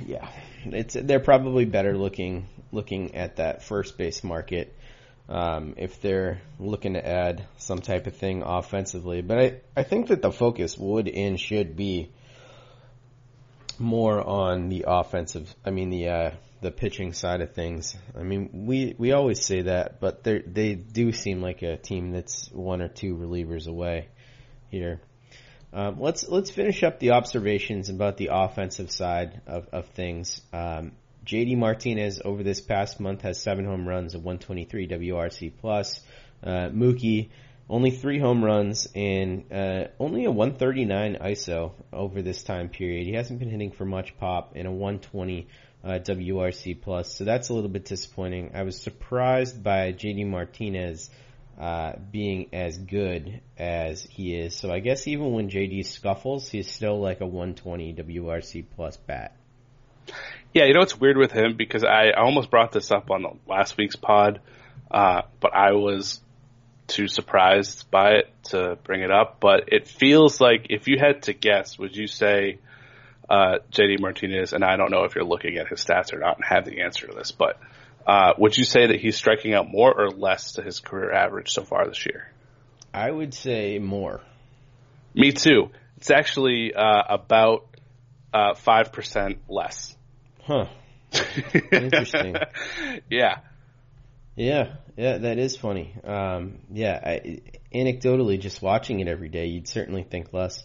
Yeah, 0.06 0.28
it's 0.64 0.94
they're 0.94 1.18
probably 1.20 1.64
better 1.64 1.96
looking 1.96 2.46
looking 2.70 3.16
at 3.16 3.36
that 3.36 3.64
first 3.64 3.98
base 3.98 4.22
market 4.22 4.76
um, 5.28 5.74
if 5.76 6.00
they're 6.00 6.40
looking 6.60 6.94
to 6.94 7.06
add 7.06 7.46
some 7.58 7.80
type 7.80 8.06
of 8.06 8.16
thing 8.16 8.42
offensively. 8.44 9.22
But 9.22 9.38
I 9.38 9.60
I 9.76 9.82
think 9.82 10.08
that 10.08 10.22
the 10.22 10.30
focus 10.30 10.78
would 10.78 11.08
and 11.08 11.38
should 11.38 11.76
be 11.76 12.10
more 13.80 14.20
on 14.20 14.68
the 14.68 14.84
offensive. 14.86 15.52
I 15.64 15.70
mean 15.70 15.90
the 15.90 16.08
uh, 16.08 16.30
the 16.60 16.70
pitching 16.70 17.12
side 17.12 17.40
of 17.40 17.54
things. 17.54 17.96
I 18.16 18.22
mean 18.22 18.66
we 18.66 18.94
we 18.98 19.12
always 19.12 19.44
say 19.44 19.62
that, 19.62 20.00
but 20.00 20.22
they 20.22 20.40
they 20.40 20.74
do 20.74 21.12
seem 21.12 21.40
like 21.40 21.62
a 21.62 21.76
team 21.76 22.12
that's 22.12 22.50
one 22.52 22.82
or 22.82 22.88
two 22.88 23.16
relievers 23.16 23.66
away 23.66 24.08
here. 24.70 25.00
Um, 25.72 26.00
let's 26.00 26.28
let's 26.28 26.50
finish 26.50 26.82
up 26.82 26.98
the 26.98 27.12
observations 27.12 27.88
about 27.88 28.16
the 28.16 28.30
offensive 28.32 28.90
side 28.90 29.40
of 29.46 29.68
of 29.72 29.86
things. 29.90 30.42
Um, 30.52 30.92
JD 31.24 31.56
Martinez 31.58 32.20
over 32.24 32.42
this 32.42 32.60
past 32.60 32.98
month 32.98 33.22
has 33.22 33.40
seven 33.40 33.64
home 33.64 33.86
runs, 33.86 34.14
a 34.14 34.18
123 34.18 34.88
WRC 34.88 35.52
plus. 35.60 36.00
Uh, 36.42 36.70
Mookie 36.70 37.30
only 37.70 37.92
three 37.92 38.18
home 38.18 38.44
runs 38.44 38.88
and 38.94 39.44
uh, 39.52 39.84
only 39.98 40.24
a 40.24 40.30
139 40.30 41.18
ISO 41.22 41.72
over 41.92 42.20
this 42.20 42.42
time 42.42 42.68
period. 42.68 43.06
He 43.06 43.14
hasn't 43.14 43.38
been 43.38 43.48
hitting 43.48 43.70
for 43.70 43.84
much 43.84 44.18
pop 44.18 44.52
and 44.56 44.66
a 44.66 44.70
120 44.70 45.46
uh, 45.82 45.88
WRC 45.88 46.82
plus, 46.82 47.14
so 47.14 47.24
that's 47.24 47.48
a 47.48 47.54
little 47.54 47.70
bit 47.70 47.84
disappointing. 47.84 48.50
I 48.54 48.64
was 48.64 48.78
surprised 48.78 49.62
by 49.62 49.92
JD 49.92 50.26
Martinez 50.26 51.10
uh, 51.58 51.92
being 52.10 52.48
as 52.52 52.76
good 52.76 53.40
as 53.56 54.02
he 54.02 54.34
is. 54.34 54.56
So 54.56 54.70
I 54.70 54.80
guess 54.80 55.06
even 55.06 55.32
when 55.32 55.48
JD 55.48 55.86
scuffles, 55.86 56.48
he's 56.48 56.70
still 56.70 57.00
like 57.00 57.20
a 57.20 57.26
120 57.26 57.94
WRC 57.94 58.64
plus 58.74 58.96
bat. 58.96 59.36
Yeah, 60.52 60.64
you 60.64 60.74
know 60.74 60.80
what's 60.80 60.98
weird 60.98 61.16
with 61.16 61.30
him 61.30 61.56
because 61.56 61.84
I 61.84 62.10
almost 62.10 62.50
brought 62.50 62.72
this 62.72 62.90
up 62.90 63.10
on 63.12 63.22
the 63.22 63.30
last 63.46 63.76
week's 63.76 63.94
pod, 63.94 64.40
uh, 64.90 65.22
but 65.38 65.54
I 65.54 65.72
was 65.72 66.20
too 66.90 67.08
surprised 67.08 67.90
by 67.90 68.10
it 68.10 68.44
to 68.50 68.76
bring 68.84 69.02
it 69.02 69.10
up. 69.10 69.38
But 69.40 69.68
it 69.68 69.88
feels 69.88 70.40
like 70.40 70.66
if 70.70 70.88
you 70.88 70.96
had 71.00 71.22
to 71.22 71.32
guess, 71.32 71.78
would 71.78 71.96
you 71.96 72.06
say 72.06 72.58
uh, 73.28 73.58
JD 73.72 74.00
Martinez? 74.00 74.52
And 74.52 74.64
I 74.64 74.76
don't 74.76 74.90
know 74.90 75.04
if 75.04 75.14
you're 75.14 75.24
looking 75.24 75.56
at 75.56 75.68
his 75.68 75.84
stats 75.84 76.12
or 76.12 76.18
not 76.18 76.36
and 76.36 76.44
have 76.48 76.64
the 76.64 76.82
answer 76.82 77.06
to 77.06 77.14
this, 77.14 77.32
but 77.32 77.58
uh, 78.06 78.32
would 78.38 78.56
you 78.56 78.64
say 78.64 78.88
that 78.88 79.00
he's 79.00 79.16
striking 79.16 79.54
out 79.54 79.70
more 79.70 79.92
or 79.92 80.10
less 80.10 80.52
to 80.52 80.62
his 80.62 80.80
career 80.80 81.12
average 81.12 81.50
so 81.50 81.62
far 81.62 81.86
this 81.86 82.04
year? 82.06 82.30
I 82.92 83.10
would 83.10 83.34
say 83.34 83.78
more. 83.78 84.20
Me 85.14 85.32
too. 85.32 85.70
It's 85.96 86.10
actually 86.10 86.74
uh, 86.74 87.02
about 87.08 87.66
uh, 88.32 88.54
five 88.54 88.92
percent 88.92 89.38
less. 89.48 89.96
Huh. 90.42 90.66
Interesting. 91.72 92.36
yeah. 93.10 93.40
Yeah, 94.40 94.76
yeah, 94.96 95.18
that 95.18 95.38
is 95.38 95.58
funny. 95.58 95.94
Um, 96.02 96.60
yeah, 96.72 96.98
I, 97.04 97.42
anecdotally, 97.74 98.40
just 98.40 98.62
watching 98.62 99.00
it 99.00 99.06
every 99.06 99.28
day, 99.28 99.46
you'd 99.46 99.68
certainly 99.68 100.02
think 100.02 100.32
less. 100.32 100.64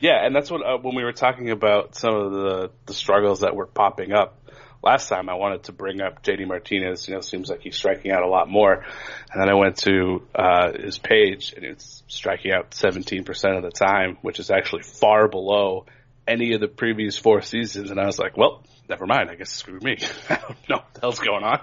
Yeah, 0.00 0.26
and 0.26 0.34
that's 0.34 0.50
what 0.50 0.66
uh, 0.66 0.78
when 0.78 0.96
we 0.96 1.04
were 1.04 1.12
talking 1.12 1.50
about 1.50 1.94
some 1.94 2.12
of 2.12 2.32
the 2.32 2.70
the 2.86 2.94
struggles 2.94 3.40
that 3.40 3.54
were 3.54 3.66
popping 3.66 4.12
up 4.12 4.50
last 4.82 5.08
time. 5.08 5.28
I 5.28 5.34
wanted 5.34 5.62
to 5.64 5.72
bring 5.72 6.00
up 6.00 6.24
JD 6.24 6.48
Martinez. 6.48 7.06
You 7.06 7.14
know, 7.14 7.20
seems 7.20 7.48
like 7.48 7.60
he's 7.60 7.76
striking 7.76 8.10
out 8.10 8.24
a 8.24 8.28
lot 8.28 8.48
more, 8.48 8.72
and 8.74 9.40
then 9.40 9.48
I 9.48 9.54
went 9.54 9.76
to 9.78 10.26
uh, 10.34 10.72
his 10.72 10.98
page, 10.98 11.52
and 11.54 11.64
it's 11.64 12.02
striking 12.08 12.50
out 12.50 12.72
17% 12.72 13.56
of 13.56 13.62
the 13.62 13.70
time, 13.70 14.18
which 14.22 14.40
is 14.40 14.50
actually 14.50 14.82
far 14.82 15.28
below 15.28 15.86
any 16.26 16.52
of 16.54 16.60
the 16.60 16.68
previous 16.68 17.16
four 17.16 17.42
seasons. 17.42 17.92
And 17.92 18.00
I 18.00 18.06
was 18.06 18.18
like, 18.18 18.36
well, 18.36 18.64
never 18.88 19.06
mind. 19.06 19.30
I 19.30 19.36
guess 19.36 19.50
screw 19.50 19.78
me. 19.78 19.98
I 20.28 20.34
don't 20.34 20.68
know 20.68 20.76
what 20.78 20.94
the 20.94 21.00
hell's 21.00 21.20
going 21.20 21.44
on. 21.44 21.60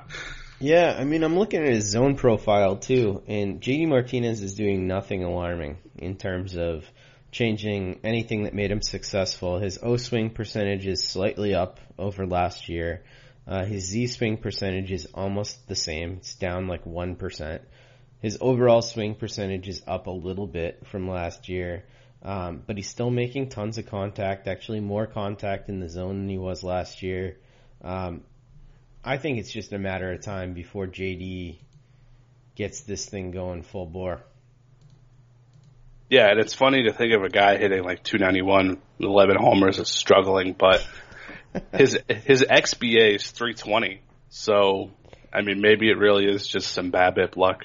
Yeah, 0.60 0.95
I 0.97 1.03
mean, 1.03 1.24
I'm 1.24 1.38
looking 1.38 1.62
at 1.62 1.74
his 1.74 1.91
zone 1.91 2.16
profile 2.16 2.78
too, 2.78 3.22
and 3.28 3.60
JD 3.62 3.89
Martinez 3.89 4.41
is 4.41 4.56
doing 4.56 4.88
nothing 4.88 5.24
alarming 5.24 5.80
in 5.97 6.16
terms 6.16 6.56
of 6.56 6.86
changing 7.30 7.99
anything 8.06 8.43
that 8.43 8.53
made 8.53 8.72
him 8.72 8.82
successful. 8.82 9.60
His 9.60 9.80
O 9.84 9.97
swing 9.97 10.30
percentage 10.30 10.88
is 10.88 11.03
slightly 11.03 11.53
up 11.53 11.82
over 11.99 12.26
last 12.26 12.70
year. 12.70 13.03
Uh, 13.45 13.66
his 13.66 13.84
Z 13.88 14.08
swing 14.08 14.38
percentage 14.38 14.93
is 14.93 15.08
almost 15.14 15.68
the 15.68 15.76
same. 15.76 16.14
It's 16.20 16.36
down 16.36 16.68
like 16.68 16.86
1%. 16.86 17.60
His 18.22 18.38
overall 18.39 18.82
swing 18.82 19.16
percentage 19.16 19.68
is 19.68 19.84
up 19.86 20.08
a 20.08 20.12
little 20.12 20.47
bit 20.47 20.88
from 20.88 21.10
last 21.10 21.49
year. 21.49 21.84
Um, 22.24 22.64
but 22.66 22.78
he's 22.78 22.89
still 22.89 23.12
making 23.12 23.49
tons 23.49 23.78
of 23.78 23.88
contact, 23.88 24.47
actually 24.47 24.80
more 24.80 25.06
contact 25.06 25.68
in 25.68 25.82
the 25.82 25.89
zone 25.89 26.20
than 26.20 26.30
he 26.30 26.38
was 26.38 26.64
last 26.64 27.03
year. 27.03 27.38
Um, 27.84 28.24
I 29.06 29.18
think 29.18 29.38
it's 29.38 29.51
just 29.51 29.72
a 29.72 29.78
matter 29.78 30.12
of 30.12 30.22
time 30.22 30.53
before 30.53 30.88
JD 30.88 31.60
gets 32.56 32.82
this 32.82 33.08
thing 33.08 33.30
going 33.30 33.62
full 33.62 33.86
bore. 33.86 34.22
Yeah, 36.10 36.32
and 36.32 36.39
it's 36.39 36.56
funny 36.56 36.84
to 36.84 36.93
think 36.93 37.14
of 37.14 37.24
a 37.24 37.30
guy 37.30 37.58
hitting 37.58 37.84
like 37.84 38.03
291, 38.03 38.82
11 38.99 39.38
homers 39.39 39.78
is 39.78 39.89
struggling, 39.89 40.53
but 40.58 40.86
his 41.74 41.99
his 42.08 42.43
XBA 42.43 43.16
is 43.16 43.30
320. 43.30 44.01
So, 44.30 44.91
I 45.32 45.41
mean, 45.41 45.62
maybe 45.62 45.89
it 45.89 45.97
really 45.97 46.26
is 46.26 46.47
just 46.47 46.74
some 46.74 46.91
BABIP 46.91 47.38
luck. 47.38 47.64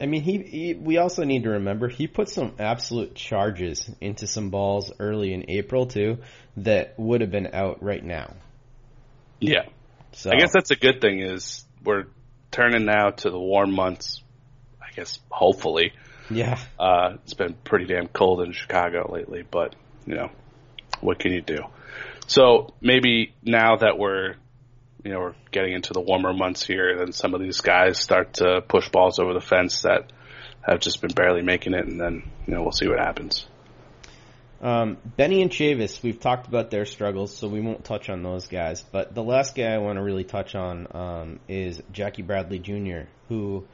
I 0.00 0.06
mean, 0.06 0.22
he, 0.22 0.38
he, 0.38 0.74
we 0.74 0.96
also 0.96 1.24
need 1.24 1.42
to 1.44 1.50
remember 1.50 1.88
he 1.88 2.06
put 2.06 2.28
some 2.28 2.54
absolute 2.58 3.14
charges 3.14 3.88
into 4.00 4.26
some 4.26 4.50
balls 4.50 4.90
early 4.98 5.34
in 5.34 5.50
April 5.50 5.86
too 5.86 6.18
that 6.56 6.98
would 6.98 7.20
have 7.20 7.30
been 7.30 7.50
out 7.52 7.82
right 7.82 8.02
now. 8.02 8.34
Yeah. 9.40 9.66
So 10.12 10.30
I 10.30 10.36
guess 10.36 10.52
that's 10.52 10.70
a 10.70 10.76
good 10.76 11.00
thing 11.00 11.20
is 11.20 11.64
we're 11.84 12.04
turning 12.50 12.84
now 12.84 13.10
to 13.10 13.30
the 13.30 13.38
warm 13.38 13.72
months. 13.72 14.22
I 14.80 14.92
guess 14.94 15.18
hopefully. 15.30 15.92
Yeah. 16.30 16.58
Uh, 16.78 17.14
it's 17.24 17.34
been 17.34 17.54
pretty 17.64 17.86
damn 17.86 18.08
cold 18.08 18.42
in 18.42 18.52
Chicago 18.52 19.10
lately, 19.12 19.44
but 19.48 19.74
you 20.06 20.14
know, 20.14 20.30
what 21.00 21.18
can 21.18 21.32
you 21.32 21.40
do? 21.40 21.58
So 22.26 22.74
maybe 22.80 23.34
now 23.42 23.76
that 23.76 23.98
we're 23.98 24.34
you 25.04 25.12
know, 25.12 25.20
we're 25.20 25.34
getting 25.50 25.72
into 25.72 25.92
the 25.92 26.00
warmer 26.00 26.32
months 26.32 26.64
here, 26.64 26.90
and 26.90 27.00
then 27.00 27.12
some 27.12 27.34
of 27.34 27.40
these 27.40 27.60
guys 27.60 27.98
start 27.98 28.34
to 28.34 28.60
push 28.66 28.88
balls 28.90 29.18
over 29.18 29.32
the 29.32 29.40
fence 29.40 29.82
that 29.82 30.12
have 30.62 30.80
just 30.80 31.00
been 31.00 31.12
barely 31.12 31.42
making 31.42 31.74
it, 31.74 31.86
and 31.86 32.00
then 32.00 32.30
you 32.46 32.54
know 32.54 32.62
we'll 32.62 32.72
see 32.72 32.88
what 32.88 32.98
happens. 32.98 33.46
Um, 34.62 34.98
Benny 35.16 35.40
and 35.40 35.50
Chavis, 35.50 36.02
we've 36.02 36.20
talked 36.20 36.46
about 36.46 36.70
their 36.70 36.84
struggles, 36.84 37.34
so 37.34 37.48
we 37.48 37.60
won't 37.60 37.84
touch 37.84 38.10
on 38.10 38.22
those 38.22 38.46
guys. 38.46 38.82
But 38.82 39.14
the 39.14 39.22
last 39.22 39.54
guy 39.54 39.72
I 39.72 39.78
want 39.78 39.96
to 39.96 40.02
really 40.02 40.24
touch 40.24 40.54
on 40.54 40.86
um, 40.90 41.40
is 41.48 41.82
Jackie 41.92 42.22
Bradley 42.22 42.58
Jr., 42.58 43.08
who 43.28 43.66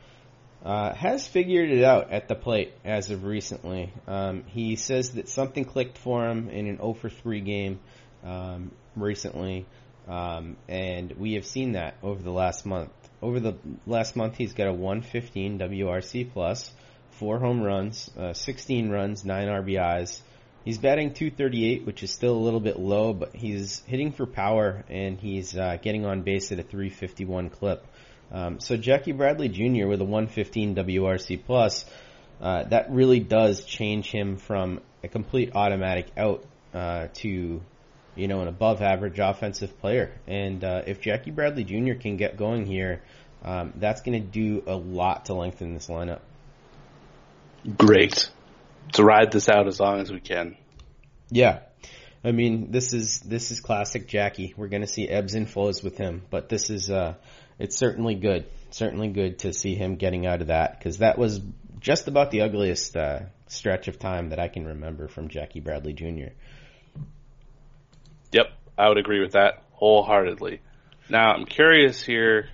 uh, 0.64 0.94
has 0.94 1.26
figured 1.26 1.70
it 1.70 1.82
out 1.82 2.12
at 2.12 2.28
the 2.28 2.36
plate 2.36 2.72
as 2.84 3.10
of 3.10 3.24
recently. 3.24 3.92
Um, 4.06 4.44
he 4.46 4.76
says 4.76 5.10
that 5.12 5.28
something 5.28 5.64
clicked 5.64 5.98
for 5.98 6.28
him 6.28 6.50
in 6.50 6.68
an 6.68 6.76
0 6.76 6.94
for 6.94 7.10
3 7.10 7.40
game 7.40 7.80
um, 8.24 8.70
recently. 8.94 9.66
Um, 10.06 10.56
and 10.68 11.12
we 11.18 11.34
have 11.34 11.44
seen 11.44 11.72
that 11.72 11.96
over 12.00 12.22
the 12.22 12.30
last 12.30 12.64
month. 12.64 12.92
Over 13.20 13.40
the 13.40 13.54
last 13.88 14.14
month, 14.14 14.36
he's 14.36 14.52
got 14.52 14.68
a 14.68 14.72
115 14.72 15.58
WRC 15.58 16.32
plus, 16.32 16.70
four 17.10 17.40
home 17.40 17.60
runs, 17.60 18.08
uh, 18.16 18.34
16 18.34 18.88
runs, 18.88 19.24
nine 19.24 19.48
RBIs. 19.48 20.20
He's 20.66 20.78
batting 20.78 21.14
238, 21.14 21.86
which 21.86 22.02
is 22.02 22.10
still 22.10 22.34
a 22.34 22.42
little 22.42 22.58
bit 22.58 22.76
low, 22.76 23.12
but 23.12 23.36
he's 23.36 23.84
hitting 23.86 24.10
for 24.10 24.26
power 24.26 24.84
and 24.90 25.16
he's 25.16 25.56
uh, 25.56 25.76
getting 25.80 26.04
on 26.04 26.22
base 26.22 26.50
at 26.50 26.58
a 26.58 26.64
351 26.64 27.50
clip. 27.50 27.86
Um, 28.32 28.58
so 28.58 28.76
Jackie 28.76 29.12
Bradley 29.12 29.48
Jr. 29.48 29.86
with 29.86 30.00
a 30.00 30.04
115 30.04 30.74
WRC 30.74 31.44
plus, 31.44 31.84
uh, 32.40 32.64
that 32.64 32.90
really 32.90 33.20
does 33.20 33.64
change 33.64 34.10
him 34.10 34.38
from 34.38 34.80
a 35.04 35.08
complete 35.08 35.52
automatic 35.54 36.08
out 36.16 36.44
uh, 36.74 37.06
to 37.14 37.62
you 38.16 38.26
know 38.26 38.40
an 38.40 38.48
above 38.48 38.82
average 38.82 39.20
offensive 39.20 39.78
player. 39.78 40.10
And 40.26 40.64
uh, 40.64 40.82
if 40.84 41.00
Jackie 41.00 41.30
Bradley 41.30 41.62
Jr. 41.62 41.94
can 41.94 42.16
get 42.16 42.36
going 42.36 42.66
here, 42.66 43.02
um, 43.44 43.72
that's 43.76 44.02
going 44.02 44.20
to 44.20 44.28
do 44.28 44.64
a 44.66 44.74
lot 44.74 45.26
to 45.26 45.34
lengthen 45.34 45.74
this 45.74 45.86
lineup. 45.86 46.22
Great. 47.78 48.30
To 48.92 49.04
ride 49.04 49.32
this 49.32 49.48
out 49.48 49.66
as 49.66 49.80
long 49.80 50.00
as 50.00 50.10
we 50.10 50.20
can. 50.20 50.56
Yeah. 51.30 51.60
I 52.24 52.32
mean, 52.32 52.70
this 52.70 52.92
is 52.92 53.20
this 53.20 53.50
is 53.50 53.60
classic 53.60 54.08
Jackie. 54.08 54.54
We're 54.56 54.68
going 54.68 54.82
to 54.82 54.88
see 54.88 55.08
ebbs 55.08 55.34
and 55.34 55.48
flows 55.48 55.82
with 55.82 55.96
him, 55.96 56.22
but 56.30 56.48
this 56.48 56.70
is 56.70 56.90
uh 56.90 57.14
it's 57.58 57.76
certainly 57.76 58.14
good. 58.14 58.46
Certainly 58.70 59.08
good 59.08 59.40
to 59.40 59.52
see 59.52 59.74
him 59.74 59.96
getting 59.96 60.26
out 60.26 60.40
of 60.40 60.48
that 60.48 60.80
cuz 60.80 60.98
that 60.98 61.18
was 61.18 61.40
just 61.80 62.08
about 62.08 62.30
the 62.30 62.42
ugliest 62.42 62.96
uh, 62.96 63.20
stretch 63.46 63.88
of 63.88 63.98
time 63.98 64.30
that 64.30 64.40
I 64.40 64.48
can 64.48 64.66
remember 64.66 65.08
from 65.08 65.28
Jackie 65.28 65.60
Bradley 65.60 65.92
Jr. 65.92 66.32
Yep, 68.32 68.46
I 68.76 68.88
would 68.88 68.98
agree 68.98 69.20
with 69.20 69.32
that 69.32 69.62
wholeheartedly. 69.70 70.60
Now, 71.08 71.32
I'm 71.32 71.46
curious 71.46 72.02
here 72.02 72.48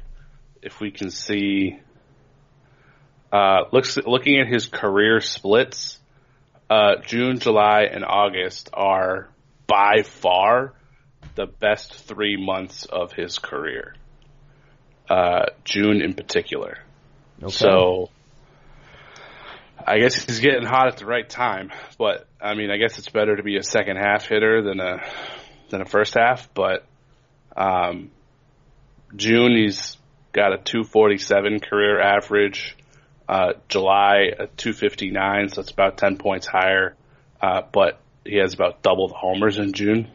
if 0.60 0.80
we 0.80 0.90
can 0.90 1.10
see 1.10 1.80
uh, 3.32 3.62
looks 3.72 3.96
looking 3.96 4.38
at 4.38 4.48
his 4.48 4.66
career 4.66 5.20
splits. 5.20 5.98
Uh, 6.72 6.96
June, 7.02 7.38
July, 7.38 7.82
and 7.82 8.02
August 8.02 8.70
are 8.72 9.28
by 9.66 10.04
far 10.04 10.72
the 11.34 11.44
best 11.44 11.92
three 11.92 12.42
months 12.42 12.86
of 12.86 13.12
his 13.12 13.38
career. 13.38 13.94
Uh, 15.06 15.44
June 15.64 16.00
in 16.00 16.14
particular. 16.14 16.78
Okay. 17.42 17.52
So 17.52 18.08
I 19.86 19.98
guess 19.98 20.14
he's 20.14 20.40
getting 20.40 20.64
hot 20.64 20.88
at 20.88 20.96
the 20.96 21.04
right 21.04 21.28
time, 21.28 21.72
but 21.98 22.26
I 22.40 22.54
mean, 22.54 22.70
I 22.70 22.78
guess 22.78 22.98
it's 22.98 23.10
better 23.10 23.36
to 23.36 23.42
be 23.42 23.58
a 23.58 23.62
second 23.62 23.98
half 23.98 24.26
hitter 24.26 24.62
than 24.62 24.80
a 24.80 25.02
than 25.68 25.82
a 25.82 25.84
first 25.84 26.14
half. 26.14 26.48
But 26.54 26.86
um, 27.54 28.10
June, 29.14 29.54
he's 29.54 29.98
got 30.32 30.54
a 30.54 30.56
247 30.56 31.60
career 31.60 32.00
average. 32.00 32.78
Uh, 33.32 33.54
July, 33.66 34.26
a 34.38 34.46
259, 34.46 35.48
so 35.48 35.62
it's 35.62 35.70
about 35.70 35.96
10 35.96 36.18
points 36.18 36.46
higher. 36.46 36.94
Uh, 37.40 37.62
but 37.72 37.98
he 38.26 38.36
has 38.36 38.52
about 38.52 38.82
double 38.82 39.08
the 39.08 39.14
homers 39.14 39.56
in 39.56 39.72
June. 39.72 40.06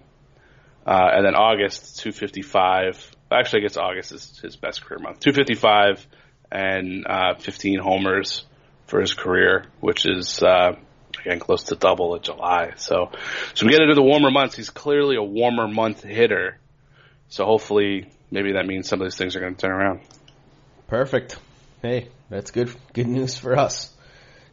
Uh, 0.85 1.09
and 1.13 1.25
then 1.25 1.33
August, 1.33 1.97
255. 2.01 3.15
Actually, 3.31 3.61
I 3.61 3.63
guess 3.63 3.75
August 3.75 4.11
is 4.11 4.39
his 4.39 4.55
best 4.55 4.85
career 4.85 4.99
month. 4.99 5.19
255 5.21 6.05
and 6.51 7.07
uh, 7.07 7.33
15 7.39 7.79
homers 7.79 8.45
for 8.85 9.01
his 9.01 9.15
career, 9.15 9.65
which 9.79 10.05
is 10.05 10.43
uh, 10.43 10.75
again 11.19 11.39
close 11.39 11.63
to 11.63 11.75
double 11.75 12.13
in 12.13 12.21
July. 12.21 12.73
So, 12.75 13.09
so 13.55 13.65
we 13.65 13.71
get 13.71 13.81
into 13.81 13.95
the 13.95 14.03
warmer 14.03 14.29
months. 14.29 14.55
He's 14.55 14.69
clearly 14.69 15.15
a 15.15 15.23
warmer 15.23 15.67
month 15.67 16.03
hitter. 16.03 16.59
So 17.29 17.45
hopefully, 17.45 18.11
maybe 18.29 18.51
that 18.53 18.67
means 18.67 18.87
some 18.87 19.01
of 19.01 19.07
these 19.07 19.17
things 19.17 19.35
are 19.35 19.39
going 19.39 19.55
to 19.55 19.59
turn 19.59 19.71
around. 19.71 20.01
Perfect. 20.87 21.39
Hey, 21.81 22.09
that's 22.29 22.51
good. 22.51 22.73
Good 22.93 23.07
news 23.07 23.37
for 23.37 23.57
us. 23.57 23.93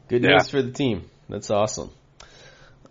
Good 0.09 0.22
news 0.22 0.51
for 0.51 0.62
the 0.62 0.72
team. 0.72 1.11
That's 1.29 1.51
awesome. 1.51 1.91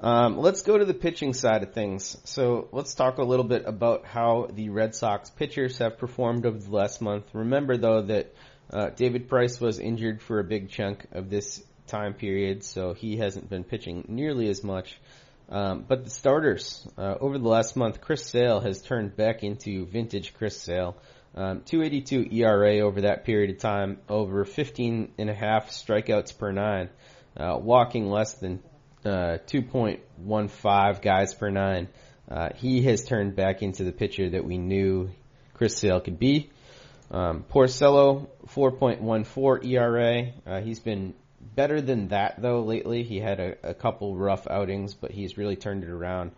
Um, 0.01 0.37
let's 0.37 0.63
go 0.63 0.77
to 0.77 0.83
the 0.83 0.93
pitching 0.93 1.33
side 1.33 1.63
of 1.63 1.73
things. 1.73 2.17
So 2.25 2.67
let's 2.73 2.93
talk 2.93 3.19
a 3.19 3.23
little 3.23 3.45
bit 3.45 3.63
about 3.65 4.05
how 4.05 4.49
the 4.51 4.69
Red 4.69 4.95
Sox 4.95 5.29
pitchers 5.29 5.77
have 5.77 5.97
performed 5.97 6.45
over 6.45 6.57
the 6.57 6.71
last 6.71 7.01
month. 7.01 7.25
Remember 7.33 7.77
though 7.77 8.01
that 8.01 8.33
uh, 8.69 8.89
David 8.89 9.29
Price 9.29 9.61
was 9.61 9.79
injured 9.79 10.21
for 10.21 10.39
a 10.39 10.43
big 10.43 10.69
chunk 10.69 11.05
of 11.13 11.29
this 11.29 11.63
time 11.87 12.13
period, 12.15 12.65
so 12.65 12.93
he 12.93 13.17
hasn't 13.17 13.49
been 13.49 13.63
pitching 13.63 14.03
nearly 14.09 14.49
as 14.49 14.63
much. 14.63 14.99
Um, 15.47 15.85
but 15.87 16.03
the 16.03 16.09
starters 16.09 16.85
uh, 16.97 17.15
over 17.21 17.37
the 17.37 17.47
last 17.47 17.75
month, 17.75 18.01
Chris 18.01 18.25
Sale 18.25 18.59
has 18.61 18.81
turned 18.81 19.15
back 19.15 19.43
into 19.43 19.85
vintage 19.85 20.33
Chris 20.33 20.59
Sale. 20.59 20.97
Um, 21.35 21.61
282 21.61 22.35
ERA 22.35 22.79
over 22.81 23.01
that 23.01 23.25
period 23.25 23.49
of 23.49 23.57
time, 23.57 23.97
over 24.07 24.45
15 24.45 25.13
and 25.17 25.29
a 25.29 25.33
half 25.33 25.71
strikeouts 25.71 26.37
per 26.37 26.51
nine, 26.51 26.89
uh, 27.35 27.57
walking 27.59 28.07
less 28.07 28.33
than 28.33 28.61
uh, 29.03 29.37
2.15 29.47 31.01
guys 31.01 31.33
per 31.33 31.49
nine. 31.49 31.89
Uh, 32.29 32.49
he 32.55 32.83
has 32.83 33.03
turned 33.03 33.35
back 33.35 33.63
into 33.63 33.83
the 33.83 33.91
pitcher 33.91 34.29
that 34.29 34.45
we 34.45 34.57
knew 34.57 35.09
Chris 35.55 35.77
Sale 35.77 36.01
could 36.01 36.19
be. 36.19 36.51
Um, 37.11 37.43
Porcello, 37.49 38.27
4.14 38.47 39.65
ERA. 39.65 40.31
Uh, 40.45 40.61
he's 40.61 40.79
been 40.79 41.13
better 41.55 41.81
than 41.81 42.09
that 42.09 42.41
though 42.41 42.61
lately. 42.61 43.03
He 43.03 43.19
had 43.19 43.39
a, 43.39 43.69
a, 43.69 43.73
couple 43.73 44.15
rough 44.15 44.47
outings, 44.47 44.93
but 44.93 45.11
he's 45.11 45.37
really 45.37 45.55
turned 45.55 45.83
it 45.83 45.89
around. 45.89 46.31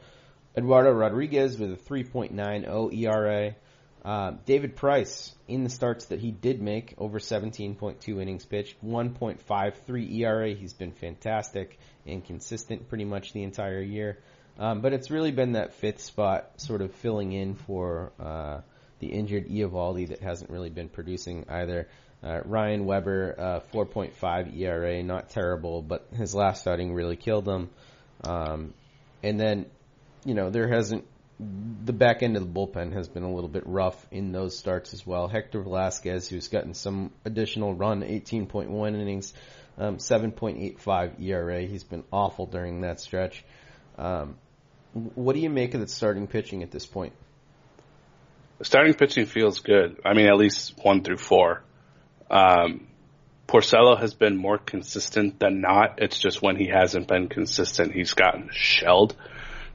Eduardo 0.57 0.91
Rodriguez 0.91 1.57
with 1.57 1.71
a 1.73 1.75
3.90 1.75 2.97
ERA. 2.97 3.55
Uh, 4.05 4.33
David 4.45 4.75
Price 4.75 5.33
in 5.47 5.63
the 5.63 5.69
starts 5.69 6.05
that 6.05 6.19
he 6.19 6.29
did 6.29 6.61
make 6.61 6.93
over 6.99 7.17
17.2 7.17 8.21
innings 8.21 8.45
pitched, 8.45 8.85
1.53 8.85 10.19
ERA. 10.19 10.53
He's 10.53 10.73
been 10.73 10.91
fantastic 10.91 11.79
and 12.05 12.23
consistent 12.23 12.87
pretty 12.87 13.05
much 13.05 13.33
the 13.33 13.41
entire 13.41 13.81
year. 13.81 14.19
Um, 14.59 14.81
but 14.81 14.93
it's 14.93 15.09
really 15.09 15.31
been 15.31 15.53
that 15.53 15.73
fifth 15.73 16.01
spot 16.01 16.61
sort 16.61 16.83
of 16.83 16.93
filling 16.93 17.31
in 17.31 17.55
for 17.55 18.11
uh, 18.19 18.61
the 18.99 19.07
injured 19.07 19.49
Eovaldi 19.49 20.09
that 20.09 20.21
hasn't 20.21 20.51
really 20.51 20.69
been 20.69 20.87
producing 20.87 21.45
either. 21.49 21.87
Uh, 22.23 22.41
Ryan 22.45 22.85
Weber, 22.85 23.35
uh, 23.37 23.59
4.5 23.75 24.55
ERA, 24.55 25.01
not 25.01 25.29
terrible, 25.29 25.81
but 25.81 26.07
his 26.15 26.35
last 26.35 26.67
outing 26.67 26.93
really 26.93 27.15
killed 27.15 27.47
him. 27.47 27.71
Um, 28.23 28.75
and 29.23 29.39
then, 29.39 29.65
you 30.23 30.35
know, 30.35 30.51
there 30.51 30.67
hasn't 30.67 31.05
the 31.39 31.93
back 31.93 32.23
end 32.23 32.37
of 32.37 32.43
the 32.43 32.49
bullpen 32.49 32.93
has 32.93 33.07
been 33.07 33.23
a 33.23 33.33
little 33.33 33.49
bit 33.49 33.63
rough 33.65 34.05
in 34.11 34.31
those 34.31 34.57
starts 34.57 34.93
as 34.93 35.05
well. 35.05 35.27
Hector 35.27 35.61
Velazquez, 35.61 36.29
who's 36.29 36.47
gotten 36.47 36.73
some 36.73 37.11
additional 37.25 37.73
run, 37.73 38.01
18.1 38.01 38.93
innings, 38.95 39.33
um, 39.77 39.97
7.85 39.97 41.21
ERA. 41.21 41.61
He's 41.61 41.83
been 41.83 42.03
awful 42.11 42.45
during 42.45 42.81
that 42.81 43.01
stretch. 43.01 43.43
Um, 43.97 44.35
what 44.93 45.33
do 45.35 45.41
you 45.41 45.49
make 45.49 45.73
of 45.73 45.81
the 45.81 45.87
starting 45.87 46.27
pitching 46.27 46.63
at 46.63 46.71
this 46.71 46.85
point? 46.85 47.13
starting 48.61 48.93
pitching 48.93 49.25
feels 49.25 49.59
good. 49.59 49.99
I 50.05 50.13
mean, 50.13 50.27
at 50.27 50.37
least 50.37 50.73
one 50.81 51.03
through 51.03 51.17
four. 51.17 51.63
Um, 52.29 52.87
Porcello 53.47 53.99
has 53.99 54.13
been 54.13 54.37
more 54.37 54.57
consistent 54.57 55.39
than 55.39 55.61
not. 55.61 55.99
It's 56.01 56.17
just 56.17 56.41
when 56.41 56.55
he 56.55 56.67
hasn't 56.67 57.07
been 57.07 57.27
consistent, 57.27 57.93
he's 57.93 58.13
gotten 58.13 58.49
shelled. 58.51 59.15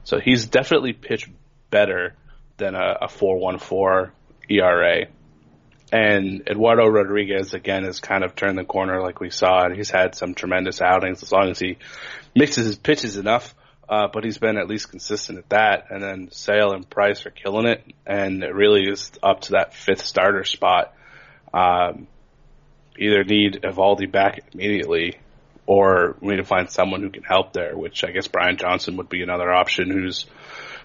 So 0.03 0.19
he's 0.19 0.47
definitely 0.47 0.93
pitched 0.93 1.29
better 1.71 2.15
than 2.57 2.75
a, 2.75 2.97
a 3.01 3.07
4.14 3.07 4.11
ERA. 4.49 5.07
And 5.91 6.47
Eduardo 6.47 6.87
Rodriguez 6.87 7.53
again 7.53 7.83
has 7.83 7.99
kind 7.99 8.23
of 8.23 8.35
turned 8.35 8.57
the 8.57 8.63
corner 8.63 9.01
like 9.01 9.19
we 9.19 9.29
saw, 9.29 9.65
and 9.65 9.75
he's 9.75 9.89
had 9.89 10.15
some 10.15 10.35
tremendous 10.35 10.81
outings 10.81 11.21
as 11.21 11.31
long 11.31 11.49
as 11.49 11.59
he 11.59 11.77
mixes 12.35 12.65
his 12.65 12.77
pitches 12.77 13.17
enough. 13.17 13.53
Uh, 13.89 14.07
but 14.13 14.23
he's 14.23 14.37
been 14.37 14.57
at 14.57 14.69
least 14.69 14.89
consistent 14.89 15.37
at 15.37 15.49
that. 15.49 15.87
And 15.89 16.01
then 16.01 16.29
Sale 16.31 16.71
and 16.71 16.89
Price 16.89 17.25
are 17.25 17.29
killing 17.31 17.67
it, 17.67 17.83
and 18.05 18.41
it 18.41 18.55
really 18.55 18.89
is 18.89 19.11
up 19.21 19.41
to 19.41 19.51
that 19.51 19.73
fifth 19.73 20.05
starter 20.05 20.45
spot. 20.45 20.93
Um, 21.53 22.07
either 22.97 23.25
need 23.25 23.59
Eovaldi 23.63 24.09
back 24.09 24.39
immediately, 24.53 25.17
or 25.65 26.15
we 26.21 26.29
need 26.29 26.37
to 26.37 26.45
find 26.45 26.69
someone 26.69 27.01
who 27.01 27.09
can 27.09 27.23
help 27.23 27.51
there. 27.51 27.75
Which 27.77 28.05
I 28.05 28.11
guess 28.11 28.29
Brian 28.29 28.55
Johnson 28.55 28.95
would 28.95 29.09
be 29.09 29.23
another 29.23 29.51
option, 29.51 29.91
who's 29.91 30.25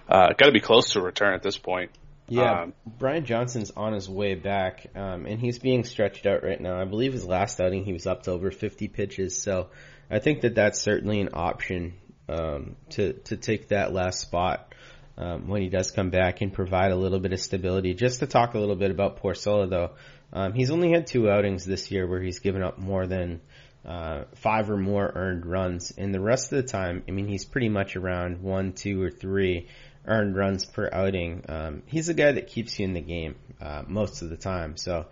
uh, 0.09 0.33
got 0.33 0.45
to 0.45 0.51
be 0.51 0.59
close 0.59 0.91
to 0.93 0.99
a 0.99 1.03
return 1.03 1.33
at 1.33 1.43
this 1.43 1.57
point. 1.57 1.91
Yeah, 2.29 2.63
um, 2.63 2.73
Brian 2.85 3.25
Johnson's 3.25 3.71
on 3.71 3.93
his 3.93 4.09
way 4.09 4.35
back, 4.35 4.87
um, 4.95 5.25
and 5.25 5.39
he's 5.39 5.59
being 5.59 5.85
stretched 5.85 6.25
out 6.25 6.43
right 6.43 6.59
now. 6.59 6.79
I 6.79 6.83
believe 6.83 7.13
his 7.13 7.25
last 7.25 7.61
outing 7.61 7.85
he 7.85 7.93
was 7.93 8.05
up 8.05 8.23
to 8.23 8.31
over 8.31 8.51
50 8.51 8.89
pitches, 8.89 9.41
so 9.41 9.67
I 10.11 10.19
think 10.19 10.41
that 10.41 10.55
that's 10.55 10.79
certainly 10.79 11.21
an 11.21 11.29
option 11.33 11.93
um, 12.27 12.75
to 12.91 13.13
to 13.13 13.37
take 13.37 13.69
that 13.69 13.93
last 13.93 14.19
spot 14.19 14.75
um, 15.17 15.47
when 15.47 15.61
he 15.61 15.69
does 15.69 15.91
come 15.91 16.09
back 16.09 16.41
and 16.41 16.51
provide 16.51 16.91
a 16.91 16.97
little 16.97 17.19
bit 17.19 17.31
of 17.31 17.39
stability. 17.39 17.93
Just 17.93 18.19
to 18.19 18.27
talk 18.27 18.53
a 18.55 18.59
little 18.59 18.75
bit 18.75 18.91
about 18.91 19.21
Porcello, 19.21 19.69
though, 19.69 19.91
um, 20.33 20.53
he's 20.53 20.69
only 20.69 20.91
had 20.91 21.07
two 21.07 21.29
outings 21.29 21.65
this 21.65 21.91
year 21.91 22.05
where 22.05 22.21
he's 22.21 22.39
given 22.39 22.61
up 22.61 22.77
more 22.77 23.07
than 23.07 23.39
uh, 23.85 24.25
five 24.35 24.69
or 24.69 24.77
more 24.77 25.09
earned 25.15 25.45
runs, 25.45 25.93
and 25.97 26.13
the 26.13 26.19
rest 26.19 26.51
of 26.51 26.57
the 26.57 26.69
time, 26.69 27.03
I 27.07 27.11
mean, 27.11 27.27
he's 27.27 27.45
pretty 27.45 27.69
much 27.69 27.95
around 27.95 28.41
one, 28.41 28.73
two, 28.73 29.01
or 29.01 29.09
three 29.09 29.69
earned 30.07 30.35
runs 30.35 30.65
per 30.65 30.89
outing. 30.91 31.43
Um, 31.47 31.83
he's 31.85 32.09
a 32.09 32.13
guy 32.13 32.31
that 32.31 32.47
keeps 32.47 32.79
you 32.79 32.85
in 32.85 32.93
the 32.93 33.01
game 33.01 33.35
uh, 33.61 33.83
most 33.87 34.21
of 34.21 34.29
the 34.29 34.37
time, 34.37 34.77
so 34.77 35.05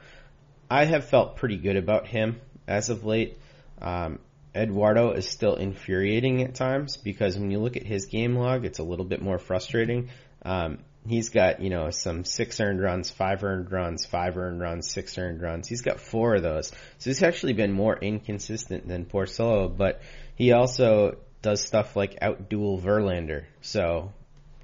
I 0.70 0.86
have 0.86 1.06
felt 1.06 1.38
pretty 1.38 1.58
good 1.58 1.76
about 1.76 2.08
him 2.08 2.42
as 2.68 2.90
of 2.90 3.06
late. 3.06 3.38
Um, 3.82 4.20
Eduardo 4.56 5.12
is 5.12 5.28
still 5.28 5.56
infuriating 5.56 6.42
at 6.42 6.56
times 6.56 6.98
because 6.98 7.38
when 7.38 7.52
you 7.52 7.60
look 7.60 7.76
at 7.76 7.84
his 7.84 8.06
game 8.06 8.36
log, 8.36 8.66
it's 8.66 8.80
a 8.80 8.84
little 8.84 9.06
bit 9.06 9.22
more 9.22 9.38
frustrating. 9.38 10.10
Um, 10.44 10.80
he's 11.08 11.30
got 11.30 11.62
you 11.62 11.70
know 11.70 11.90
some 11.90 12.24
six 12.24 12.60
earned 12.60 12.82
runs, 12.82 13.10
five 13.10 13.44
earned 13.44 13.72
runs, 13.72 14.06
five 14.06 14.38
earned 14.38 14.62
runs, 14.62 14.90
six 14.90 15.18
earned 15.18 15.42
runs. 15.42 15.68
He's 15.68 15.82
got 15.82 16.00
four 16.00 16.36
of 16.36 16.44
those. 16.44 16.70
So 17.00 17.10
he's 17.10 17.24
actually 17.24 17.54
been 17.54 17.72
more 17.72 17.98
inconsistent 17.98 18.88
than 18.88 19.06
Porcello, 19.06 19.76
but 19.76 20.02
he 20.36 20.54
also 20.54 21.18
does 21.42 21.62
stuff 21.62 21.96
like 21.96 22.20
outduel 22.22 22.82
Verlander. 22.82 23.46
So 23.62 24.14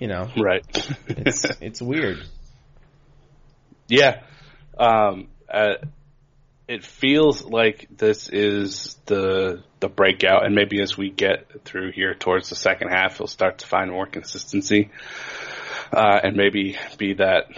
you 0.01 0.07
know, 0.07 0.27
right? 0.35 0.65
it's 1.07 1.45
it's 1.61 1.81
weird. 1.81 2.17
Yeah. 3.87 4.23
Um, 4.77 5.27
uh, 5.47 5.75
it 6.67 6.83
feels 6.83 7.43
like 7.43 7.87
this 7.95 8.27
is 8.27 8.97
the 9.05 9.63
the 9.79 9.89
breakout, 9.89 10.43
and 10.43 10.55
maybe 10.55 10.81
as 10.81 10.97
we 10.97 11.11
get 11.11 11.63
through 11.65 11.91
here 11.91 12.15
towards 12.15 12.49
the 12.49 12.55
second 12.55 12.89
half, 12.89 13.19
he'll 13.19 13.27
start 13.27 13.59
to 13.59 13.67
find 13.67 13.91
more 13.91 14.07
consistency, 14.07 14.89
uh, 15.93 16.19
and 16.23 16.35
maybe 16.35 16.77
be 16.97 17.13
that 17.13 17.51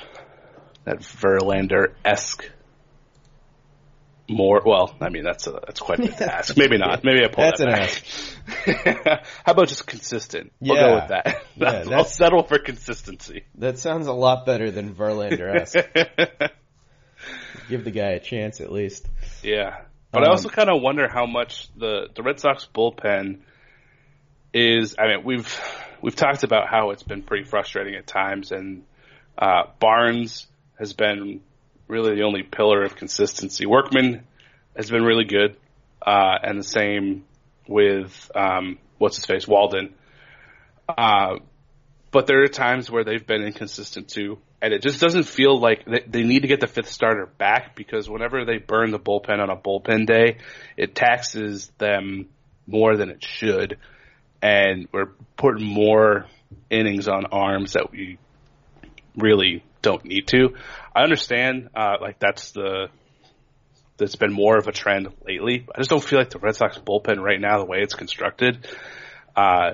that 0.84 1.00
Verlander 1.00 1.94
esque 2.04 2.52
more. 4.30 4.62
Well, 4.66 4.96
I 5.02 5.10
mean 5.10 5.24
that's 5.24 5.48
a, 5.48 5.52
that's 5.52 5.80
quite 5.80 6.00
a 6.00 6.04
bit 6.04 6.18
to 6.18 6.34
ask. 6.34 6.56
Maybe 6.58 6.78
not. 6.78 7.04
Maybe 7.04 7.24
I 7.24 7.28
pull 7.28 7.44
that's 7.44 7.60
that 7.60 7.68
an 7.70 7.76
ask. 7.76 9.24
How 9.46 9.52
about 9.52 9.68
just 9.68 9.86
consistent? 9.88 10.52
We'll 10.60 10.76
Yeah. 10.78 10.88
go 10.88 10.96
with 10.96 11.08
that. 11.10 11.44
Yeah, 11.56 11.96
I'll 11.98 12.06
settle 12.06 12.44
for 12.44 12.58
consistency. 12.60 13.44
That 13.56 13.78
sounds 13.80 14.08
a 14.08 14.14
lot 14.14 14.46
better 14.46 14.72
than 14.72 14.94
Verlander. 14.96 15.66
Give 17.70 17.84
the 17.84 17.92
guy 17.92 18.12
a 18.12 18.20
chance 18.20 18.60
at 18.62 18.72
least. 18.72 19.08
Yeah. 19.42 19.82
But 20.12 20.24
I 20.24 20.26
Um, 20.28 20.32
also 20.32 20.50
kind 20.50 20.70
of 20.70 20.82
wonder 20.82 21.08
how 21.08 21.26
much 21.26 21.68
the, 21.76 22.08
the 22.14 22.22
Red 22.24 22.40
Sox 22.40 22.68
bullpen 22.74 23.40
is. 24.54 24.96
I 25.00 25.08
mean, 25.08 25.24
we've 25.24 25.60
we've 26.02 26.16
talked 26.16 26.44
about 26.44 26.68
how 26.70 26.92
it's 26.92 27.04
been 27.04 27.24
pretty 27.24 27.46
frustrating 27.46 27.96
at 27.96 28.06
times, 28.06 28.52
and 28.52 28.84
uh, 29.38 29.64
Barnes 29.80 30.46
has 30.78 30.94
been 30.94 31.42
really 31.88 32.16
the 32.16 32.24
only 32.24 32.44
pillar 32.44 32.84
of 32.84 32.96
consistency. 32.96 33.66
Workman 33.66 34.26
has 34.76 34.90
been 34.90 35.04
really 35.04 35.26
good, 35.26 35.58
uh, 36.06 36.38
and 36.42 36.60
the 36.60 36.64
same 36.64 37.26
with 37.68 38.32
um, 38.36 38.78
what's 38.98 39.18
his 39.18 39.26
face 39.26 39.48
Walden. 39.48 39.94
Uh, 40.88 41.38
but 42.12 42.28
there 42.28 42.44
are 42.44 42.48
times 42.48 42.92
where 42.92 43.04
they've 43.04 43.26
been 43.26 43.42
inconsistent 43.42 44.08
too, 44.08 44.38
and 44.62 44.74
it 44.74 44.82
just 44.82 45.02
doesn't 45.02 45.24
feel 45.24 45.60
like 45.60 45.86
they, 45.86 46.04
they 46.08 46.24
need 46.24 46.42
to 46.42 46.48
get 46.48 46.60
the 46.60 46.68
fifth 46.68 46.90
starter 46.90 47.26
back 47.26 47.76
because 47.76 48.10
whenever 48.10 48.46
they 48.46 48.58
burn 48.58 48.92
the 48.92 49.00
bullpen 49.00 49.40
on 49.40 49.50
a 49.50 49.56
bullpen 49.56 50.06
day, 50.06 50.38
it 50.78 50.96
taxes 50.96 51.72
them 51.78 52.30
more 52.68 52.96
than 52.96 53.10
it 53.10 53.24
should, 53.24 53.78
and 54.42 54.88
we're 54.92 55.12
putting 55.38 55.66
more 55.66 56.28
innings 56.70 57.08
on 57.08 57.26
arms 57.26 57.74
that 57.74 57.92
we 57.92 58.18
really 59.16 59.64
don't 59.84 60.04
need 60.04 60.28
to. 60.30 60.56
I 60.96 61.04
understand, 61.04 61.70
uh, 61.76 61.98
like 62.02 62.18
that's 62.18 62.52
the 62.52 62.88
that's 63.98 64.16
been 64.16 64.34
more 64.34 64.58
of 64.58 64.68
a 64.68 64.72
trend 64.72 65.10
lately. 65.28 65.68
I 65.74 65.78
just 65.78 65.92
don't 65.92 66.04
feel 66.04 66.18
like 66.18 66.32
the 66.32 66.40
Red 66.40 66.56
Sox 66.56 66.80
bullpen 66.80 67.20
right 67.20 67.40
now, 67.40 67.60
the 67.60 67.66
way 67.66 67.78
it's 67.82 67.94
constructed, 67.94 68.68
uh, 69.36 69.74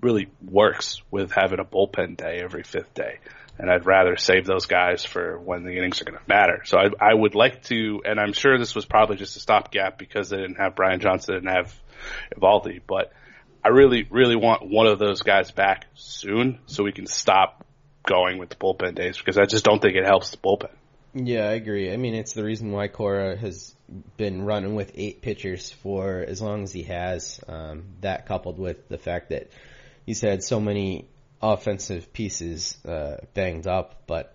really 0.00 0.28
works 0.40 1.02
with 1.10 1.32
having 1.32 1.58
a 1.58 1.64
bullpen 1.64 2.16
day 2.16 2.40
every 2.42 2.62
fifth 2.62 2.94
day. 2.94 3.18
And 3.58 3.68
I'd 3.68 3.84
rather 3.84 4.16
save 4.16 4.46
those 4.46 4.66
guys 4.66 5.04
for 5.04 5.36
when 5.40 5.64
the 5.64 5.76
innings 5.76 6.00
are 6.00 6.04
going 6.04 6.18
to 6.18 6.24
matter. 6.28 6.62
So 6.64 6.78
I, 6.78 7.10
I 7.10 7.12
would 7.12 7.34
like 7.34 7.64
to, 7.64 8.02
and 8.04 8.20
I'm 8.20 8.32
sure 8.32 8.56
this 8.56 8.76
was 8.76 8.84
probably 8.84 9.16
just 9.16 9.36
a 9.36 9.40
stopgap 9.40 9.98
because 9.98 10.28
they 10.28 10.36
didn't 10.36 10.60
have 10.60 10.76
Brian 10.76 11.00
Johnson 11.00 11.34
and 11.34 11.48
have 11.48 11.74
Eovaldi, 12.36 12.80
but 12.86 13.12
I 13.64 13.70
really, 13.70 14.06
really 14.08 14.36
want 14.36 14.70
one 14.70 14.86
of 14.86 15.00
those 15.00 15.22
guys 15.22 15.50
back 15.50 15.86
soon 15.94 16.60
so 16.66 16.84
we 16.84 16.92
can 16.92 17.06
stop 17.06 17.64
going 18.08 18.38
with 18.38 18.48
the 18.48 18.56
bullpen 18.56 18.94
days 18.94 19.18
because 19.18 19.38
I 19.38 19.44
just 19.44 19.64
don't 19.64 19.80
think 19.80 19.94
it 19.94 20.04
helps 20.04 20.30
the 20.30 20.38
bullpen. 20.38 20.70
Yeah, 21.14 21.48
I 21.48 21.52
agree. 21.52 21.92
I 21.92 21.96
mean, 21.96 22.14
it's 22.14 22.32
the 22.32 22.44
reason 22.44 22.72
why 22.72 22.88
Cora 22.88 23.36
has 23.36 23.74
been 24.16 24.42
running 24.42 24.74
with 24.74 24.92
eight 24.94 25.22
pitchers 25.22 25.70
for 25.70 26.24
as 26.26 26.42
long 26.42 26.64
as 26.64 26.72
he 26.72 26.82
has. 26.84 27.40
Um, 27.48 27.84
that 28.00 28.26
coupled 28.26 28.58
with 28.58 28.88
the 28.88 28.98
fact 28.98 29.30
that 29.30 29.50
he's 30.04 30.20
had 30.20 30.42
so 30.42 30.60
many 30.60 31.08
offensive 31.40 32.12
pieces 32.12 32.76
uh, 32.84 33.18
banged 33.34 33.66
up, 33.66 34.02
but 34.06 34.34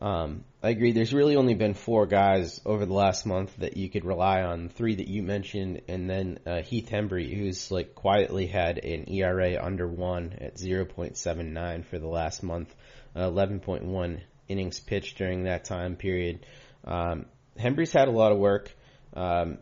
um, 0.00 0.44
I 0.62 0.70
agree. 0.70 0.92
There's 0.92 1.12
really 1.12 1.36
only 1.36 1.54
been 1.54 1.74
four 1.74 2.06
guys 2.06 2.60
over 2.64 2.86
the 2.86 2.94
last 2.94 3.26
month 3.26 3.54
that 3.58 3.76
you 3.76 3.90
could 3.90 4.04
rely 4.04 4.42
on. 4.42 4.70
Three 4.70 4.94
that 4.96 5.08
you 5.08 5.22
mentioned, 5.22 5.82
and 5.88 6.08
then 6.08 6.38
uh, 6.46 6.62
Heath 6.62 6.88
Hembree, 6.90 7.36
who's 7.36 7.70
like 7.70 7.94
quietly 7.94 8.46
had 8.46 8.78
an 8.78 9.10
ERA 9.10 9.62
under 9.62 9.86
one 9.86 10.36
at 10.40 10.56
0.79 10.56 11.84
for 11.84 11.98
the 11.98 12.08
last 12.08 12.42
month, 12.42 12.74
11.1 13.16 14.20
innings 14.48 14.80
pitched 14.80 15.18
during 15.18 15.44
that 15.44 15.64
time 15.64 15.96
period. 15.96 16.44
Um, 16.84 17.26
Hembree's 17.58 17.92
had 17.92 18.08
a 18.08 18.12
lot 18.12 18.32
of 18.32 18.38
work. 18.38 18.74
Um, 19.14 19.58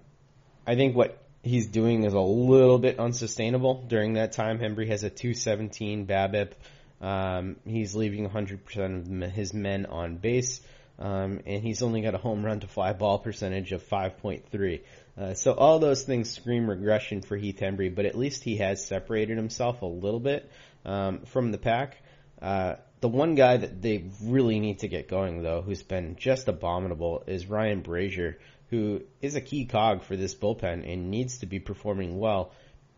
I 0.66 0.74
think 0.74 0.94
what 0.94 1.22
he's 1.42 1.66
doing 1.66 2.05
is 2.05 2.14
a 2.14 2.20
little 2.20 2.78
bit 2.78 2.99
unsustainable 2.99 3.84
during 3.88 4.14
that 4.14 4.32
time. 4.32 4.59
Hembree 4.59 4.88
has 4.88 5.03
a 5.03 5.11
217 5.11 6.07
BABIP. 6.07 6.53
Um, 7.01 7.57
he's 7.64 7.94
leaving 7.94 8.28
100% 8.28 9.24
of 9.24 9.30
his 9.30 9.55
men 9.55 9.86
on 9.86 10.16
base. 10.16 10.61
Um, 10.99 11.40
and 11.46 11.62
he's 11.62 11.82
only 11.82 12.03
got 12.03 12.14
a 12.14 12.18
home 12.18 12.44
run 12.44 12.61
to 12.61 12.66
fly 12.66 12.92
ball 12.92 13.20
percentage 13.20 13.70
of 13.72 13.88
5.3. 13.88 14.80
Uh, 15.16 15.34
so 15.34 15.53
all 15.53 15.78
those 15.78 16.03
things 16.03 16.30
scream 16.30 16.68
regression 16.68 17.22
for 17.22 17.36
Heath 17.36 17.61
Hembree, 17.61 17.94
but 17.94 18.05
at 18.05 18.16
least 18.16 18.42
he 18.42 18.57
has 18.57 18.84
separated 18.84 19.36
himself 19.36 19.82
a 19.82 19.86
little 19.86 20.20
bit 20.20 20.51
um, 20.84 21.20
from 21.20 21.53
the 21.53 21.59
pack. 21.59 22.03
Uh, 22.42 22.74
the 23.01 23.09
one 23.09 23.34
guy 23.34 23.57
that 23.57 23.80
they 23.80 24.11
really 24.22 24.59
need 24.61 24.80
to 24.80 24.88
get 24.88 25.09
going, 25.09 25.42
though, 25.42 25.62
who's 25.62 25.82
been 25.82 26.16
just 26.16 26.49
abominable, 26.49 27.22
is 27.26 27.46
Ryan 27.46 27.82
Brasier, 27.82 28.36
who 28.70 29.03
is 29.22 29.36
a 29.36 29.40
key 29.40 29.66
cog 29.66 30.03
for 30.03 30.16
this 30.16 30.34
bullpen 30.34 30.90
and 30.90 31.11
needs 31.11 31.38
to 31.38 31.46
be 31.46 31.61
performing 31.61 32.18
well. 32.18 32.53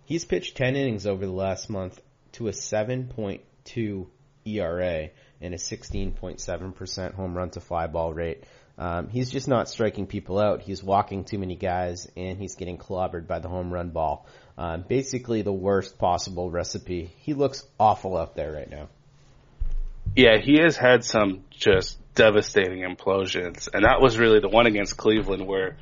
He's 0.05 0.25
pitched 0.25 0.57
10 0.57 0.75
innings 0.75 1.07
over 1.07 1.25
the 1.25 1.33
last 1.33 1.71
month 1.71 2.01
to 2.33 2.49
a 2.49 2.53
7.2 2.53 4.07
ERA 4.45 5.11
and 5.41 5.55
a 5.55 5.59
16.7% 5.59 7.15
home 7.15 7.37
run 7.37 7.51
to 7.51 7.61
fly 7.61 7.87
ball 7.87 8.13
rate. 8.13 8.45
Um, 8.79 9.09
he's 9.09 9.31
just 9.31 9.47
not 9.47 9.69
striking 9.69 10.07
people 10.07 10.39
out. 10.39 10.63
He's 10.63 10.83
walking 10.83 11.25
too 11.25 11.39
many 11.39 11.55
guys 11.55 12.11
and 12.17 12.39
he's 12.39 12.55
getting 12.55 12.79
clobbered 12.79 13.27
by 13.27 13.39
the 13.39 13.49
home 13.49 13.73
run 13.73 13.91
ball. 13.91 14.27
Um, 14.57 14.85
basically 14.89 15.43
the 15.43 15.53
worst 15.53 15.99
possible 15.99 16.51
recipe. 16.51 17.13
He 17.19 17.35
looks 17.35 17.65
awful 17.79 18.17
out 18.17 18.35
there 18.35 18.53
right 18.53 18.71
now. 18.71 18.89
Yeah, 20.17 20.39
he 20.39 20.59
has 20.61 20.77
had 20.77 21.05
some 21.05 21.45
just 21.51 21.99
devastating 22.15 22.81
implosions, 22.81 23.69
and 23.73 23.85
that 23.85 24.01
was 24.01 24.19
really 24.19 24.41
the 24.41 24.49
one 24.49 24.67
against 24.67 24.97
Cleveland 24.97 25.47
where 25.47 25.77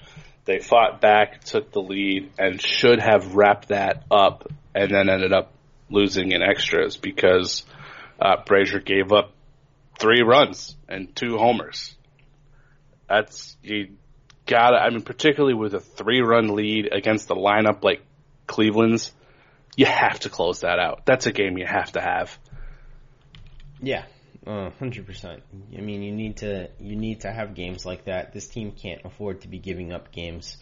they 0.45 0.59
fought 0.59 1.01
back, 1.01 1.45
took 1.45 1.73
the 1.73 1.81
lead, 1.81 2.31
and 2.39 2.61
should 2.61 3.01
have 3.01 3.35
wrapped 3.35 3.69
that 3.69 4.05
up, 4.11 4.51
and 4.75 4.91
then 4.91 5.09
ended 5.09 5.33
up 5.33 5.53
losing 5.91 6.33
in 6.33 6.43
extras 6.43 6.97
because 6.97 7.65
uh, 8.21 8.37
Brasier 8.47 8.85
gave 8.85 9.13
up 9.13 9.33
three 9.99 10.23
runs 10.23 10.77
and 10.89 11.15
two 11.15 11.39
homers. 11.39 11.95
That's 13.09 13.57
you 13.63 13.97
got. 14.47 14.75
I 14.75 14.91
mean, 14.91 15.03
particularly 15.03 15.55
with 15.55 15.75
a 15.75 15.81
three-run 15.81 16.55
lead 16.55 16.91
against 16.93 17.29
the 17.29 17.35
lineup 17.35 17.83
like 17.83 18.03
Cleveland's, 18.47 19.13
you 19.77 19.87
have 19.87 20.21
to 20.21 20.29
close 20.29 20.61
that 20.61 20.79
out. 20.79 21.03
That's 21.07 21.27
a 21.27 21.33
game 21.33 21.57
you 21.57 21.67
have 21.67 21.93
to 21.93 22.01
have. 22.01 22.39
Yeah, 23.81 24.05
uh, 24.49 24.71
hundred 24.79 25.07
percent. 25.07 25.43
I 25.77 25.81
mean, 25.83 26.03
you 26.03 26.13
need 26.13 26.39
to 26.39 26.71
you 26.81 26.97
need 26.97 27.21
to 27.21 27.31
have 27.31 27.55
games 27.55 27.85
like 27.85 28.07
that. 28.07 28.33
This 28.33 28.49
team 28.49 28.73
can't 28.73 29.03
afford 29.05 29.43
to 29.43 29.49
be 29.49 29.59
giving 29.59 29.93
up 29.93 30.11
games 30.11 30.57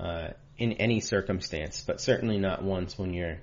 uh, 0.00 0.28
in 0.56 0.72
any 0.72 1.00
circumstance, 1.00 1.84
but 1.86 2.00
certainly 2.00 2.38
not 2.38 2.62
once 2.62 2.98
when 2.98 3.12
you're 3.12 3.36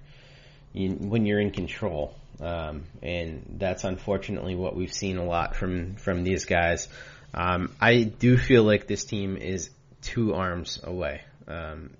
you, 0.74 0.90
when 0.90 1.28
you're 1.28 1.40
in 1.40 1.52
control. 1.52 2.16
Um, 2.42 2.86
and 3.04 3.58
that's 3.60 3.84
unfortunately 3.84 4.56
what 4.56 4.76
we've 4.76 4.92
seen 4.92 5.18
a 5.18 5.26
lot 5.26 5.56
from 5.56 5.96
from 5.96 6.24
these 6.24 6.46
guys. 6.46 6.88
Um, 7.36 7.72
I 7.80 8.02
do 8.04 8.38
feel 8.38 8.64
like 8.64 8.88
this 8.88 9.06
team 9.06 9.38
is 9.38 9.70
two 10.02 10.34
arms 10.34 10.80
away. 10.84 11.22
Um, 11.48 11.92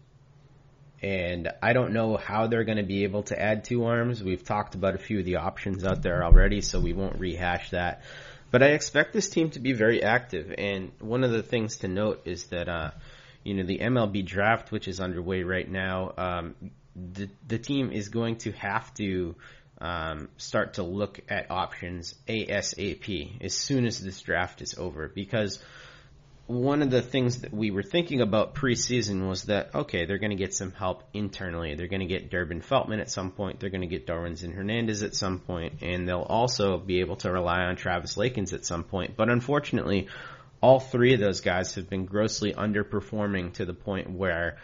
and 1.04 1.50
I 1.62 1.74
don't 1.74 1.92
know 1.92 2.16
how 2.16 2.48
they're 2.48 2.64
going 2.64 2.78
to 2.78 2.84
be 2.84 3.04
able 3.04 3.24
to 3.24 3.40
add 3.40 3.66
two 3.66 3.84
arms. 3.86 4.24
We've 4.24 4.44
talked 4.44 4.74
about 4.74 4.96
a 4.96 4.98
few 4.98 5.20
of 5.20 5.26
the 5.26 5.36
options 5.36 5.84
out 5.84 6.02
there 6.02 6.24
already, 6.24 6.62
so 6.62 6.80
we 6.80 6.94
won't 6.94 7.20
rehash 7.20 7.72
that. 7.72 8.04
But 8.52 8.64
I 8.64 8.68
expect 8.68 9.12
this 9.12 9.30
team 9.30 9.50
to 9.52 9.60
be 9.60 9.74
very 9.74 10.02
active. 10.02 10.54
And 10.58 10.94
one 11.00 11.26
of 11.26 11.32
the 11.32 11.44
things 11.44 11.78
to 11.78 11.90
note 11.90 12.22
is 12.26 12.46
that, 12.46 12.70
uh, 12.70 12.92
you 13.44 13.54
know, 13.54 13.64
the 13.64 13.80
MLB 13.80 14.26
draft, 14.26 14.72
which 14.72 14.88
is 14.88 15.02
underway 15.02 15.44
right 15.44 15.70
now, 15.70 16.14
um, 16.18 16.56
the 16.96 17.30
the 17.48 17.58
team 17.58 17.92
is 17.92 18.10
going 18.10 18.38
to 18.38 18.52
have 18.52 18.94
to 18.94 19.36
um, 19.82 20.30
start 20.38 20.76
to 20.76 20.84
look 20.84 21.20
at 21.28 21.52
options 21.52 22.16
ASAP 22.28 23.44
as 23.44 23.54
soon 23.54 23.86
as 23.86 24.00
this 24.00 24.22
draft 24.22 24.62
is 24.62 24.76
over 24.78 25.10
because 25.10 25.60
one 26.46 26.82
of 26.82 26.90
the 26.90 27.02
things 27.02 27.42
that 27.42 27.54
we 27.54 27.72
were 27.72 27.84
thinking 27.84 28.20
about 28.20 28.54
preseason 28.54 29.30
was 29.30 29.44
that 29.44 29.74
okay, 29.74 30.06
they're 30.06 30.18
going 30.18 30.32
to 30.32 30.36
get 30.36 30.54
some 30.54 30.72
help 30.72 31.04
internally. 31.14 31.76
They're 31.76 31.88
going 31.88 32.02
to 32.02 32.06
get 32.06 32.30
Durbin 32.30 32.62
Feltman 32.62 33.00
at 33.00 33.10
some 33.10 33.32
point. 33.32 33.60
They're 33.60 33.70
going 33.70 33.82
to 33.82 33.88
get 33.88 34.06
Darwinzon 34.06 34.54
Hernandez 34.54 35.04
at 35.04 35.16
some 35.16 35.40
point, 35.40 35.82
and 35.82 36.08
they'll 36.08 36.20
also 36.22 36.78
be 36.78 37.00
able 37.00 37.16
to 37.18 37.32
rely 37.32 37.62
on 37.62 37.78
Travis 37.78 38.16
Lakins 38.16 38.54
at 38.54 38.66
some 38.66 38.84
point. 38.84 39.16
But 39.16 39.30
unfortunately, 39.30 40.10
all 40.62 40.80
three 40.80 41.14
of 41.14 41.20
those 41.20 41.42
guys 41.42 41.76
have 41.76 41.90
been 41.90 42.06
grossly 42.06 42.54
underperforming 42.54 43.54
to 43.54 43.66
the 43.66 43.74
point 43.74 44.10
where 44.10 44.58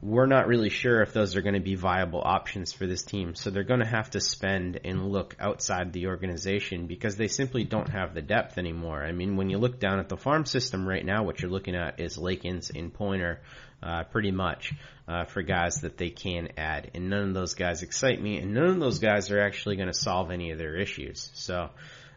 we're 0.00 0.26
not 0.26 0.46
really 0.46 0.68
sure 0.70 1.02
if 1.02 1.12
those 1.12 1.34
are 1.34 1.42
going 1.42 1.54
to 1.54 1.60
be 1.60 1.74
viable 1.74 2.22
options 2.24 2.72
for 2.72 2.86
this 2.86 3.02
team. 3.02 3.34
So 3.34 3.50
they're 3.50 3.64
going 3.64 3.80
to 3.80 3.86
have 3.86 4.10
to 4.10 4.20
spend 4.20 4.80
and 4.84 5.10
look 5.10 5.34
outside 5.40 5.92
the 5.92 6.06
organization 6.06 6.86
because 6.86 7.16
they 7.16 7.26
simply 7.26 7.64
don't 7.64 7.88
have 7.88 8.14
the 8.14 8.22
depth 8.22 8.58
anymore. 8.58 9.02
I 9.02 9.10
mean, 9.10 9.36
when 9.36 9.50
you 9.50 9.58
look 9.58 9.80
down 9.80 9.98
at 9.98 10.08
the 10.08 10.16
farm 10.16 10.46
system 10.46 10.88
right 10.88 11.04
now, 11.04 11.24
what 11.24 11.42
you're 11.42 11.50
looking 11.50 11.74
at 11.74 11.98
is 11.98 12.16
Lakins 12.16 12.70
and 12.76 12.94
Poyner, 12.94 13.38
uh, 13.82 14.04
pretty 14.04 14.30
much, 14.30 14.72
uh, 15.08 15.24
for 15.24 15.42
guys 15.42 15.80
that 15.82 15.96
they 15.96 16.10
can 16.10 16.50
add. 16.56 16.90
And 16.94 17.10
none 17.10 17.28
of 17.28 17.34
those 17.34 17.54
guys 17.54 17.82
excite 17.82 18.22
me, 18.22 18.38
and 18.38 18.54
none 18.54 18.66
of 18.66 18.80
those 18.80 19.00
guys 19.00 19.30
are 19.30 19.40
actually 19.40 19.76
going 19.76 19.88
to 19.88 19.94
solve 19.94 20.30
any 20.30 20.52
of 20.52 20.58
their 20.58 20.76
issues. 20.76 21.30
So, 21.34 21.70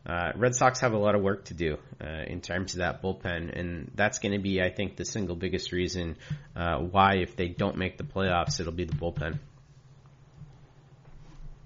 uh, 0.06 0.32
Red 0.36 0.56
Sox 0.56 0.80
have 0.80 0.94
a 0.94 0.98
lot 0.98 1.14
of 1.14 1.22
work 1.22 1.46
to 1.46 1.54
do 1.54 1.78
uh, 2.04 2.24
in 2.26 2.42
terms 2.42 2.74
of 2.74 2.80
that 2.80 3.04
bullpen, 3.04 3.58
and 3.58 3.92
that's 3.94 4.20
going 4.20 4.32
to 4.32 4.40
be, 4.40 4.62
I 4.62 4.70
think, 4.70 4.96
the 4.96 5.06
single 5.06 5.36
biggest 5.36 5.72
reason 5.72 6.18
uh, 6.56 6.78
why, 6.78 7.18
if 7.18 7.36
they 7.36 7.50
don't 7.50 7.78
make 7.78 7.98
the 7.98 8.04
playoffs, 8.04 8.60
it'll 8.60 8.74
be 8.74 8.86
the 8.86 8.96
bullpen. 8.96 9.38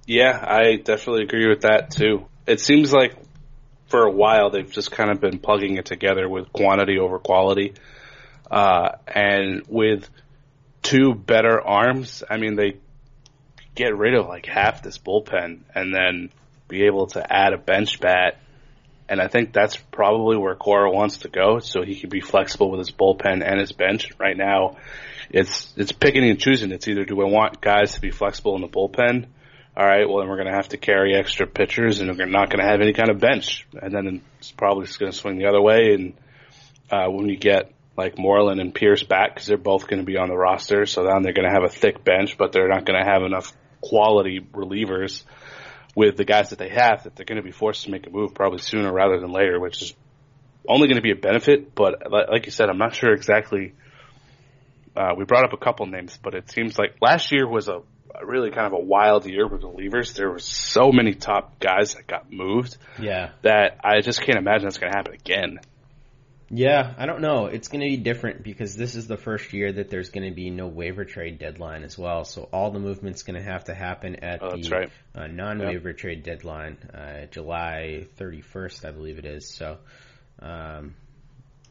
Yeah, 0.05 0.38
I 0.45 0.75
definitely 0.75 1.23
agree 1.23 1.47
with 1.47 1.61
that 1.61 1.91
too. 1.91 2.25
It 2.45 2.59
seems 2.59 2.93
like 2.93 3.15
for 3.88 4.05
a 4.05 4.11
while 4.11 4.49
they've 4.49 4.69
just 4.69 4.91
kind 4.91 5.09
of 5.09 5.19
been 5.19 5.39
plugging 5.39 5.77
it 5.77 5.86
together 5.86 6.27
with 6.27 6.51
quantity 6.51 6.99
over 6.99 7.17
quality, 7.17 7.73
uh, 8.51 8.97
and 9.07 9.63
with 9.67 10.09
two 10.83 11.15
better 11.15 11.59
arms, 11.59 12.23
I 12.29 12.38
mean 12.38 12.55
they 12.55 12.77
get 13.73 13.97
rid 13.97 14.13
of 14.13 14.27
like 14.27 14.45
half 14.45 14.83
this 14.83 14.97
bullpen, 14.97 15.61
and 15.73 15.93
then 15.93 16.29
be 16.68 16.86
able 16.86 17.07
to 17.07 17.34
add 17.34 17.53
a 17.53 17.57
bench 17.57 17.99
bat. 17.99 18.39
And 19.07 19.22
I 19.22 19.28
think 19.28 19.53
that's 19.53 19.76
probably 19.76 20.38
where 20.38 20.55
Cora 20.55 20.91
wants 20.91 21.18
to 21.20 21.30
go, 21.30 21.59
so 21.59 21.84
he 21.84 21.95
can 21.95 22.09
be 22.09 22.22
flexible 22.22 22.72
with 22.72 22.80
his 22.80 22.91
bullpen 22.91 23.43
and 23.45 23.59
his 23.59 23.72
bench. 23.72 24.09
Right 24.20 24.36
now, 24.36 24.78
it's 25.30 25.72
it's 25.78 25.91
picking 25.91 26.28
and 26.28 26.39
choosing. 26.39 26.72
It's 26.72 26.88
either 26.88 27.05
do 27.05 27.22
I 27.22 27.30
want 27.30 27.61
guys 27.61 27.93
to 27.93 28.01
be 28.01 28.09
flexible 28.09 28.55
in 28.55 28.61
the 28.61 28.68
bullpen? 28.68 29.28
All 29.78 29.86
right, 29.86 30.07
well 30.07 30.20
then 30.20 30.30
we're 30.30 30.38
going 30.38 30.47
to 30.47 30.55
have 30.55 30.70
to 30.70 30.78
carry 30.78 31.16
extra 31.16 31.45
pitchers, 31.45 31.99
and 31.99 32.18
we're 32.18 32.26
not 32.26 32.49
going 32.49 32.63
to 32.63 32.70
have 32.70 32.82
any 32.82 32.93
kind 32.93 33.09
of 33.09 33.20
bench. 33.20 33.68
And 33.74 33.93
then 33.93 34.22
it's 34.39 34.51
probably 34.51 34.88
going 34.97 35.11
to 35.11 35.18
swing 35.18 35.38
the 35.38 35.47
other 35.47 35.61
way. 35.61 35.93
And 35.93 36.13
uh, 36.89 37.07
when 37.11 37.28
you 37.30 37.38
get 37.38 37.74
like 37.97 38.18
Moreland 38.18 38.59
and 38.59 38.74
Pearce 38.74 39.03
back, 39.03 39.36
because 39.36 39.47
they're 39.47 39.57
both 39.57 39.88
going 39.88 39.99
to 39.99 40.05
be 40.05 40.18
on 40.18 40.30
the 40.30 40.36
roster, 40.36 40.86
so 40.86 41.03
then 41.03 41.22
they're 41.22 41.34
going 41.34 41.47
to 41.47 41.53
have 41.53 41.63
a 41.63 41.70
thick 41.70 42.03
bench, 42.03 42.38
but 42.38 42.53
they're 42.53 42.70
not 42.70 42.86
going 42.86 42.99
to 42.99 43.09
have 43.09 43.24
enough 43.24 43.53
quality 43.82 44.39
relievers 44.39 45.24
with 45.95 46.17
the 46.17 46.25
guys 46.25 46.49
that 46.49 46.59
they 46.59 46.69
have 46.69 47.03
that 47.03 47.15
they're 47.15 47.25
going 47.25 47.41
to 47.41 47.43
be 47.43 47.51
forced 47.51 47.85
to 47.85 47.91
make 47.91 48.05
a 48.05 48.09
move 48.09 48.35
probably 48.35 48.59
sooner 48.59 48.91
rather 48.91 49.19
than 49.19 49.31
later, 49.31 49.59
which 49.59 49.81
is 49.81 49.93
only 50.67 50.87
going 50.87 50.97
to 50.97 51.01
be 51.01 51.11
a 51.11 51.15
benefit. 51.15 51.73
But 51.73 52.11
like 52.11 52.45
you 52.45 52.51
said, 52.51 52.69
I'm 52.69 52.77
not 52.77 52.93
sure 52.93 53.13
exactly. 53.13 53.73
Uh, 54.95 55.13
we 55.17 55.25
brought 55.25 55.45
up 55.45 55.53
a 55.53 55.57
couple 55.57 55.85
names, 55.85 56.17
but 56.21 56.35
it 56.35 56.51
seems 56.51 56.77
like 56.77 56.95
last 57.01 57.31
year 57.31 57.47
was 57.47 57.67
a, 57.67 57.81
a 58.13 58.25
really 58.25 58.51
kind 58.51 58.67
of 58.67 58.73
a 58.73 58.79
wild 58.79 59.25
year 59.25 59.47
with 59.47 59.61
relievers. 59.61 60.13
There 60.13 60.29
were 60.29 60.39
so 60.39 60.91
many 60.91 61.13
top 61.13 61.59
guys 61.59 61.95
that 61.95 62.07
got 62.07 62.31
moved. 62.31 62.77
Yeah. 62.99 63.31
That 63.41 63.79
I 63.83 64.01
just 64.01 64.21
can't 64.21 64.37
imagine 64.37 64.65
that's 64.65 64.77
going 64.77 64.91
to 64.91 64.97
happen 64.97 65.13
again. 65.13 65.59
Yeah, 66.49 66.93
I 66.97 67.07
don't 67.07 67.21
know. 67.21 67.47
It's 67.47 67.69
going 67.69 67.81
to 67.81 67.89
be 67.89 67.97
different 67.97 68.43
because 68.43 68.75
this 68.75 68.93
is 68.93 69.07
the 69.07 69.17
first 69.17 69.51
year 69.51 69.71
that 69.71 69.89
there's 69.89 70.09
going 70.09 70.29
to 70.29 70.35
be 70.35 70.51
no 70.51 70.67
waiver 70.67 71.03
trade 71.03 71.39
deadline 71.39 71.83
as 71.83 71.97
well. 71.97 72.23
So 72.23 72.47
all 72.53 72.69
the 72.69 72.79
movement's 72.79 73.23
going 73.23 73.35
to 73.35 73.43
have 73.43 73.65
to 73.65 73.73
happen 73.73 74.17
at 74.17 74.43
oh, 74.43 74.55
the 74.55 74.69
right. 74.69 74.91
uh, 75.15 75.27
non-waiver 75.27 75.89
yep. 75.89 75.97
trade 75.97 76.23
deadline, 76.23 76.77
uh, 76.93 77.25
July 77.31 78.05
31st, 78.19 78.85
I 78.85 78.91
believe 78.91 79.17
it 79.17 79.25
is. 79.25 79.49
So, 79.49 79.77
um, 80.39 80.93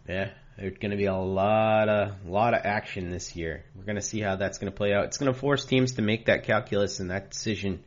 yeah, 0.09 0.31
there's 0.59 0.77
going 0.79 0.91
to 0.91 0.97
be 0.97 1.07
a 1.07 1.15
lot 1.15 1.89
of 1.89 2.27
lot 2.27 2.55
of 2.55 2.63
action 2.65 3.11
this 3.11 3.37
year. 3.37 3.65
We're 3.77 3.85
going 3.85 3.97
to 3.97 4.03
see 4.03 4.21
how 4.21 4.37
that's 4.37 4.59
going 4.59 4.73
to 4.73 4.77
play 4.77 4.93
out. 4.93 5.05
It's 5.05 5.19
going 5.19 5.33
to 5.33 5.39
force 5.39 5.65
teams 5.65 5.93
to 5.93 6.03
make 6.03 6.27
that 6.27 6.45
calculus 6.45 6.99
and 6.99 7.11
that 7.11 7.31
decision 7.31 7.85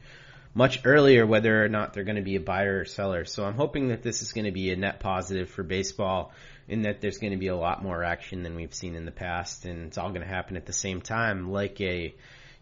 much 0.53 0.81
earlier 0.85 1.27
whether 1.27 1.63
or 1.63 1.69
not 1.69 1.93
they're 1.93 2.03
going 2.03 2.15
to 2.15 2.23
be 2.23 2.35
a 2.35 2.39
buyer 2.39 2.79
or 2.79 2.85
seller. 2.85 3.25
So 3.25 3.45
I'm 3.45 3.53
hoping 3.53 3.89
that 3.89 4.01
this 4.01 4.21
is 4.21 4.31
going 4.31 4.45
to 4.45 4.51
be 4.51 4.71
a 4.71 4.75
net 4.75 4.99
positive 4.99 5.49
for 5.49 5.63
baseball 5.63 6.31
in 6.67 6.83
that 6.83 7.01
there's 7.01 7.17
going 7.17 7.31
to 7.31 7.37
be 7.37 7.47
a 7.47 7.55
lot 7.55 7.83
more 7.83 8.03
action 8.03 8.43
than 8.43 8.55
we've 8.55 8.73
seen 8.73 8.95
in 8.95 9.05
the 9.05 9.11
past, 9.11 9.65
and 9.65 9.87
it's 9.87 9.97
all 9.97 10.09
going 10.09 10.21
to 10.21 10.27
happen 10.27 10.57
at 10.57 10.65
the 10.65 10.73
same 10.73 11.01
time, 11.01 11.51
like 11.51 11.79
a 11.81 12.13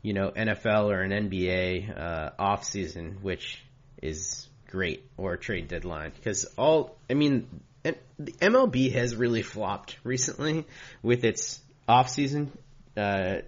you 0.01 0.13
know 0.13 0.31
NFL 0.31 0.91
or 0.91 1.01
an 1.01 1.11
NBA 1.11 1.97
uh, 1.97 2.31
off 2.37 2.63
season, 2.63 3.17
which 3.21 3.63
is 4.01 4.47
great, 4.69 5.09
or 5.17 5.33
a 5.33 5.37
trade 5.37 5.67
deadline 5.67 6.11
because 6.15 6.45
all 6.57 6.97
I 7.09 7.13
mean. 7.13 7.47
The 8.17 8.31
MLB 8.31 8.93
has 8.93 9.13
really 9.15 9.43
flopped 9.43 9.97
recently 10.03 10.65
with 11.03 11.23
its 11.23 11.61
off 11.87 12.09
season 12.09 12.51
uh, 12.97 13.41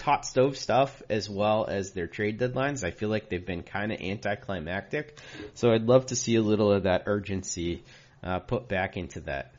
hot 0.00 0.24
stove 0.24 0.56
stuff 0.56 1.02
as 1.10 1.28
well 1.28 1.66
as 1.68 1.92
their 1.92 2.06
trade 2.06 2.38
deadlines. 2.38 2.84
I 2.84 2.90
feel 2.90 3.08
like 3.08 3.28
they've 3.28 3.44
been 3.44 3.62
kind 3.62 3.92
of 3.92 4.00
anticlimactic. 4.00 5.18
So 5.54 5.70
I'd 5.70 5.84
love 5.84 6.06
to 6.06 6.16
see 6.16 6.36
a 6.36 6.42
little 6.42 6.72
of 6.72 6.84
that 6.84 7.04
urgency 7.06 7.84
uh, 8.22 8.38
put 8.38 8.68
back 8.68 8.96
into 8.96 9.20
that. 9.20 9.52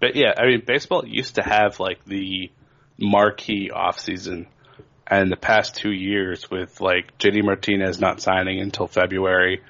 But 0.00 0.16
yeah, 0.16 0.32
I 0.36 0.46
mean, 0.46 0.62
baseball 0.66 1.04
used 1.06 1.36
to 1.36 1.42
have 1.42 1.80
like 1.80 2.04
the 2.04 2.50
marquee 2.98 3.70
offseason. 3.74 4.46
And 5.06 5.30
the 5.30 5.36
past 5.36 5.74
two 5.74 5.92
years 5.92 6.50
with 6.50 6.80
like 6.80 7.18
JD 7.18 7.44
Martinez 7.44 8.00
not 8.00 8.22
signing 8.22 8.60
until 8.60 8.86
February, 8.86 9.62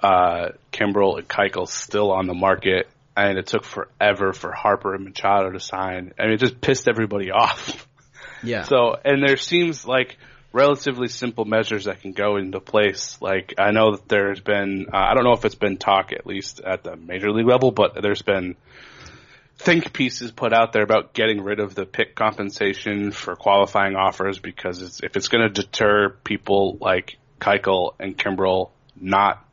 uh, 0.00 0.50
Kimbrel 0.72 1.18
and 1.18 1.28
Keuchel 1.28 1.68
still 1.68 2.12
on 2.12 2.26
the 2.26 2.34
market, 2.34 2.88
and 3.16 3.36
it 3.36 3.46
took 3.46 3.64
forever 3.64 4.32
for 4.32 4.52
Harper 4.52 4.94
and 4.94 5.04
Machado 5.04 5.50
to 5.50 5.60
sign. 5.60 6.12
I 6.18 6.24
mean, 6.24 6.34
it 6.34 6.40
just 6.40 6.60
pissed 6.60 6.88
everybody 6.88 7.30
off. 7.32 7.86
Yeah. 8.42 8.62
So, 8.62 8.96
and 9.04 9.22
there 9.22 9.36
seems 9.36 9.84
like 9.84 10.16
relatively 10.52 11.08
simple 11.08 11.44
measures 11.44 11.84
that 11.84 12.00
can 12.00 12.12
go 12.12 12.36
into 12.36 12.60
place. 12.60 13.18
Like, 13.20 13.54
I 13.58 13.72
know 13.72 13.96
that 13.96 14.08
there's 14.08 14.40
been, 14.40 14.86
uh, 14.92 14.96
I 14.96 15.14
don't 15.14 15.24
know 15.24 15.32
if 15.32 15.44
it's 15.44 15.54
been 15.54 15.76
talk 15.76 16.12
at 16.12 16.26
least 16.26 16.60
at 16.60 16.82
the 16.82 16.96
major 16.96 17.30
league 17.30 17.46
level, 17.46 17.70
but 17.70 18.00
there's 18.00 18.22
been 18.22 18.56
think 19.60 19.92
pieces 19.92 20.30
put 20.30 20.54
out 20.54 20.72
there 20.72 20.82
about 20.82 21.12
getting 21.12 21.42
rid 21.42 21.60
of 21.60 21.74
the 21.74 21.84
pick 21.84 22.14
compensation 22.14 23.12
for 23.12 23.36
qualifying 23.36 23.94
offers 23.94 24.38
because 24.38 24.80
it's, 24.80 25.02
if 25.02 25.16
it's 25.16 25.28
going 25.28 25.46
to 25.46 25.62
deter 25.62 26.08
people 26.24 26.78
like 26.80 27.18
Keuchel 27.40 27.92
and 28.00 28.16
Kimbrel 28.16 28.70
not 28.96 29.44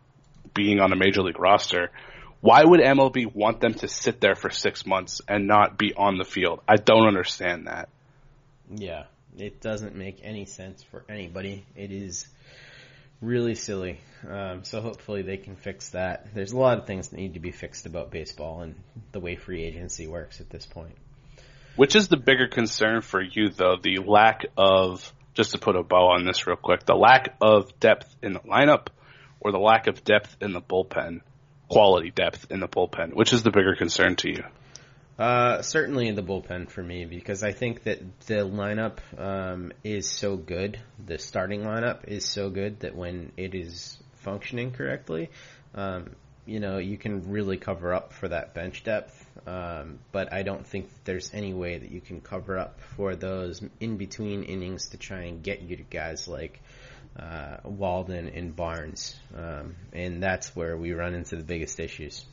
being 0.54 0.80
on 0.80 0.94
a 0.94 0.96
major 0.96 1.22
league 1.22 1.40
roster, 1.40 1.92
why 2.40 2.64
would 2.64 2.80
MLB 2.80 3.34
want 3.34 3.60
them 3.60 3.74
to 3.76 3.88
sit 3.90 4.22
there 4.22 4.36
for 4.36 4.50
six 4.50 4.86
months 4.86 5.22
and 5.28 5.46
not 5.46 5.78
be 5.78 5.94
on 5.94 6.18
the 6.18 6.26
field? 6.26 6.62
I 6.68 6.78
don't 6.78 7.08
understand 7.08 7.68
that. 7.68 7.90
Yeah, 8.74 9.04
it 9.38 9.60
doesn't 9.60 9.96
make 9.96 10.22
any 10.24 10.46
sense 10.46 10.84
for 10.84 11.04
anybody. 11.10 11.66
It 11.76 11.92
is 11.92 12.28
really 13.22 13.56
silly. 13.56 14.00
Um, 14.28 14.64
so 14.64 14.82
hopefully 14.82 15.22
they 15.22 15.38
can 15.38 15.56
fix 15.56 15.90
that. 15.90 16.34
There's 16.34 16.52
a 16.52 16.58
lot 16.58 16.78
of 16.78 16.88
things 16.88 17.10
that 17.10 17.18
need 17.18 17.36
to 17.36 17.40
be 17.40 17.52
fixed 17.52 17.86
about 17.86 18.12
baseball 18.12 18.62
and 18.62 18.76
the 19.12 19.20
way 19.20 19.36
free 19.36 19.64
agency 19.64 20.08
works 20.08 20.42
at 20.42 20.50
this 20.50 20.66
point. 20.66 20.96
Which 21.76 21.96
is 21.96 22.08
the 22.08 22.18
bigger 22.18 22.48
concern 22.48 23.02
for 23.02 23.22
you, 23.22 23.50
though? 23.50 23.78
The 23.82 24.00
lack 24.00 24.46
of, 24.58 25.14
just 25.36 25.52
to 25.52 25.60
put 25.60 25.76
a 25.76 25.84
bow 25.84 26.10
on 26.10 26.26
this 26.26 26.48
real 26.48 26.56
quick, 26.56 26.86
the 26.86 26.96
lack 26.96 27.36
of 27.40 27.80
depth 27.80 28.16
in 28.24 28.34
the 28.34 28.40
lineup 28.40 28.88
or 29.40 29.52
the 29.52 29.60
lack 29.60 29.86
of 29.88 30.04
depth 30.04 30.38
in 30.42 30.54
the 30.54 30.62
bullpen, 30.62 31.22
quality 31.70 32.10
depth 32.10 32.48
in 32.50 32.60
the 32.60 32.68
bullpen? 32.68 33.14
Which 33.14 33.32
is 33.32 33.44
the 33.44 33.52
bigger 33.52 33.76
concern 33.76 34.16
to 34.18 34.30
you? 34.30 34.44
Uh, 35.18 35.64
certainly 35.64 36.08
in 36.08 36.14
the 36.14 36.22
bullpen 36.22 36.70
for 36.70 36.84
me 36.84 37.06
because 37.06 37.44
I 37.44 37.52
think 37.52 37.84
that 37.84 38.20
the 38.28 38.46
lineup 38.46 39.00
um, 39.18 39.72
is 39.84 40.08
so 40.08 40.38
good. 40.38 40.80
The 41.04 41.18
starting 41.18 41.64
lineup 41.64 42.08
is 42.08 42.24
so 42.24 42.52
good 42.52 42.82
that 42.82 42.96
when 42.96 43.32
it 43.36 43.56
is 43.56 43.98
functioning 44.18 44.72
correctly, 44.72 45.32
um, 45.74 46.12
you 46.46 46.60
know, 46.60 46.78
you 46.78 46.98
can 46.98 47.32
really 47.32 47.58
cover 47.58 47.94
up 47.96 48.14
for 48.14 48.28
that 48.28 48.54
bench 48.54 48.84
depth. 48.84 49.26
Um, 49.48 50.00
but 50.12 50.32
I 50.34 50.44
don't 50.44 50.66
think 50.66 50.90
there's 51.04 51.34
any 51.34 51.54
way 51.54 51.78
that 51.78 51.92
you 51.92 52.02
can 52.02 52.22
cover 52.22 52.58
up 52.58 52.80
for 52.96 53.16
those 53.16 53.62
in 53.80 53.98
between 53.98 54.44
innings 54.44 54.90
to 54.90 54.98
try 54.98 55.24
and 55.24 55.42
get 55.42 55.62
you 55.62 55.78
to 55.78 55.84
guys 55.84 56.28
like 56.28 56.62
uh, 57.18 57.58
Walden 57.64 58.30
and 58.30 58.56
Barnes. 58.56 59.16
Um, 59.36 59.76
and 59.94 60.22
that's 60.22 60.56
where 60.56 60.78
we 60.78 60.94
run 60.94 61.16
into 61.16 61.38
the 61.38 61.44
biggest 61.44 61.80
issues. 61.80 62.24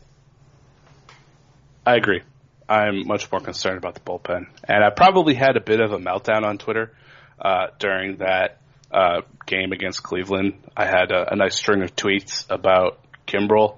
I 1.86 1.96
agree. 1.96 2.22
I'm 2.68 3.06
much 3.06 3.30
more 3.30 3.40
concerned 3.40 3.78
about 3.78 3.94
the 3.94 4.00
bullpen. 4.00 4.46
And 4.64 4.84
I 4.84 4.90
probably 4.90 5.34
had 5.34 5.56
a 5.56 5.60
bit 5.60 5.80
of 5.80 5.92
a 5.92 5.98
meltdown 5.98 6.44
on 6.44 6.58
Twitter 6.58 6.94
uh, 7.40 7.68
during 7.78 8.18
that 8.18 8.58
uh, 8.90 9.22
game 9.46 9.72
against 9.72 10.02
Cleveland. 10.02 10.54
I 10.76 10.86
had 10.86 11.10
a, 11.10 11.32
a, 11.32 11.36
nice 11.36 11.56
string 11.56 11.82
of 11.82 11.96
tweets 11.96 12.46
about 12.48 13.00
Kimbrel, 13.26 13.76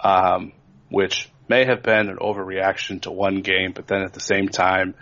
um, 0.00 0.52
which 0.90 1.28
may 1.48 1.64
have 1.66 1.82
been 1.82 2.08
an 2.08 2.18
overreaction 2.18 3.02
to 3.02 3.10
one 3.10 3.42
game, 3.42 3.72
but 3.74 3.86
then 3.88 4.02
at 4.02 4.12
the 4.12 4.20
same 4.20 4.48
time, 4.48 4.94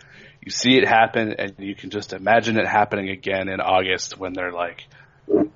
you 0.45 0.51
see 0.51 0.77
it 0.77 0.89
happen 0.89 1.35
and 1.39 1.55
you 1.59 1.75
can 1.75 1.91
just 1.91 2.13
imagine 2.13 2.59
it 2.59 2.67
happening 2.67 3.11
again 3.11 3.49
in 3.49 3.61
August 3.61 4.19
when 4.19 4.33
they're 4.33 4.53
like 4.53 4.87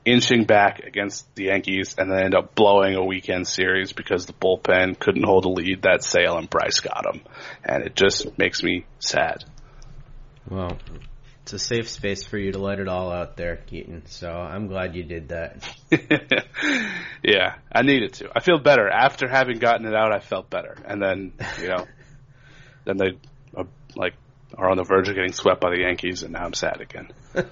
inching 0.04 0.44
back 0.44 0.80
against 0.80 1.34
the 1.34 1.44
Yankees 1.44 1.96
and 1.98 2.10
then 2.10 2.24
end 2.24 2.34
up 2.34 2.54
blowing 2.54 2.94
a 2.94 3.04
weekend 3.04 3.48
series 3.48 3.92
because 3.92 4.26
the 4.26 4.32
bullpen 4.32 4.98
couldn't 4.98 5.24
hold 5.24 5.44
a 5.44 5.48
lead 5.48 5.82
that 5.82 6.04
Sale 6.04 6.38
and 6.38 6.50
Price 6.50 6.80
got 6.80 7.02
them. 7.02 7.22
And 7.64 7.84
it 7.84 7.96
just 7.96 8.38
makes 8.38 8.62
me 8.62 8.86
sad. 9.00 9.44
Well, 10.48 10.78
it's 11.42 11.52
a 11.52 11.58
safe 11.58 11.88
space 11.88 12.24
for 12.24 12.38
you 12.38 12.52
to 12.52 12.58
let 12.58 12.80
it 12.80 12.88
all 12.88 13.12
out 13.12 13.36
there, 13.36 13.56
Keaton. 13.56 14.06
So 14.06 14.28
I'm 14.28 14.66
glad 14.66 14.96
you 14.96 15.04
did 15.04 15.28
that. 15.28 15.68
yeah, 17.22 17.54
I 17.70 17.82
needed 17.82 18.14
to. 18.14 18.30
I 18.34 18.40
feel 18.40 18.58
better 18.58 18.88
after 18.88 19.28
having 19.28 19.58
gotten 19.58 19.86
it 19.86 19.94
out. 19.94 20.12
I 20.12 20.18
felt 20.18 20.50
better, 20.50 20.76
and 20.84 21.00
then 21.00 21.32
you 21.60 21.68
know, 21.68 21.86
then 22.84 22.96
they 22.96 23.18
uh, 23.56 23.62
like 23.94 24.14
are 24.56 24.68
on 24.68 24.76
the 24.76 24.82
verge 24.82 25.08
of 25.08 25.14
getting 25.14 25.32
swept 25.32 25.60
by 25.60 25.70
the 25.70 25.82
Yankees, 25.82 26.24
and 26.24 26.32
now 26.32 26.44
I'm 26.44 26.52
sad 26.52 26.80
again. 26.80 27.12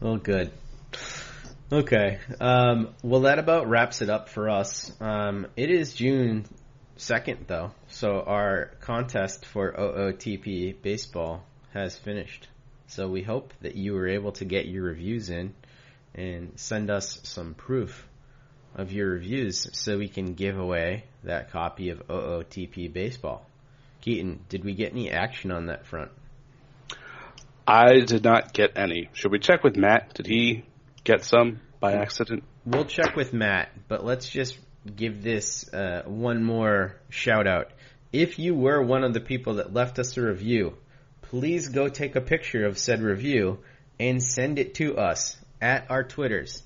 well, 0.00 0.18
good. 0.18 0.52
Okay. 1.72 2.18
Um, 2.38 2.94
well, 3.02 3.22
that 3.22 3.38
about 3.38 3.66
wraps 3.66 4.02
it 4.02 4.10
up 4.10 4.28
for 4.28 4.50
us. 4.50 4.92
Um, 5.00 5.46
it 5.56 5.70
is 5.70 5.94
June 5.94 6.44
2nd, 6.98 7.46
though, 7.46 7.72
so 7.88 8.20
our 8.20 8.72
contest 8.80 9.46
for 9.46 9.72
OOTP 9.72 10.82
baseball 10.82 11.42
has 11.72 11.96
finished. 11.96 12.46
So 12.88 13.08
we 13.08 13.22
hope 13.22 13.54
that 13.62 13.74
you 13.74 13.94
were 13.94 14.06
able 14.06 14.32
to 14.32 14.44
get 14.44 14.66
your 14.66 14.82
reviews 14.82 15.30
in 15.30 15.54
and 16.14 16.52
send 16.56 16.90
us 16.90 17.18
some 17.22 17.54
proof 17.54 18.06
of 18.74 18.92
your 18.92 19.08
reviews 19.08 19.66
so 19.72 19.96
we 19.96 20.08
can 20.08 20.34
give 20.34 20.58
away 20.58 21.04
that 21.24 21.52
copy 21.52 21.88
of 21.88 22.06
OOTP 22.06 22.92
baseball. 22.92 23.46
Keaton, 24.02 24.44
did 24.50 24.62
we 24.62 24.74
get 24.74 24.92
any 24.92 25.10
action 25.10 25.50
on 25.50 25.66
that 25.68 25.86
front? 25.86 26.10
I 27.66 28.00
did 28.00 28.24
not 28.24 28.52
get 28.52 28.76
any. 28.76 29.08
Should 29.14 29.32
we 29.32 29.38
check 29.38 29.64
with 29.64 29.76
Matt? 29.76 30.12
Did 30.12 30.26
he 30.26 30.64
get 31.04 31.24
some 31.24 31.60
by 31.80 31.94
accident? 31.94 32.44
We'll 32.64 32.84
check 32.84 33.16
with 33.16 33.32
Matt, 33.32 33.70
but 33.88 34.04
let's 34.04 34.28
just 34.28 34.58
give 34.96 35.22
this 35.22 35.72
uh, 35.72 36.02
one 36.06 36.42
more 36.42 36.96
shout 37.08 37.46
out. 37.46 37.70
If 38.12 38.38
you 38.38 38.54
were 38.54 38.82
one 38.82 39.04
of 39.04 39.14
the 39.14 39.20
people 39.20 39.54
that 39.54 39.72
left 39.72 39.98
us 39.98 40.16
a 40.16 40.22
review, 40.22 40.74
please 41.22 41.68
go 41.68 41.88
take 41.88 42.14
a 42.14 42.20
picture 42.20 42.66
of 42.66 42.78
said 42.78 43.00
review 43.00 43.58
and 43.98 44.22
send 44.22 44.58
it 44.58 44.74
to 44.74 44.96
us 44.96 45.36
at 45.60 45.90
our 45.90 46.04
Twitters. 46.04 46.62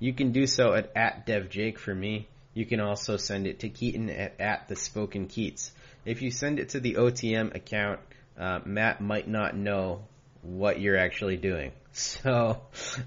You 0.00 0.12
can 0.12 0.32
do 0.32 0.46
so 0.46 0.74
at, 0.74 0.92
at 0.96 1.26
DevJake 1.26 1.78
for 1.78 1.94
me. 1.94 2.28
You 2.54 2.66
can 2.66 2.80
also 2.80 3.16
send 3.16 3.46
it 3.46 3.60
to 3.60 3.68
Keaton 3.68 4.10
at, 4.10 4.40
at 4.40 4.68
the 4.68 4.76
Spoken 4.76 5.26
Keats. 5.26 5.70
If 6.04 6.22
you 6.22 6.30
send 6.30 6.58
it 6.58 6.70
to 6.70 6.80
the 6.80 6.94
OTM 6.94 7.54
account, 7.54 8.00
uh, 8.38 8.60
Matt 8.64 9.00
might 9.00 9.28
not 9.28 9.56
know 9.56 10.02
what 10.42 10.80
you're 10.80 10.96
actually 10.96 11.36
doing. 11.36 11.72
So 11.98 12.62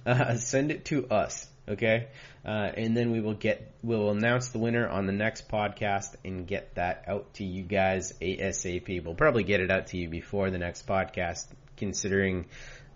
uh, 0.06 0.36
send 0.36 0.72
it 0.72 0.86
to 0.86 1.08
us, 1.08 1.48
okay? 1.68 2.10
Uh, 2.46 2.70
and 2.76 2.96
then 2.96 3.12
we 3.12 3.22
will 3.22 3.36
get 3.36 3.74
we'll 3.82 4.10
announce 4.10 4.50
the 4.50 4.60
winner 4.60 4.88
on 4.88 5.06
the 5.06 5.14
next 5.14 5.48
podcast 5.48 6.16
and 6.26 6.46
get 6.46 6.76
that 6.76 7.06
out 7.08 7.34
to 7.36 7.46
you 7.46 7.64
guys 7.64 8.14
ASAP. 8.22 9.04
We'll 9.04 9.16
probably 9.16 9.44
get 9.44 9.62
it 9.62 9.72
out 9.72 9.88
to 9.88 9.98
you 9.98 10.10
before 10.10 10.50
the 10.50 10.58
next 10.58 10.88
podcast, 10.88 11.46
considering 11.78 12.48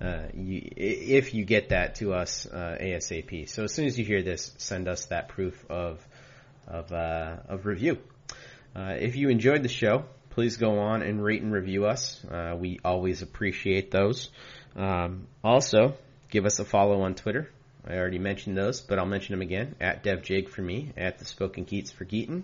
uh, 0.01 0.23
you, 0.33 0.69
if 0.75 1.33
you 1.33 1.45
get 1.45 1.69
that 1.69 1.95
to 1.95 2.13
us 2.13 2.45
uh, 2.45 2.77
ASAP. 2.81 3.47
So 3.47 3.63
as 3.63 3.73
soon 3.73 3.85
as 3.85 3.97
you 3.97 4.03
hear 4.03 4.21
this, 4.21 4.51
send 4.57 4.89
us 4.89 5.05
that 5.05 5.29
proof 5.29 5.65
of 5.69 6.05
of 6.67 6.91
uh, 6.91 7.37
of 7.47 7.65
review. 7.65 7.99
Uh, 8.75 8.95
if 8.99 9.15
you 9.15 9.29
enjoyed 9.29 9.63
the 9.63 9.69
show, 9.69 10.03
please 10.31 10.57
go 10.57 10.79
on 10.79 11.01
and 11.01 11.23
rate 11.23 11.41
and 11.41 11.53
review 11.53 11.85
us. 11.85 12.21
Uh, 12.25 12.55
we 12.59 12.79
always 12.83 13.21
appreciate 13.21 13.91
those. 13.91 14.29
Um, 14.75 15.27
also, 15.43 15.95
give 16.29 16.45
us 16.45 16.59
a 16.59 16.65
follow 16.65 17.01
on 17.01 17.15
Twitter. 17.15 17.49
I 17.87 17.97
already 17.97 18.19
mentioned 18.19 18.57
those, 18.57 18.81
but 18.81 18.97
I'll 18.97 19.05
mention 19.05 19.33
them 19.33 19.41
again. 19.41 19.75
At 19.79 20.03
DevJake 20.03 20.49
for 20.49 20.61
me, 20.61 20.91
at 20.97 21.19
the 21.19 21.25
Spoken 21.25 21.65
Keats 21.65 21.91
for 21.91 22.03
Keaton, 22.03 22.43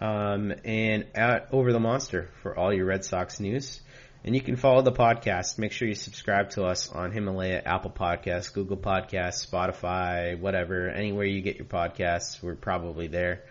um, 0.00 0.52
and 0.64 1.06
at 1.14 1.48
Over 1.52 1.72
the 1.72 1.80
Monster 1.80 2.28
for 2.42 2.56
all 2.56 2.72
your 2.72 2.86
Red 2.86 3.04
Sox 3.04 3.40
news. 3.40 3.80
And 4.22 4.34
you 4.34 4.42
can 4.42 4.56
follow 4.56 4.82
the 4.82 4.92
podcast. 4.92 5.58
Make 5.58 5.72
sure 5.72 5.88
you 5.88 5.94
subscribe 5.94 6.50
to 6.50 6.64
us 6.64 6.90
on 6.90 7.10
Himalaya, 7.10 7.62
Apple 7.64 7.90
Podcasts, 7.90 8.52
Google 8.52 8.76
Podcasts, 8.76 9.48
Spotify, 9.48 10.38
whatever. 10.38 10.90
Anywhere 10.90 11.24
you 11.24 11.40
get 11.40 11.56
your 11.56 11.64
podcasts, 11.64 12.42
we're 12.42 12.54
probably 12.54 13.06
there. 13.06 13.44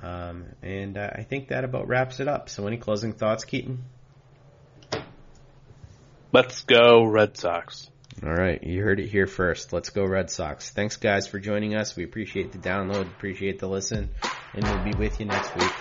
Um, 0.00 0.44
and 0.62 0.98
uh, 0.98 1.08
I 1.14 1.22
think 1.22 1.48
that 1.48 1.64
about 1.64 1.88
wraps 1.88 2.20
it 2.20 2.28
up. 2.28 2.50
So 2.50 2.66
any 2.66 2.76
closing 2.76 3.14
thoughts, 3.14 3.46
Keaton? 3.46 3.84
Let's 6.32 6.62
go 6.62 7.04
Red 7.04 7.36
Sox. 7.36 7.90
All 8.24 8.32
right, 8.32 8.62
you 8.62 8.82
heard 8.82 9.00
it 9.00 9.08
here 9.08 9.26
first. 9.26 9.74
Let's 9.74 9.90
go 9.90 10.02
Red 10.02 10.30
Sox. 10.30 10.70
Thanks 10.70 10.96
guys 10.96 11.26
for 11.26 11.38
joining 11.38 11.74
us. 11.74 11.94
We 11.94 12.04
appreciate 12.04 12.52
the 12.52 12.58
download, 12.58 13.02
appreciate 13.02 13.58
the 13.58 13.68
listen, 13.68 14.08
and 14.54 14.64
we'll 14.64 14.92
be 14.92 14.98
with 14.98 15.20
you 15.20 15.26
next 15.26 15.54
week. 15.54 15.72